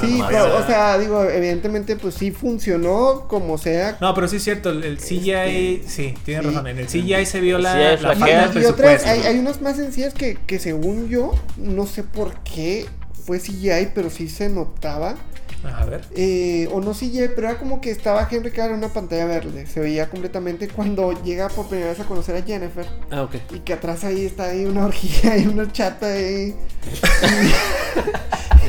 [0.00, 3.98] Sí, pero, o sea, digo, evidentemente, pues sí funcionó como sea.
[4.00, 6.48] No, pero sí es cierto, el, el CGI, sí, tiene sí.
[6.48, 6.66] razón.
[6.68, 8.42] En el CGI se vio la, la flaquea.
[8.44, 12.04] falta de y otras, hay, hay unas más sencillas que, que según yo, no sé
[12.04, 12.86] por qué
[13.26, 15.16] fue CGI, pero sí se notaba.
[15.64, 16.04] A ver.
[16.16, 19.66] Eh, o no CGI, pero era como que estaba Henry Cavill en una pantalla verde.
[19.66, 22.86] Se veía completamente cuando llega por primera vez a conocer a Jennifer.
[23.10, 23.36] Ah, ok.
[23.54, 26.54] Y que atrás ahí está ahí una orgía y una chata ahí.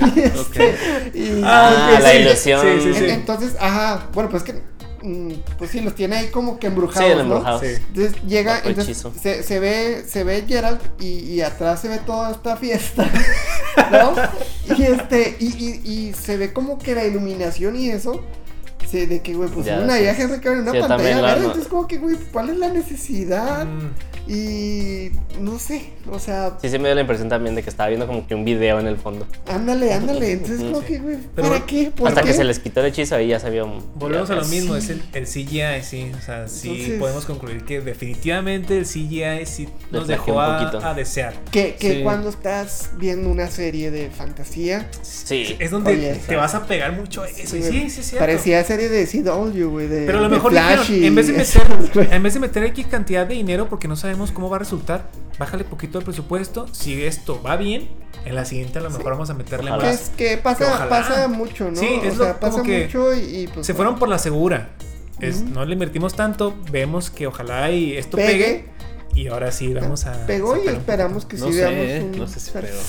[0.16, 2.62] y, este, y- Ah, la sí, ilusión.
[2.62, 3.04] Sí, sí, sí.
[3.06, 4.62] en- Entonces, ajá, bueno, pues que,
[5.58, 7.60] pues sí, los tiene ahí como que embrujados, Sí, el ¿no?
[7.60, 7.66] Sí.
[7.90, 12.32] Entonces llega, entonces se, se ve, se ve Gerald y, y atrás se ve toda
[12.32, 13.10] esta fiesta,
[13.92, 14.14] ¿no?
[14.76, 18.24] Y este, y, y, y se ve como que la iluminación y eso,
[18.90, 20.02] se, de que, güey, pues Ya, una sí.
[20.04, 22.70] viaje se cae en una Sí, pantalla verde, entonces como que, güey, ¿cuál es la
[22.70, 23.66] necesidad?
[23.66, 23.92] Mm,
[24.28, 27.90] Y no sé, o sea, Sí, se me dio la impresión también de que estaba
[27.90, 29.28] viendo como que un video en el fondo.
[29.48, 30.86] ándale, ándale, entonces como Sí.
[30.88, 31.92] que, güey, Pero ¿para qué?
[31.96, 32.28] ¿Por Hasta qué?
[32.28, 33.68] que se les quitó el hechizo ahí ya vio.
[33.96, 34.80] Volvemos ya- a lo mismo, sí.
[34.80, 36.12] es el, el CGI, sí.
[36.18, 40.60] O sea, sí Entonces- podemos concluir que definitivamente el CGI sí nos dejó un a,
[40.60, 40.86] poquito.
[40.86, 41.34] a desear.
[41.52, 42.00] Que, que Sí.
[42.04, 45.56] cuando estás viendo una serie de fantasía, Sí.
[45.60, 47.56] Es donde Oye, te vas a pegar mucho a eso.
[47.56, 48.20] sí, sí, es cierto.
[48.20, 51.16] parecía serie de CW, güey, de Pero a lo de mejor Flash dijeron, y en
[51.16, 54.50] vez de meter, en vez de meter X cantidad de dinero porque no sabemos cómo
[54.50, 55.10] va a resultar,
[55.40, 56.68] bájale poquito el presupuesto.
[56.72, 57.90] Si esto va bien,
[58.26, 59.86] en la siguiente a lo mejor vamos a meterle Ojalá.
[59.90, 60.02] Más.
[60.02, 61.76] es que pasa, pasa mucho, ¿no?
[61.78, 64.10] Sí, es o lo- sea, como pasa que mucho y, y, pues Se fueron por
[64.10, 64.70] la segura.
[65.20, 65.42] Es.
[65.42, 68.32] No le invertimos tanto, vemos que ojalá y esto Pegue.
[68.32, 68.66] pegue.
[69.16, 70.26] Y ahora sí vamos a.
[70.28, 72.80] pegó y esperamos que No sí sé, veamos eh, un no sé si pegó.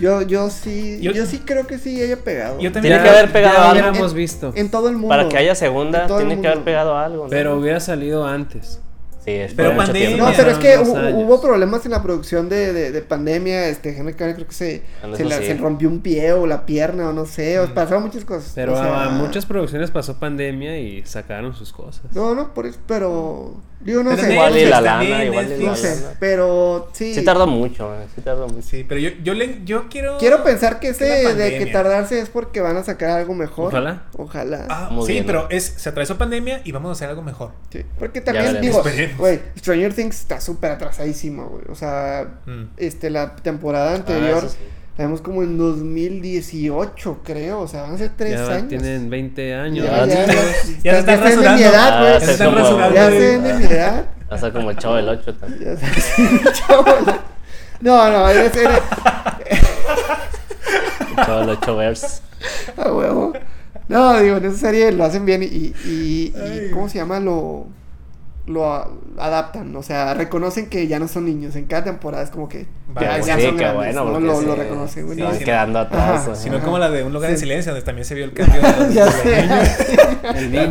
[0.00, 2.58] Yo yo sí Yo- yo, sí creo que sí haya pegado.
[2.60, 4.06] Yo también- Tiene que haber pegado algo.
[4.06, 4.52] En- visto.
[4.56, 5.08] en todo el mundo.
[5.08, 7.24] Para que haya segunda, tiene que haber pegado algo.
[7.24, 7.30] ¿no?
[7.30, 8.80] Pero hubiera salido antes.
[9.24, 10.08] Sí, es Pero pandemia.
[10.08, 10.26] tiempo.
[10.26, 13.68] No, pero es que hubo problemas en la producción de, de, de pandemia.
[13.68, 15.46] Este, Henry Cavill creo que se, Bueno, se, la- sí.
[15.46, 17.58] se rompió un pie o la pierna o no sé.
[17.60, 17.74] O Mm.
[17.74, 18.52] pasaron muchas cosas.
[18.54, 22.02] Pero o sea, a muchas producciones pasó pandemia y sacaron sus cosas.
[22.14, 23.54] No, no, por eso, pero.
[23.80, 24.32] Digo, no Pero sé.
[24.34, 25.70] Igual y la lana, igual y la.
[25.70, 26.16] No sé, lana.
[26.20, 27.14] pero sí.
[27.14, 28.62] Sí tardó mucho, eh, sí tardó mucho.
[28.62, 30.18] Sí, pero yo, yo, le, yo quiero.
[30.18, 31.04] Quiero pensar que ese
[31.34, 33.68] de que tardarse es porque van a sacar algo mejor.
[33.68, 34.04] Ojalá.
[34.16, 34.66] Ojalá.
[34.70, 35.48] Ah, Muy sí, bien, pero ¿no?
[35.50, 37.50] es, se atravesó pandemia y vamos a hacer algo mejor.
[37.72, 39.11] Sí, Porque también, digo, Esperemos.
[39.18, 41.64] Güey, Stranger Things está súper atrasadísimo, güey.
[41.70, 42.64] O sea, Mm.
[42.76, 44.56] este, la temporada Ah, anterior, sí.
[44.98, 47.60] la vemos como en 2018, creo.
[47.60, 48.68] O sea, van a ser tres ya años.
[48.68, 49.84] tienen 20 años.
[49.86, 51.62] Ya, ya, ya, Ya se ya están de mi rasurando.
[51.64, 52.20] edad, Ah, güey.
[52.20, 52.94] se Se están como- rasurando.
[52.94, 53.20] Ya güey.
[53.20, 54.06] se ven de mi edad.
[54.30, 55.64] Va a ser como el chavo del 8 también.
[55.64, 56.84] Ya sabes, sí, chavo.
[57.80, 58.78] No, no, eres, eres,
[61.10, 62.20] El chavo del 8 verse.
[62.76, 63.32] a huevo.
[63.88, 66.70] No, digo, en esa serie lo hacen bien y, y, y-.
[66.72, 67.20] ¿cómo se llama?
[67.20, 67.66] Lo,
[68.52, 68.88] lo a-
[69.18, 71.56] adaptan, o sea, reconocen que ya no son niños.
[71.56, 74.20] En cada temporada es como que ya, Vale, ya sí, son qué grandes, bueno, ¿no?
[74.20, 75.44] Lo, sí, lo reconocen, Sí, sí.
[75.44, 76.22] quedando atrás.
[76.26, 76.34] Ajá.
[76.36, 78.60] Sino como la de Un lugar en silencio, donde también se vio el cambio.
[78.62, 79.68] de los- ya de los niños.
[80.36, 80.62] El niño,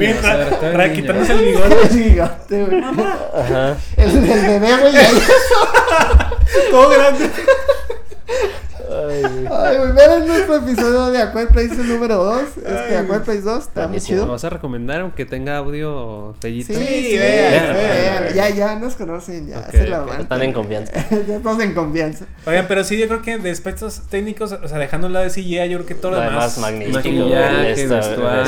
[0.59, 0.93] todo el niño.
[0.93, 1.75] quitándose el bigote.
[1.89, 2.83] El bigote, güey.
[2.83, 3.77] Ajá.
[3.97, 4.93] El, el bebé, güey.
[6.71, 7.29] Todo grande.
[8.91, 9.47] Ay, güey.
[9.51, 12.41] Ay, güey, vean nuestro episodio de Aquel Place número 2.
[12.57, 14.17] Este, Aquel Place 2, está muy buenísimo.
[14.17, 14.31] ¿Lo chido.
[14.33, 16.73] vas a recomendar aunque tenga audio fellito?
[16.73, 18.33] Sí, Sí, sí, vean, vean, vean.
[18.35, 20.09] Ya, ya nos conocen, ya Ok, se la ok.
[20.09, 20.21] van.
[20.21, 20.93] Están en confianza.
[21.27, 22.25] ya estamos en confianza.
[22.45, 25.31] Oigan, pero sí, yo creo que de aspectos técnicos, o sea, dejando un lado de
[25.31, 26.57] CGI, yo creo que todo lo demás.
[26.57, 26.99] magnífico.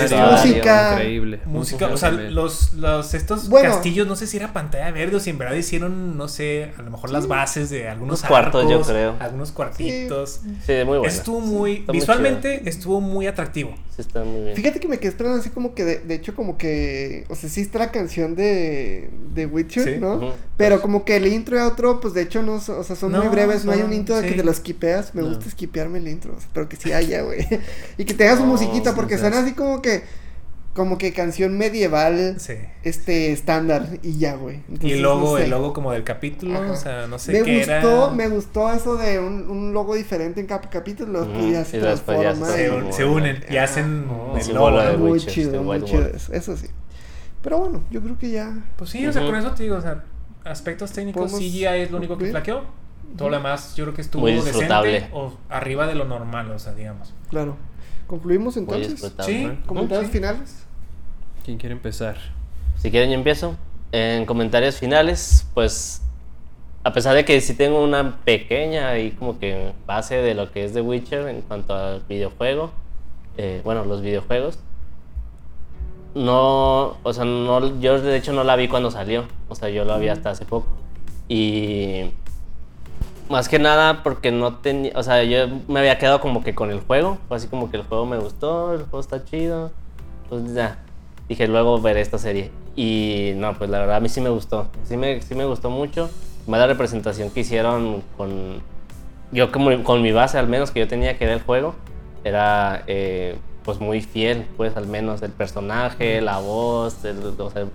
[0.04, 0.92] Música.
[0.94, 1.40] increíble.
[1.46, 3.70] Música, o sea, los, los estos Bueno.
[3.72, 6.82] castillos, no sé si era pantalla verde o si en verdad hicieron, no sé, a
[6.82, 9.16] lo mejor las bases de algunos Unos cuartos, yo creo.
[9.20, 10.33] algunos cuartitos.
[10.66, 11.06] Sí, muy bueno.
[11.06, 13.76] Estuvo muy, visualmente estuvo muy atractivo.
[13.96, 14.56] Sí, está muy bien.
[14.56, 17.50] Fíjate que me quedé esperando así como que, de, de hecho, como que, o sea,
[17.50, 20.00] sí está la canción de, de Witcher, Sí.
[20.00, 20.16] ¿no?
[20.16, 20.32] Ujú.
[20.58, 23.12] Pero como que el intro y outro, pues de hecho no, son- o sea, son
[23.12, 25.30] muy breves, no hay son- un intro de que te lo skipeas, me No.
[25.30, 27.46] gusta skipearme el intro, o sea, pero que sí haya, güey.
[27.98, 29.26] y que tenga su musiquita, porque sí.
[29.26, 30.04] así como que,
[30.74, 32.54] como que canción medieval, Sí.
[32.84, 34.62] este, estándar, y ya, güey.
[34.82, 35.44] Y el logo, no sé.
[35.44, 36.72] el logo como del capítulo, Ajá.
[36.72, 38.10] o sea, no sé me qué gustó, era.
[38.16, 41.78] me gustó eso de un, un logo diferente en cada capítulo, que Ujú, ya se
[41.78, 42.92] y después ya transforma.
[42.92, 44.82] se, unen y hacen Oh, el sí, logo.
[44.82, 46.68] de muy Witcher, chido, muy chido eso, eso sí.
[47.44, 48.54] Pero bueno, yo creo que ya.
[48.78, 50.04] Pues sí, o sea, con eso te digo, o sea,
[50.44, 52.64] aspectos técnicos, Podemos CGI es lo único que flaqueó.
[53.18, 56.74] Todo lo demás yo creo que estuvo decente o arriba de lo normal, o sea,
[56.74, 57.14] digamos.
[57.30, 57.58] Claro.
[58.08, 59.14] Concluimos entonces.
[59.26, 59.50] Sí.
[59.66, 60.14] Comentarios Sí.
[60.14, 60.66] finales.
[61.44, 62.18] ¿Quién quiere empezar?
[62.78, 63.56] Si quieren yo empiezo.
[63.92, 66.02] En comentarios finales, pues
[66.84, 70.66] a pesar de que sí tengo una pequeña ahí como que base de lo que
[70.66, 72.72] es The Witcher en cuanto al videojuego,
[73.38, 74.60] eh, bueno, los videojuegos,
[76.16, 79.86] no, o sea, no, yo de hecho no la vi cuando salió, o sea, yo
[79.86, 80.68] la vi hasta hace poco.
[81.28, 82.12] Y
[83.30, 86.72] Más que nada porque no tenía, o sea, yo me había quedado como que con
[86.72, 89.72] el juego, fue así como que el juego me gustó, el juego está chido,
[90.30, 90.80] pues ya,
[91.30, 92.52] dije luego veré esta serie.
[92.76, 95.70] Y no, pues la verdad a mí sí me gustó, sí me, sí me gustó
[95.70, 96.10] mucho,
[96.48, 98.62] más la representación que hicieron con,
[99.32, 101.76] yo como con mi base al menos que yo tenía que ver el juego,
[102.26, 107.66] era eh, pues muy fiel, pues al menos el personaje, la voz, el- o sea,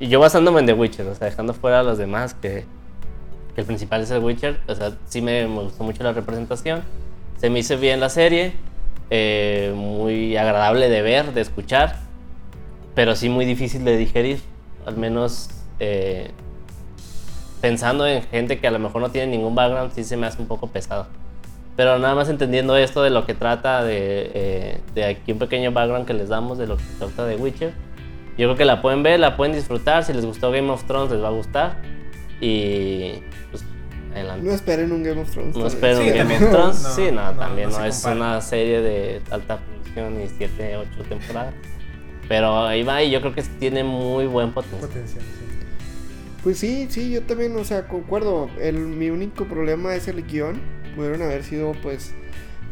[0.00, 2.64] y yo basándome en The Witcher, o sea, dejando fuera a los demás que
[3.58, 6.84] que el principal es el Witcher, o sea, sí me, me gustó mucho la representación,
[7.38, 8.52] se me hizo bien la serie,
[9.10, 11.96] eh, muy agradable de ver, de escuchar,
[12.94, 14.38] pero sí muy difícil de digerir,
[14.86, 16.30] al menos eh,
[17.60, 20.40] pensando en gente que a lo mejor no tiene ningún background, sí se me hace
[20.40, 21.08] un poco pesado.
[21.74, 25.72] Pero nada más entendiendo esto de lo que trata, de, eh, de aquí un pequeño
[25.72, 27.72] background que les damos de lo que trata de Witcher,
[28.36, 31.10] yo creo que la pueden ver, la pueden disfrutar, si les gustó Game of Thrones
[31.10, 31.97] les va a gustar.
[32.40, 33.20] Y
[33.50, 33.64] pues
[34.12, 34.46] adelante.
[34.46, 35.56] No esperen un Game of Thrones.
[35.56, 36.42] No espero Sí, un Game también.
[36.44, 36.82] of Thrones.
[36.82, 40.76] No, sí, no, no, también no no, es una serie de alta producción y 7,
[40.76, 41.54] 8 temporadas.
[42.28, 44.88] Pero ahí va y yo creo que tiene muy buen potencial.
[44.88, 45.44] Potencial, sí.
[46.42, 48.48] Pues sí, sí, yo también, o sea, concuerdo.
[48.60, 50.60] El, mi único problema es el guion.
[50.94, 52.14] Pudieron haber sido, pues,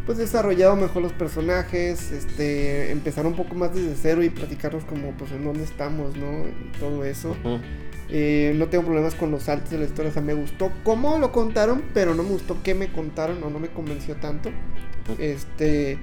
[0.04, 5.12] pues desarrollado mejor los personajes, este, empezar un poco más desde cero y platicarnos como,
[5.12, 6.46] pues, en dónde estamos, ¿no?
[6.46, 7.30] Y todo eso.
[7.42, 7.58] Ujú.
[8.08, 11.18] Eh, no tengo problemas con los saltos de la historia, o sea, me gustó cómo
[11.18, 14.50] lo contaron, pero no me gustó qué me contaron o no me convenció tanto.
[15.18, 15.98] Este,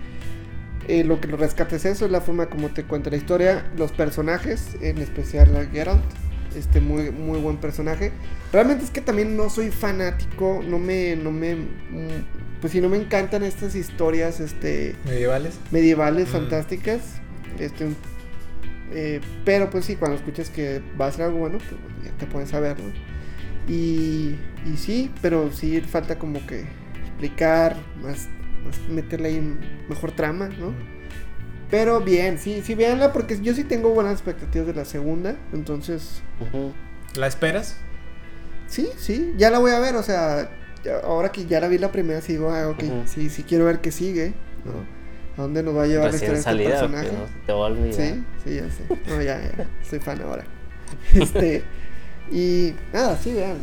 [0.88, 3.72] eh, lo que lo rescata es eso, es la forma como te cuenta la historia,
[3.78, 6.04] los personajes, en especial a Geralt,
[6.58, 8.12] este muy muy buen personaje.
[8.52, 12.90] Realmente es que también no soy fanático, no me no me mm, pues si no
[12.90, 15.56] me encantan estas historias este Medievales.
[15.72, 16.32] medievales Mm.
[16.32, 17.00] fantásticas.
[17.60, 17.88] Este,
[18.94, 21.72] eh, pero pues sí, cuando escuchas que va a ser algo bueno, pues
[22.04, 22.86] ya te pones a verlo.
[23.68, 26.66] Y, y sí, pero sí falta como que
[27.02, 28.28] explicar, más,
[28.66, 29.58] más meterle ahí
[29.90, 30.74] mejor trama, ¿no?
[31.70, 35.36] Pero bien, sí, sí, véanla porque yo sí tengo buenas expectativas de la segunda.
[35.54, 36.22] Entonces.
[37.16, 37.78] ¿La esperas?
[38.68, 39.96] sí, sí, ya la voy a ver.
[39.96, 40.52] O sea,
[41.04, 43.92] ahora que ya la vi la primera, sigo, ah, ok, sí, sí quiero ver qué
[43.92, 44.34] sigue,
[44.66, 45.03] ¿no?
[45.38, 47.08] ¿A dónde nos va a llevar la historia Recién de este salida, personaje?
[47.10, 47.94] porque no te va a olvidar.
[47.94, 49.10] Sí, sí, ya sé.
[49.10, 49.68] No, ya, ya.
[49.90, 50.44] Soy fan ahora.
[51.14, 51.64] Este.
[52.32, 53.58] Y nada, sí, vean.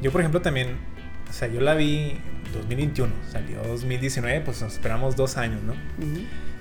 [0.00, 0.76] Yo, por ejemplo, también,
[1.28, 2.10] o sea, yo la vi
[2.46, 5.74] en 2021, salió 2019, pues nos esperamos dos años, ¿no?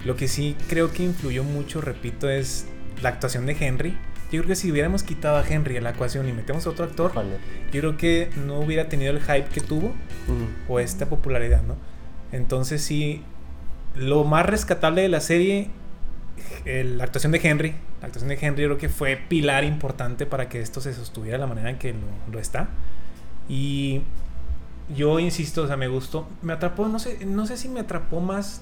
[0.05, 2.65] Lo que sí creo que influyó mucho, repito, es
[3.01, 3.91] la actuación de Henry.
[4.31, 6.85] Yo creo que si hubiéramos quitado a Henry de la ecuación y metemos a otro
[6.85, 7.11] actor,
[7.71, 9.87] yo creo que no hubiera tenido el hype que tuvo
[10.27, 10.47] Ujú.
[10.67, 11.75] o esta popularidad, ¿no?
[12.31, 13.23] Entonces sí,
[13.95, 15.69] lo más rescatable de la serie,
[16.65, 20.49] el- la actuación de Henry, la actuación de Henry creo que fue pilar importante para
[20.49, 21.99] que esto se sostuviera de la manera en que lo,
[22.31, 22.69] lo está.
[23.49, 24.01] Y
[24.95, 28.19] yo insisto, o sea, me gustó, me atrapó, no sé, no sé si me atrapó
[28.19, 28.61] más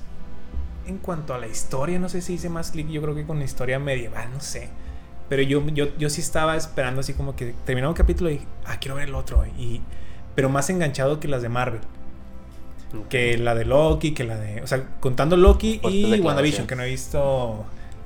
[0.87, 3.39] en cuanto a la historia, no sé si hice más clic, yo creo que con
[3.39, 4.69] la historia medieval, no sé.
[5.29, 8.45] Pero yo, yo, yo sí estaba esperando así como que terminaba un capítulo y dije,
[8.65, 9.45] ah, quiero ver el otro.
[9.57, 9.81] Y,
[10.35, 11.81] pero más enganchado que las de Marvel.
[13.09, 14.61] Que la de Loki, que la de...
[14.61, 16.19] O sea, contando Loki Fuertes y.
[16.19, 17.65] WandaVision, que no he visto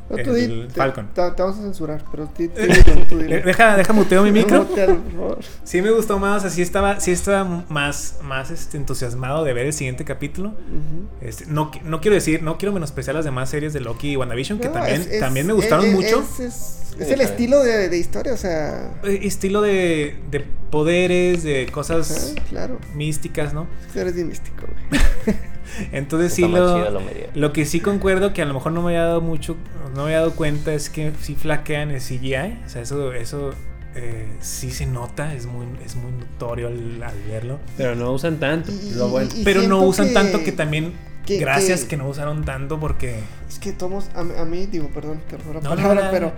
[0.09, 1.07] No, tú di- el te, Falcon.
[1.13, 4.67] Te, te vamos a censurar, pero ti- tú dilo, tú Deja, deja muteo mi micro.
[5.15, 5.37] No.
[5.63, 9.53] Sí me gustó más, o sea, sí estaba, sí estaba más, más este, entusiasmado de
[9.53, 10.49] ver el siguiente capítulo.
[10.49, 11.07] Ujú.
[11.21, 14.59] Este, no, no quiero decir, no quiero menospreciar las demás series de Loki y WandaVision,
[14.59, 16.21] que No, también, es- también me gustaron es- mucho.
[16.21, 18.93] Es, es- el estilo de, de historia, o sea.
[19.03, 22.79] Eh, Estilo de, de poderes, de cosas claro.
[22.93, 23.67] místicas, ¿no?
[23.93, 25.35] Eres bien místico, güey.
[25.91, 27.01] Entonces sí Está lo,
[27.33, 29.55] lo que sí concuerdo que a lo mejor no me había dado mucho,
[29.93, 33.53] no me había dado cuenta es que sí flaquean el CGI, o sea, eso, eso
[33.95, 37.59] eh, sí se nota, es muy, es muy notorio al, al verlo.
[37.77, 38.71] Pero no usan tanto.
[38.71, 39.29] Y- lo bueno.
[39.35, 40.93] y Pero no usan que- tanto que también,
[41.25, 43.19] que- gracias que, que- no usaron tanto porque...
[43.49, 46.11] Es que tomos, a, a mí, digo, perdón, que no, palabra, no, no.
[46.11, 46.33] pero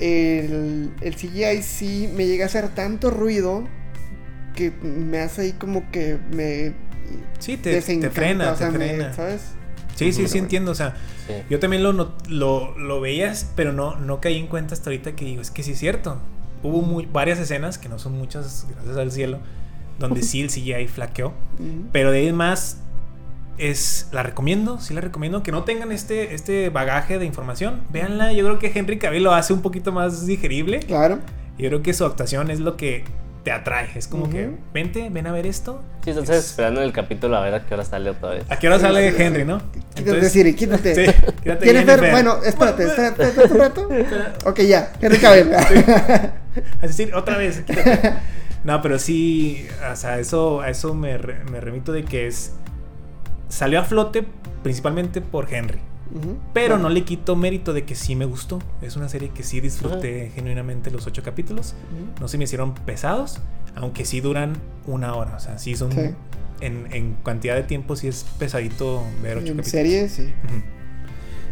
[0.00, 3.64] el, el CGI sí me llega a hacer tanto ruido
[4.54, 6.72] que me hace ahí como que me
[7.38, 9.12] Sí, te, te frena, o sea, te me- frena.
[9.12, 9.42] ¿sabes?
[9.94, 10.36] Sí, sí, sí bueno.
[10.44, 10.94] entiendo, o sea,
[11.26, 11.32] Sí.
[11.50, 11.92] yo también lo,
[12.28, 15.62] lo, lo veías, pero no, no caí en cuenta hasta ahorita que digo, es que
[15.62, 16.18] sí es cierto.
[16.62, 19.38] Hubo muy, varias escenas, que no son muchas, gracias al cielo,
[19.98, 21.28] donde sí el CGI flaqueó.
[21.58, 21.88] Ujú.
[21.92, 22.78] Pero de ahí más,
[23.58, 25.42] es, la recomiendo, sí la recomiendo.
[25.42, 27.80] Que no tengan este, este bagaje de información.
[27.90, 30.80] Véanla, yo creo que Henry Cavill lo hace un poquito más digerible.
[30.80, 31.20] Claro.
[31.58, 33.04] Yo creo que su actuación es lo que
[33.46, 33.88] te atrae.
[33.94, 35.80] Es como que, vente, ven a ver esto.
[36.02, 38.44] Sí, entonces esperando el capítulo a ver a qué hora sale otra vez.
[38.50, 39.58] ¿A qué hora sale Henry, no?
[39.70, 40.94] Quítate, Entonces- Siri, quítate.
[40.96, 41.12] Sí,
[41.44, 42.10] quítate, Jennifer, Jennifer.
[42.10, 43.88] bueno, espérate, espérate, espérate un rato.
[44.46, 45.50] Ok, ya, Henry Cavill.
[46.82, 47.60] Es decir, otra vez.
[47.60, 48.14] quítate.
[48.64, 52.52] No, pero sí, o sea, eso, a eso me, re- me remito de que es.
[53.48, 54.24] Salió a flote
[54.64, 55.78] principalmente por Henry.
[56.52, 58.60] Pero Bueno, no le quito mérito de que sí me gustó.
[58.82, 61.74] Es una serie que sí disfruté genuinamente los ocho capítulos.
[62.20, 63.40] No se me hicieron pesados,
[63.74, 64.54] aunque sí duran
[64.86, 65.36] una hora.
[65.36, 65.92] O sea, sí son.
[65.92, 66.00] Sí.
[66.60, 69.66] En, en cantidad de tiempo sí es pesadito ver ocho En capítulos.
[69.68, 70.32] serie, sí.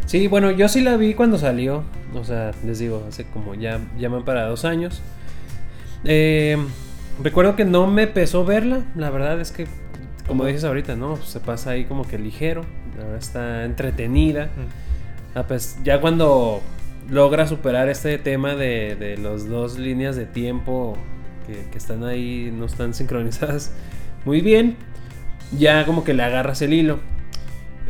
[0.07, 1.83] Sí, bueno, yo sí la vi cuando salió.
[2.15, 5.03] O sea, les digo, hace como ya, ya van para dos años.
[6.05, 6.57] Eh,
[7.23, 8.85] recuerdo que no me pesó verla.
[8.97, 9.67] La verdad es que,
[10.27, 11.17] como dices ahorita, ¿no?
[11.17, 12.65] Se pasa ahí como que ligero.
[13.19, 14.47] Está entretenida.
[14.47, 15.37] Mm.
[15.39, 16.63] Ah, pues ya cuando
[17.11, 20.97] logra superar este tema de, de las dos líneas de tiempo
[21.47, 23.73] que, que están ahí, no están sincronizadas
[24.25, 24.77] muy bien,
[25.59, 27.01] ya como que le agarras el hilo.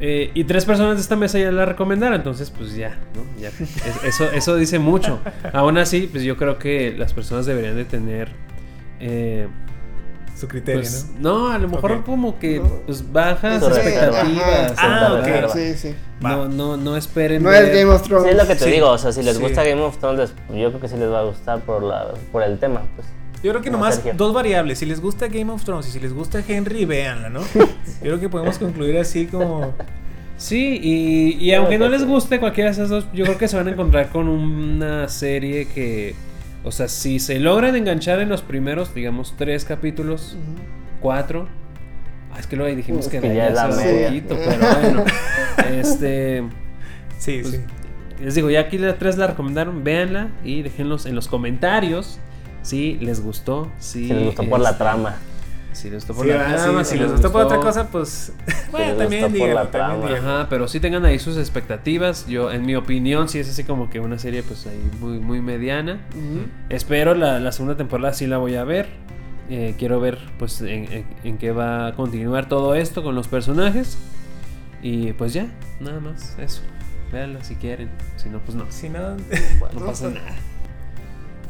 [0.00, 3.40] Eh, y tres personas de esta mesa ya la recomendaron, entonces pues ya, ¿no?
[3.40, 5.20] Ya, es- eso, eso dice mucho.
[5.52, 8.30] Aún así, pues yo creo que las personas deberían de tener...
[8.98, 9.46] eh,
[10.36, 11.38] Su criterio, pues, ¿no?
[11.48, 12.68] no, a lo mejor como que No.
[12.86, 14.74] pues bajas expectativas.
[14.76, 15.14] Ah, ¿no?
[15.20, 15.24] ok.
[15.26, 15.48] reserva.
[15.52, 15.94] Sí, sí.
[16.20, 17.42] No, no, no esperen.
[17.42, 18.24] No es Game of Thrones.
[18.24, 18.70] Sí, es lo que te Sí.
[18.70, 19.42] digo, o sea, si les Sí.
[19.42, 22.42] gusta Game of Thrones, yo creo que sí les va a gustar por, la, por
[22.42, 23.06] el tema, pues.
[23.42, 24.14] Yo creo que No, nomás Sergio.
[24.16, 24.78] dos variables.
[24.78, 27.40] Si les gusta Game of Thrones y si les gusta Henry, véanla, ¿no?
[27.54, 27.66] Yo
[28.00, 29.72] creo que podemos concluir así como.
[30.36, 33.56] Sí, y, y aunque no les guste cualquiera de esas dos, yo creo que se
[33.56, 36.16] van a encontrar con una serie que,
[36.64, 40.36] o sea, si se logran enganchar en los primeros, digamos, tres capítulos,
[41.00, 41.46] cuatro.
[42.32, 44.08] Ah, es que luego ahí dijimos Es que, que ya la hace media.
[44.08, 45.04] poquito, pero bueno.
[45.72, 46.42] este,
[47.18, 47.60] Sí, Pues, sí.
[48.24, 52.18] les digo, ya aquí las tres la recomendaron, véanla y déjenlos en los comentarios
[52.62, 55.16] si les gustó, si, Si les gustó por la trama.
[55.74, 56.48] Si les gustó por Sí, la.
[56.56, 58.32] Sí, trama, si les gustó por otra cosa, pues.
[58.70, 60.06] Bueno, les también díganlo.
[60.16, 62.26] Ajá, pero sí tengan ahí sus expectativas.
[62.26, 65.40] Yo, en mi opinión, sí es así como que una serie, pues ahí muy, muy
[65.40, 66.00] mediana.
[66.70, 68.88] Espero la, la segunda temporada sí la voy a ver.
[69.50, 73.28] Eh, quiero ver, pues, en, en- en qué va a continuar todo esto con los
[73.28, 73.98] personajes.
[74.82, 75.46] Y pues ya,
[75.80, 76.62] nada más, eso.
[77.12, 77.90] Véanla si quieren.
[78.16, 78.64] Si no, pues no.
[78.70, 79.16] Si no-
[79.74, 80.34] No pasa nada.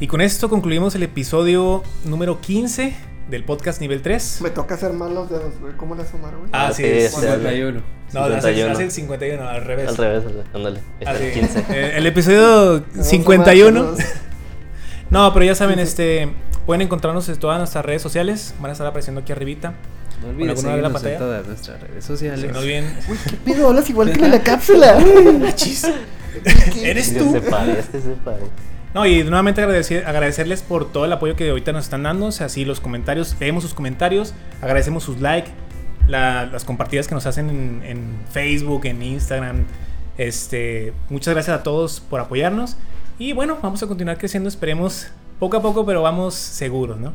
[0.00, 2.94] Y con esto concluimos el episodio número 15
[3.28, 4.40] del podcast nivel 3.
[4.42, 5.72] Me toca hacer mal los dedos, güey.
[5.76, 6.48] ¿Cómo le asomar, güey?
[6.52, 7.12] Ah, sí, sí, es.
[7.12, 7.20] sí.
[7.20, 7.82] 51.
[8.12, 8.72] No, hace, 51.
[8.72, 9.88] hace el 51, al revés.
[9.88, 10.24] Al revés,
[10.54, 10.80] ándale.
[11.04, 11.40] Ah, el sí.
[11.40, 11.64] 15.
[11.70, 13.80] Eh, el episodio Vamos a 51.
[13.80, 14.08] sumar todos.
[15.10, 16.28] No, pero ya saben, este
[16.66, 18.54] pueden encontrarnos en todas nuestras redes sociales.
[18.60, 19.74] Van a estar apareciendo aquí arribita.
[20.22, 21.18] No olviden alguna vez la seguirnos en pantalla?
[21.18, 22.40] todas nuestras redes sociales.
[22.40, 22.96] Si no olviden.
[23.08, 23.68] Uy, ¿qué pedo?
[23.68, 24.98] Hablas igual que en la cápsula.
[26.82, 27.32] ¿Eres tú?
[27.32, 28.14] se se.
[28.94, 32.26] No, y nuevamente agradecer, agradecerles por todo el apoyo que ahorita nos están dando.
[32.26, 35.50] O sea, sí, los comentarios, leemos sus comentarios, agradecemos sus likes,
[36.06, 39.64] la- las compartidas que nos hacen en, en Facebook, en Instagram.
[40.16, 42.76] Este, muchas gracias a todos por apoyarnos.
[43.18, 45.08] Y bueno, vamos a continuar creciendo, esperemos
[45.40, 47.12] poco a poco, pero vamos seguros, ¿no?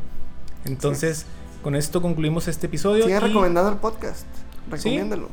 [0.66, 1.24] Entonces,
[1.62, 3.04] con esto concluimos este episodio.
[3.04, 4.26] Sigue y recomendando el podcast.
[4.70, 5.28] Recomiéndalo.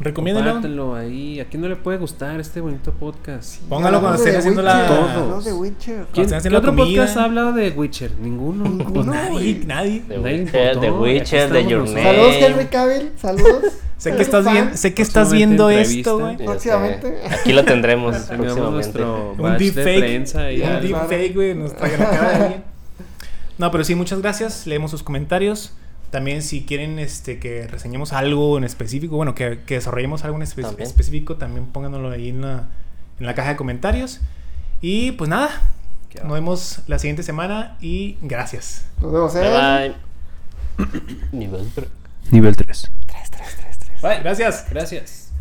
[0.00, 1.38] Compártanlo ahí.
[1.40, 3.60] ¿A quién no le puede gustar este bonito podcast?
[3.68, 5.44] Póngalo cuando de estén haciendo Witcher, la- Todos.
[5.44, 6.06] de Witcher.
[6.12, 6.86] ¿Quién, ¿qué la otro comida.
[7.02, 8.10] podcast ha hablado de Witcher?
[8.18, 8.64] Ninguno.
[8.68, 8.92] Ninguno.
[8.92, 10.02] Pues nadie, nadie.
[10.08, 11.88] Nadie Witcher, estamos Your.
[11.88, 12.02] Name.
[12.02, 13.12] Saludos, Henry Cavill.
[13.16, 13.64] Saludos.
[13.98, 16.36] Sé que estás bien, sé que estás viendo esto, güey.
[16.36, 17.20] Próximamente.
[17.30, 18.70] Aquí lo tendremos próximamente.
[18.72, 19.98] nuestro Un de deepfake.
[20.00, 21.54] prensa y Un deepfake, güey.
[21.54, 22.64] Nos traigan la cara de alguien.
[23.58, 24.66] No, pero sí, muchas gracias.
[24.66, 25.74] Leemos sus comentarios.
[26.12, 30.42] También si quieren este, que reseñemos algo en específico, bueno, que, que desarrollemos algo en
[30.42, 30.86] espe también.
[30.86, 32.68] específico, también pónganlo ahí en la,
[33.18, 34.20] en la caja de comentarios.
[34.82, 35.48] Y pues nada,
[36.10, 38.84] Qué nos vemos la siguiente semana y gracias.
[39.00, 39.94] Nos vemos, eh.
[40.76, 41.18] Bye, bye.
[41.32, 41.88] Nivel 3.
[42.30, 42.90] Nivel 3.
[43.06, 44.02] 3, 3, 3, 3.
[44.02, 44.20] Bye.
[44.22, 44.66] Gracias.
[44.68, 45.32] Gracias.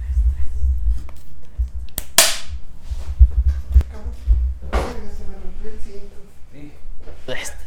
[7.27, 7.60] Blessed.